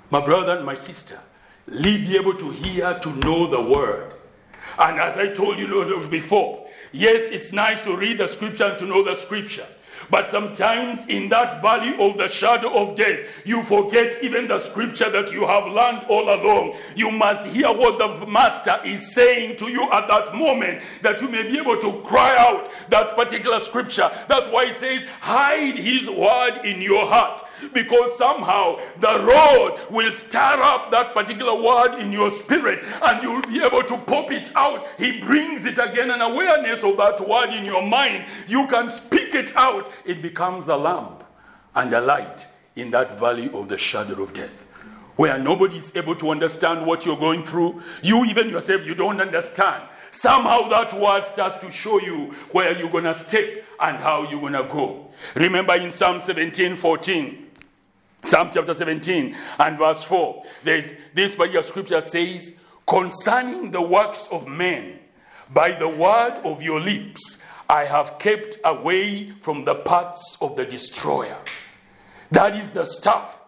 My 0.10 0.24
brother 0.24 0.56
and 0.56 0.66
my 0.66 0.76
sister, 0.76 1.20
be 1.68 2.16
able 2.16 2.36
to 2.36 2.52
hear, 2.52 2.98
to 3.00 3.10
know 3.18 3.48
the 3.48 3.62
word. 3.62 4.14
And 4.78 5.00
as 5.00 5.18
I 5.18 5.34
told 5.34 5.60
you 5.60 5.68
before, 6.10 6.70
yes, 6.92 7.22
it's 7.32 7.52
nice 7.52 7.82
to 7.82 7.96
read 7.96 8.18
the 8.18 8.28
scripture 8.28 8.66
and 8.66 8.80
to 8.80 8.86
know 8.86 9.04
the 9.04 9.16
scripture. 9.16 9.68
But 10.10 10.30
sometimes 10.30 11.08
in 11.08 11.30
that 11.30 11.62
valley 11.62 11.96
of 11.98 12.18
the 12.18 12.28
shadow 12.28 12.74
of 12.74 12.96
death, 12.96 13.20
you 13.46 13.64
forget 13.64 14.22
even 14.22 14.48
the 14.48 14.60
scripture 14.60 15.10
that 15.10 15.32
you 15.32 15.48
have 15.48 15.68
learned 15.68 16.06
all 16.10 16.24
along. 16.24 16.76
You 16.96 17.12
must 17.12 17.48
hear 17.48 17.68
what 17.68 17.98
the 17.98 18.26
master 18.28 18.78
is 18.84 19.14
saying 19.14 19.56
to 19.58 19.70
you 19.70 19.84
at 19.92 20.10
that 20.10 20.36
moment 20.36 20.84
that 21.02 21.22
you 21.22 21.30
may 21.30 21.44
be 21.44 21.58
able 21.58 21.78
to 21.78 22.02
cry 22.02 22.36
out 22.38 22.70
that 22.90 23.16
particular 23.16 23.62
scripture. 23.62 24.12
That's 24.28 24.48
why 24.50 24.68
he 24.68 24.74
says, 24.74 25.04
hide 25.22 25.76
his 25.76 26.10
word 26.10 26.66
in 26.66 26.82
your 26.82 27.06
heart 27.06 27.44
because 27.74 28.18
somehow 28.18 28.80
the 29.00 29.18
Lord 29.20 29.80
will 29.90 30.12
stir 30.12 30.40
up 30.40 30.92
that 30.92 31.14
particular 31.14 31.56
word 31.62 31.96
in 32.00 32.12
your 32.12 32.30
spirit 32.30 32.84
and 33.02 33.24
you'll 33.24 33.42
be 33.42 33.64
able 33.64 33.84
to 33.84 33.98
pop 33.98 34.32
it 34.32 34.52
out. 34.56 34.88
He 34.98 35.22
brings 35.22 35.66
it 35.66 35.78
again, 35.78 36.12
an 36.12 36.22
awareness 36.22 36.84
of 36.84 36.98
that 36.98 37.28
word 37.28 37.52
in 37.52 37.66
your 37.66 37.86
mind. 37.86 38.26
You 38.48 38.68
can 38.68 38.90
speak 38.90 39.36
it 39.36 39.56
out. 39.56 39.92
It 40.06 40.22
becomes 40.22 40.68
a 40.68 40.76
lamp 40.76 41.24
and 41.76 41.94
a 41.94 42.02
light 42.02 42.48
in 42.76 42.92
that 42.92 43.20
valley 43.20 43.50
of 43.54 43.68
the 43.68 43.78
shadow 43.78 44.24
of 44.24 44.34
death. 44.34 44.66
Where 45.16 45.38
nobody 45.38 45.78
is 45.78 45.92
able 45.96 46.16
to 46.16 46.32
understand 46.32 46.86
what 46.86 47.06
you're 47.06 47.18
going 47.18 47.44
through. 47.44 47.82
You, 48.02 48.26
even 48.26 48.50
yourself, 48.50 48.86
you 48.86 48.96
don't 48.96 49.22
understand. 49.22 49.84
Somehow 50.12 50.68
that 50.70 50.94
word 50.94 51.24
starts 51.24 51.58
to 51.64 51.72
show 51.72 52.00
you 52.00 52.36
where 52.52 52.78
you're 52.78 52.90
going 52.90 53.06
to 53.06 53.14
step 53.14 53.64
and 53.80 53.98
how 53.98 54.30
you're 54.30 54.42
going 54.42 54.54
to 54.54 54.64
go. 54.64 55.08
Remember 55.36 55.76
in 55.76 55.92
Psalm 55.92 56.20
17 56.20 56.76
14, 56.76 57.51
Psalm 58.24 58.50
chapter 58.54 58.74
17 58.74 59.36
and 59.60 59.78
verse 59.78 60.04
4. 60.04 60.44
There's 60.64 60.86
this 61.14 61.36
particular 61.36 61.64
scripture 61.64 62.02
says, 62.02 62.52
Concerning 62.88 63.72
the 63.72 63.82
works 63.82 64.28
of 64.32 64.48
men, 64.48 65.00
by 65.54 65.72
the 65.72 65.88
word 65.88 66.40
of 66.44 66.62
your 66.62 66.80
lips, 66.80 67.40
I 67.70 67.86
have 67.86 68.20
kept 68.20 68.58
away 68.64 69.32
from 69.42 69.66
the 69.66 69.76
paths 69.76 70.38
of 70.42 70.56
the 70.56 70.66
destroyer. 70.66 71.38
That 72.32 72.56
is 72.56 72.72
the 72.72 72.86
stuff. 72.86 73.40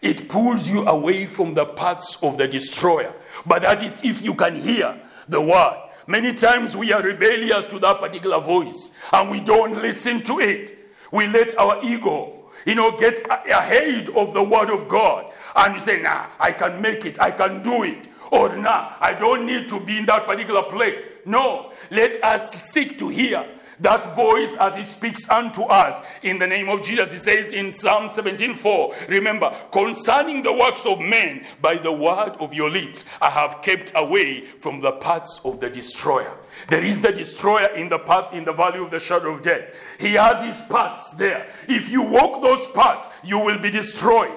It 0.00 0.28
pulls 0.28 0.68
you 0.68 0.86
away 0.86 1.26
from 1.26 1.54
the 1.54 1.66
paths 1.66 2.18
of 2.22 2.38
the 2.38 2.48
destroyer. 2.48 3.12
But 3.44 3.62
that 3.62 3.82
is 3.82 4.00
if 4.02 4.22
you 4.22 4.34
can 4.34 4.54
hear 4.54 5.00
the 5.28 5.40
word. 5.40 5.76
Many 6.06 6.32
times 6.34 6.76
we 6.76 6.92
are 6.92 7.02
rebellious 7.02 7.66
to 7.68 7.78
that 7.80 8.00
particular 8.00 8.40
voice 8.40 8.90
and 9.12 9.30
we 9.30 9.40
don't 9.40 9.80
listen 9.80 10.22
to 10.24 10.40
it. 10.40 10.78
We 11.12 11.26
let 11.26 11.56
our 11.58 11.82
ego 11.84 12.39
you 12.64 12.74
know, 12.74 12.96
get 12.96 13.22
ahead 13.28 14.08
of 14.10 14.32
the 14.32 14.42
word 14.42 14.70
of 14.70 14.88
God. 14.88 15.32
And 15.56 15.74
you 15.74 15.80
say, 15.80 16.00
nah, 16.02 16.26
I 16.38 16.52
can 16.52 16.80
make 16.80 17.04
it, 17.04 17.20
I 17.20 17.30
can 17.30 17.62
do 17.62 17.82
it. 17.82 18.08
Or 18.30 18.54
nah, 18.54 18.92
I 19.00 19.12
don't 19.12 19.44
need 19.44 19.68
to 19.70 19.80
be 19.80 19.98
in 19.98 20.06
that 20.06 20.26
particular 20.26 20.62
place. 20.62 21.08
No, 21.24 21.72
let 21.90 22.22
us 22.22 22.52
seek 22.70 22.98
to 22.98 23.08
hear 23.08 23.44
that 23.80 24.14
voice 24.14 24.52
as 24.60 24.74
he 24.74 24.84
speaks 24.84 25.28
unto 25.28 25.62
us 25.62 26.04
in 26.22 26.38
the 26.38 26.46
name 26.46 26.68
of 26.68 26.82
Jesus. 26.82 27.12
He 27.12 27.18
says 27.18 27.48
in 27.48 27.72
Psalm 27.72 28.08
17:4, 28.08 29.08
remember, 29.08 29.54
concerning 29.72 30.42
the 30.42 30.52
works 30.52 30.86
of 30.86 31.00
men, 31.00 31.46
by 31.60 31.76
the 31.76 31.92
word 31.92 32.36
of 32.40 32.54
your 32.54 32.70
lips, 32.70 33.04
I 33.20 33.30
have 33.30 33.62
kept 33.62 33.92
away 33.94 34.46
from 34.60 34.80
the 34.80 34.92
paths 34.92 35.40
of 35.44 35.60
the 35.60 35.70
destroyer. 35.70 36.32
There 36.68 36.84
is 36.84 37.00
the 37.00 37.12
destroyer 37.12 37.68
in 37.74 37.88
the 37.88 37.98
path 37.98 38.32
in 38.32 38.44
the 38.44 38.52
valley 38.52 38.78
of 38.80 38.90
the 38.90 39.00
shadow 39.00 39.34
of 39.34 39.42
death. 39.42 39.72
He 39.98 40.14
has 40.14 40.44
his 40.44 40.66
paths 40.68 41.10
there. 41.16 41.48
If 41.68 41.88
you 41.88 42.02
walk 42.02 42.42
those 42.42 42.66
paths, 42.68 43.08
you 43.22 43.38
will 43.38 43.58
be 43.58 43.70
destroyed. 43.70 44.36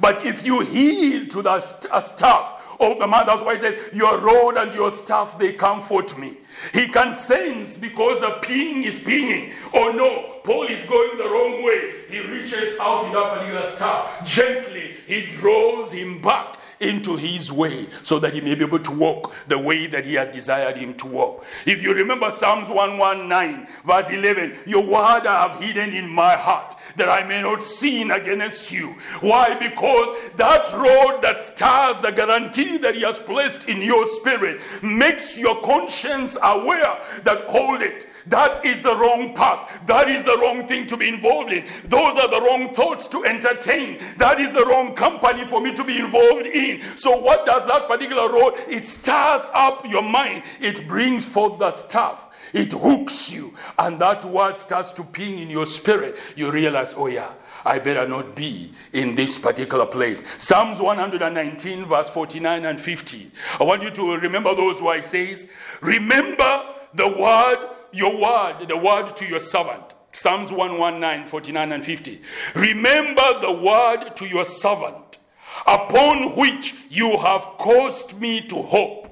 But 0.00 0.24
if 0.24 0.44
you 0.44 0.60
heed 0.60 1.30
to 1.32 1.42
the 1.42 1.60
staff 1.60 2.62
of 2.80 2.98
the 2.98 3.06
man, 3.06 3.26
that's 3.26 3.42
why 3.42 3.54
he 3.56 3.60
said, 3.60 3.78
Your 3.92 4.18
rod 4.18 4.56
and 4.56 4.74
your 4.74 4.90
staff, 4.90 5.38
they 5.38 5.52
comfort 5.52 6.16
me. 6.18 6.38
He 6.72 6.88
can 6.88 7.14
sense 7.14 7.76
because 7.76 8.20
the 8.20 8.38
ping 8.42 8.84
is 8.84 8.98
pinging. 8.98 9.52
Oh 9.72 9.90
no, 9.90 10.40
Paul 10.44 10.66
is 10.66 10.84
going 10.86 11.18
the 11.18 11.24
wrong 11.24 11.62
way. 11.62 12.04
He 12.08 12.20
reaches 12.20 12.78
out 12.80 13.06
in 13.06 13.12
that 13.12 13.34
particular 13.34 13.66
staff. 13.66 14.26
Gently, 14.26 14.96
he 15.06 15.26
draws 15.26 15.92
him 15.92 16.20
back 16.22 16.58
into 16.80 17.16
his 17.16 17.50
way 17.50 17.88
so 18.02 18.18
that 18.18 18.34
he 18.34 18.40
may 18.40 18.54
be 18.54 18.64
able 18.64 18.78
to 18.78 18.90
walk 18.92 19.32
the 19.48 19.58
way 19.58 19.86
that 19.86 20.04
he 20.04 20.14
has 20.14 20.28
desired 20.28 20.76
him 20.76 20.94
to 20.94 21.06
walk. 21.06 21.44
If 21.66 21.82
you 21.82 21.94
remember 21.94 22.30
Psalms 22.30 22.68
119, 22.68 23.66
verse 23.84 24.08
11, 24.10 24.58
your 24.66 24.82
word 24.82 25.26
I 25.26 25.48
have 25.48 25.60
hidden 25.60 25.94
in 25.94 26.08
my 26.08 26.36
heart 26.36 26.76
that 26.96 27.08
I 27.08 27.24
may 27.24 27.42
not 27.42 27.62
sin 27.62 28.10
against 28.10 28.70
you. 28.72 28.96
Why? 29.20 29.54
Because 29.58 30.16
that 30.36 30.72
road 30.72 31.22
that 31.22 31.40
stars 31.40 31.96
the 32.02 32.10
guarantee 32.10 32.78
that 32.78 32.94
He 32.94 33.02
has 33.02 33.18
placed 33.18 33.68
in 33.68 33.80
your 33.82 34.06
spirit 34.06 34.60
makes 34.82 35.36
your 35.38 35.60
conscience 35.62 36.36
aware 36.42 37.00
that 37.24 37.42
hold 37.42 37.82
it. 37.82 38.06
That 38.26 38.64
is 38.64 38.80
the 38.80 38.96
wrong 38.96 39.34
path. 39.34 39.70
That 39.86 40.08
is 40.08 40.24
the 40.24 40.38
wrong 40.38 40.66
thing 40.66 40.86
to 40.86 40.96
be 40.96 41.08
involved 41.08 41.52
in. 41.52 41.66
Those 41.84 42.16
are 42.16 42.28
the 42.28 42.40
wrong 42.40 42.72
thoughts 42.72 43.06
to 43.08 43.24
entertain. 43.24 44.00
That 44.16 44.40
is 44.40 44.50
the 44.52 44.64
wrong 44.64 44.94
company 44.94 45.46
for 45.46 45.60
me 45.60 45.74
to 45.74 45.84
be 45.84 45.98
involved 45.98 46.46
in. 46.46 46.82
So, 46.96 47.16
what 47.18 47.44
does 47.44 47.66
that 47.66 47.86
particular 47.86 48.32
road? 48.32 48.54
It 48.68 48.86
stirs 48.86 49.42
up 49.52 49.86
your 49.86 50.02
mind, 50.02 50.44
it 50.60 50.88
brings 50.88 51.26
forth 51.26 51.58
the 51.58 51.70
stuff 51.70 52.30
it 52.54 52.72
hooks 52.72 53.30
you, 53.30 53.52
and 53.78 54.00
that 54.00 54.24
word 54.24 54.56
starts 54.56 54.92
to 54.92 55.04
ping 55.04 55.38
in 55.38 55.50
your 55.50 55.66
spirit. 55.66 56.16
You 56.36 56.50
realize, 56.50 56.94
oh, 56.96 57.08
yeah. 57.08 57.32
I 57.66 57.78
better 57.78 58.06
not 58.06 58.34
be 58.34 58.72
in 58.92 59.14
this 59.14 59.38
particular 59.38 59.86
place. 59.86 60.22
Psalms 60.38 60.80
119, 60.80 61.86
verse 61.86 62.10
49 62.10 62.66
and 62.66 62.80
50. 62.80 63.30
I 63.58 63.64
want 63.64 63.82
you 63.82 63.90
to 63.90 64.16
remember 64.16 64.54
those 64.54 64.82
where 64.82 64.98
it 64.98 65.04
says, 65.04 65.46
Remember 65.80 66.62
the 66.92 67.08
word, 67.08 67.70
your 67.90 68.20
word, 68.20 68.68
the 68.68 68.76
word 68.76 69.16
to 69.16 69.24
your 69.24 69.40
servant. 69.40 69.94
Psalms 70.12 70.52
119, 70.52 71.26
49 71.26 71.72
and 71.72 71.84
50. 71.84 72.22
Remember 72.54 73.40
the 73.40 73.52
word 73.52 74.14
to 74.16 74.26
your 74.26 74.44
servant, 74.44 75.18
upon 75.66 76.36
which 76.36 76.74
you 76.88 77.18
have 77.18 77.42
caused 77.58 78.20
me 78.20 78.46
to 78.46 78.56
hope. 78.56 79.03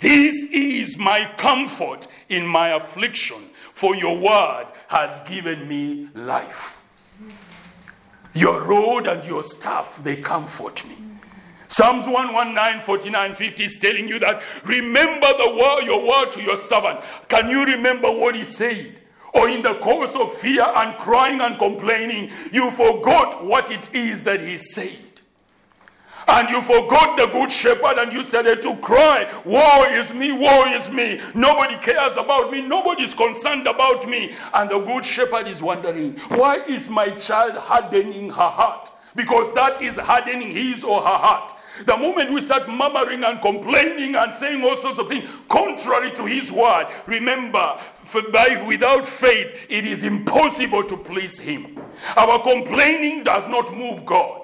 This 0.00 0.44
is 0.50 0.98
my 0.98 1.30
comfort 1.36 2.06
in 2.28 2.46
my 2.46 2.70
affliction, 2.70 3.50
for 3.72 3.94
your 3.94 4.18
word 4.18 4.66
has 4.88 5.26
given 5.28 5.68
me 5.68 6.08
life. 6.14 6.80
Your 8.34 8.62
rod 8.62 9.06
and 9.06 9.24
your 9.24 9.42
staff, 9.42 10.00
they 10.02 10.16
comfort 10.16 10.84
me. 10.88 10.96
Psalms 11.68 12.06
119, 12.06 12.82
49, 12.82 13.34
50 13.34 13.64
is 13.64 13.78
telling 13.78 14.08
you 14.08 14.18
that 14.18 14.42
remember 14.64 15.26
the 15.38 15.50
word, 15.50 15.84
your 15.84 16.06
word 16.06 16.32
to 16.32 16.42
your 16.42 16.56
servant. 16.56 17.00
Can 17.28 17.48
you 17.48 17.64
remember 17.64 18.10
what 18.10 18.34
he 18.34 18.44
said? 18.44 19.00
Or 19.32 19.48
in 19.48 19.62
the 19.62 19.74
course 19.74 20.14
of 20.14 20.32
fear 20.34 20.62
and 20.62 20.96
crying 20.98 21.40
and 21.40 21.58
complaining, 21.58 22.30
you 22.52 22.70
forgot 22.70 23.44
what 23.44 23.70
it 23.70 23.92
is 23.92 24.22
that 24.22 24.40
he 24.40 24.58
said 24.58 25.03
and 26.26 26.48
you 26.48 26.62
forgot 26.62 27.16
the 27.16 27.26
good 27.26 27.50
shepherd 27.50 27.98
and 27.98 28.12
you 28.12 28.24
started 28.24 28.62
to 28.62 28.76
cry, 28.76 29.30
Woe 29.44 29.84
is 29.90 30.12
me, 30.12 30.32
woe 30.32 30.64
is 30.72 30.90
me. 30.90 31.20
Nobody 31.34 31.76
cares 31.78 32.16
about 32.16 32.50
me, 32.50 32.60
nobody 32.60 33.04
is 33.04 33.14
concerned 33.14 33.66
about 33.66 34.08
me. 34.08 34.34
And 34.52 34.70
the 34.70 34.78
good 34.78 35.04
shepherd 35.04 35.46
is 35.48 35.62
wondering, 35.62 36.18
Why 36.30 36.58
is 36.64 36.88
my 36.88 37.10
child 37.10 37.56
hardening 37.56 38.28
her 38.30 38.50
heart? 38.50 38.90
because 39.16 39.52
that 39.54 39.80
is 39.80 39.94
hardening 39.96 40.50
his 40.50 40.84
or 40.84 41.00
her 41.00 41.06
heart. 41.06 41.52
The 41.86 41.96
moment 41.96 42.32
we 42.32 42.40
start 42.40 42.68
murmuring 42.68 43.24
and 43.24 43.40
complaining 43.40 44.14
and 44.14 44.32
saying 44.32 44.62
all 44.62 44.76
sorts 44.76 44.98
of 45.00 45.08
things 45.08 45.28
contrary 45.48 46.12
to 46.12 46.24
His 46.24 46.52
word, 46.52 46.86
remember, 47.06 47.80
by, 48.32 48.64
without 48.64 49.04
faith, 49.04 49.66
it 49.68 49.84
is 49.84 50.04
impossible 50.04 50.84
to 50.84 50.96
please 50.96 51.36
Him. 51.36 51.80
Our 52.16 52.40
complaining 52.44 53.24
does 53.24 53.48
not 53.48 53.76
move 53.76 54.06
God, 54.06 54.42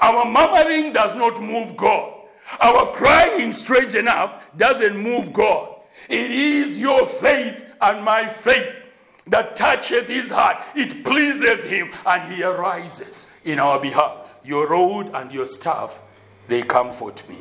our 0.00 0.24
murmuring 0.24 0.92
does 0.92 1.14
not 1.14 1.42
move 1.42 1.76
God, 1.76 2.12
our 2.60 2.92
crying, 2.92 3.52
strange 3.52 3.94
enough, 3.94 4.42
doesn't 4.56 4.96
move 4.96 5.32
God. 5.32 5.76
It 6.08 6.30
is 6.30 6.78
your 6.78 7.06
faith 7.06 7.64
and 7.80 8.04
my 8.04 8.28
faith 8.28 8.74
that 9.26 9.56
touches 9.56 10.08
His 10.08 10.30
heart, 10.30 10.58
it 10.74 11.04
pleases 11.04 11.64
Him, 11.64 11.92
and 12.04 12.32
He 12.32 12.42
arises 12.42 13.26
in 13.44 13.58
our 13.58 13.80
behalf. 13.80 14.18
Your 14.44 14.66
rod 14.66 15.14
and 15.14 15.30
your 15.30 15.46
staff 15.46 15.98
they 16.48 16.62
comfort 16.62 17.28
me. 17.28 17.38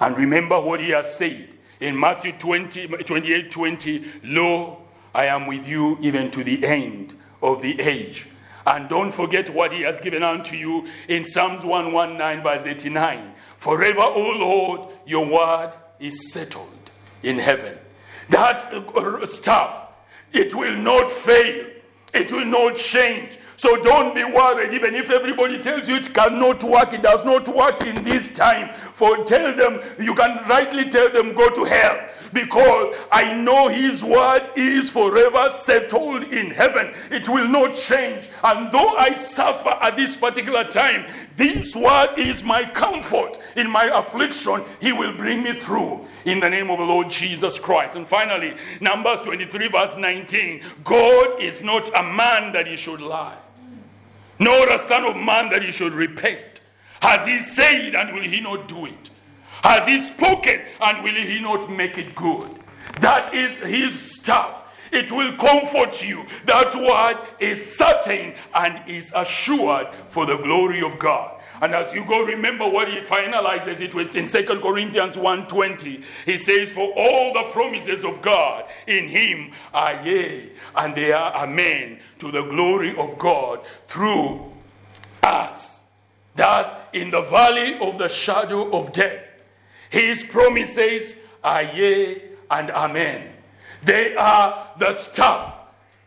And 0.00 0.16
remember 0.16 0.60
what 0.60 0.80
he 0.80 0.90
has 0.90 1.14
said 1.16 1.48
in 1.80 1.98
Matthew 1.98 2.32
20, 2.32 2.86
28 2.88 3.50
20, 3.50 4.04
Lo, 4.24 4.82
I 5.14 5.26
am 5.26 5.46
with 5.46 5.66
you 5.66 5.98
even 6.00 6.30
to 6.30 6.44
the 6.44 6.64
end 6.64 7.16
of 7.42 7.62
the 7.62 7.80
age. 7.80 8.26
And 8.66 8.88
don't 8.88 9.10
forget 9.10 9.50
what 9.50 9.72
he 9.72 9.82
has 9.82 10.00
given 10.00 10.22
unto 10.22 10.56
you 10.56 10.86
in 11.08 11.24
Psalms 11.24 11.64
119, 11.64 12.42
verse 12.42 12.66
89. 12.66 13.32
Forever, 13.58 14.02
O 14.02 14.30
Lord, 14.30 14.88
your 15.06 15.26
word 15.26 15.72
is 15.98 16.32
settled 16.32 16.90
in 17.22 17.38
heaven. 17.38 17.76
That 18.28 18.72
uh, 18.72 19.26
stuff, 19.26 19.88
it 20.32 20.54
will 20.54 20.76
not 20.76 21.10
fail, 21.10 21.66
it 22.14 22.32
will 22.32 22.44
not 22.44 22.76
change. 22.76 23.38
So 23.56 23.76
don't 23.76 24.14
be 24.14 24.24
worried, 24.24 24.74
even 24.74 24.94
if 24.94 25.10
everybody 25.10 25.60
tells 25.60 25.88
you 25.88 25.96
it 25.96 26.12
cannot 26.12 26.64
work, 26.64 26.92
it 26.92 27.02
does 27.02 27.24
not 27.24 27.46
work 27.48 27.80
in 27.82 28.02
this 28.02 28.32
time. 28.32 28.74
For 28.94 29.24
tell 29.24 29.54
them, 29.54 29.80
you 29.98 30.14
can 30.14 30.48
rightly 30.48 30.88
tell 30.90 31.10
them, 31.10 31.34
go 31.34 31.48
to 31.50 31.64
hell 31.64 32.08
because 32.32 32.96
I 33.10 33.34
know 33.34 33.68
His 33.68 34.02
word 34.02 34.50
is 34.56 34.90
forever 34.90 35.50
settled 35.54 36.24
in 36.24 36.50
heaven. 36.50 36.94
It 37.10 37.28
will 37.28 37.48
not 37.48 37.74
change. 37.74 38.28
And 38.42 38.72
though 38.72 38.96
I 38.96 39.14
suffer 39.14 39.70
at 39.80 39.96
this 39.96 40.16
particular 40.16 40.64
time, 40.64 41.06
this 41.36 41.74
word 41.74 42.18
is 42.18 42.42
my 42.42 42.64
comfort 42.64 43.38
in 43.56 43.70
my 43.70 43.84
affliction. 43.86 44.64
He 44.80 44.92
will 44.92 45.16
bring 45.16 45.42
me 45.42 45.58
through 45.58 46.06
in 46.24 46.40
the 46.40 46.50
name 46.50 46.70
of 46.70 46.78
the 46.78 46.84
Lord 46.84 47.10
Jesus 47.10 47.58
Christ. 47.58 47.96
And 47.96 48.06
finally, 48.06 48.56
Numbers 48.80 49.20
23, 49.22 49.68
verse 49.68 49.96
19 49.96 50.62
God 50.84 51.40
is 51.40 51.62
not 51.62 51.88
a 51.98 52.02
man 52.02 52.52
that 52.52 52.66
he 52.66 52.76
should 52.76 53.00
lie, 53.00 53.38
nor 54.38 54.68
a 54.68 54.78
son 54.78 55.04
of 55.04 55.16
man 55.16 55.50
that 55.50 55.62
he 55.62 55.72
should 55.72 55.92
repent. 55.92 56.60
Has 57.00 57.26
he 57.26 57.40
said, 57.40 57.96
and 57.96 58.14
will 58.14 58.22
he 58.22 58.40
not 58.40 58.68
do 58.68 58.86
it? 58.86 59.10
Has 59.62 59.86
he 59.86 60.00
spoken 60.00 60.60
and 60.80 61.04
will 61.04 61.14
he 61.14 61.40
not 61.40 61.70
make 61.70 61.98
it 61.98 62.14
good? 62.14 62.50
That 63.00 63.34
is 63.34 63.56
his 63.58 63.98
stuff. 63.98 64.64
It 64.92 65.10
will 65.10 65.36
comfort 65.36 66.02
you. 66.02 66.26
That 66.44 66.74
word 66.74 67.26
is 67.40 67.74
certain 67.76 68.34
and 68.54 68.88
is 68.88 69.12
assured 69.14 69.88
for 70.08 70.26
the 70.26 70.36
glory 70.36 70.82
of 70.82 70.98
God. 70.98 71.40
And 71.62 71.74
as 71.74 71.94
you 71.94 72.04
go, 72.04 72.24
remember 72.24 72.68
what 72.68 72.88
he 72.88 72.98
finalizes 73.00 73.80
it 73.80 73.94
with 73.94 74.16
in 74.16 74.26
2 74.26 74.60
Corinthians 74.60 75.16
1.20. 75.16 76.02
He 76.26 76.36
says, 76.36 76.72
For 76.72 76.92
all 76.96 77.32
the 77.32 77.50
promises 77.52 78.04
of 78.04 78.20
God 78.20 78.64
in 78.88 79.08
him 79.08 79.52
are 79.72 80.04
yea, 80.04 80.50
and 80.74 80.94
they 80.94 81.12
are 81.12 81.32
amen, 81.34 82.00
to 82.18 82.32
the 82.32 82.42
glory 82.42 82.96
of 82.96 83.16
God 83.16 83.60
through 83.86 84.52
us. 85.22 85.84
Thus, 86.34 86.74
in 86.92 87.10
the 87.12 87.22
valley 87.22 87.78
of 87.78 87.98
the 87.98 88.08
shadow 88.08 88.76
of 88.76 88.92
death, 88.92 89.22
his 89.92 90.22
promises 90.22 91.14
are 91.44 91.62
yea 91.64 92.22
and 92.50 92.70
amen. 92.70 93.30
They 93.84 94.16
are 94.16 94.70
the 94.78 94.94
staff 94.94 95.52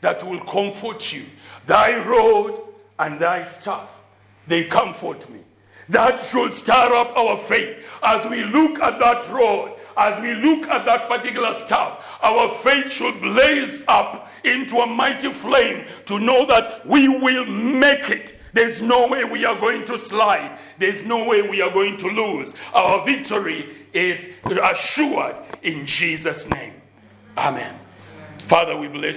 that 0.01 0.23
will 0.23 0.39
comfort 0.39 1.13
you. 1.13 1.23
Thy 1.67 2.03
rod 2.03 2.59
and 2.97 3.19
thy 3.19 3.43
staff, 3.43 3.89
they 4.47 4.63
comfort 4.63 5.29
me. 5.29 5.41
That 5.89 6.17
should 6.25 6.51
stir 6.51 6.73
up 6.73 7.15
our 7.15 7.37
faith 7.37 7.77
as 8.01 8.25
we 8.25 8.43
look 8.43 8.79
at 8.79 8.97
that 8.99 9.29
rod, 9.31 9.73
as 9.97 10.19
we 10.19 10.33
look 10.33 10.67
at 10.67 10.83
that 10.87 11.07
particular 11.07 11.53
staff. 11.53 12.03
Our 12.23 12.49
faith 12.63 12.91
should 12.91 13.21
blaze 13.21 13.83
up 13.87 14.31
into 14.43 14.77
a 14.79 14.87
mighty 14.87 15.31
flame 15.31 15.85
to 16.05 16.17
know 16.17 16.47
that 16.47 16.87
we 16.87 17.07
will 17.07 17.45
make 17.45 18.09
it 18.09 18.34
there's 18.55 18.81
no 18.81 19.05
way 19.07 19.25
we 19.25 19.43
are 19.43 19.59
going 19.59 19.83
to 19.83 19.99
slide. 19.99 20.57
There's 20.79 21.03
no 21.03 21.25
way 21.25 21.41
we 21.41 21.61
are 21.61 21.69
going 21.69 21.97
to 21.97 22.07
lose. 22.07 22.53
Our 22.73 23.03
victory 23.05 23.75
is 23.91 24.29
assured 24.45 25.35
in 25.61 25.85
Jesus' 25.85 26.49
name. 26.49 26.73
Amen. 27.37 27.77
Father, 28.37 28.77
we 28.77 28.87
bless 28.87 29.13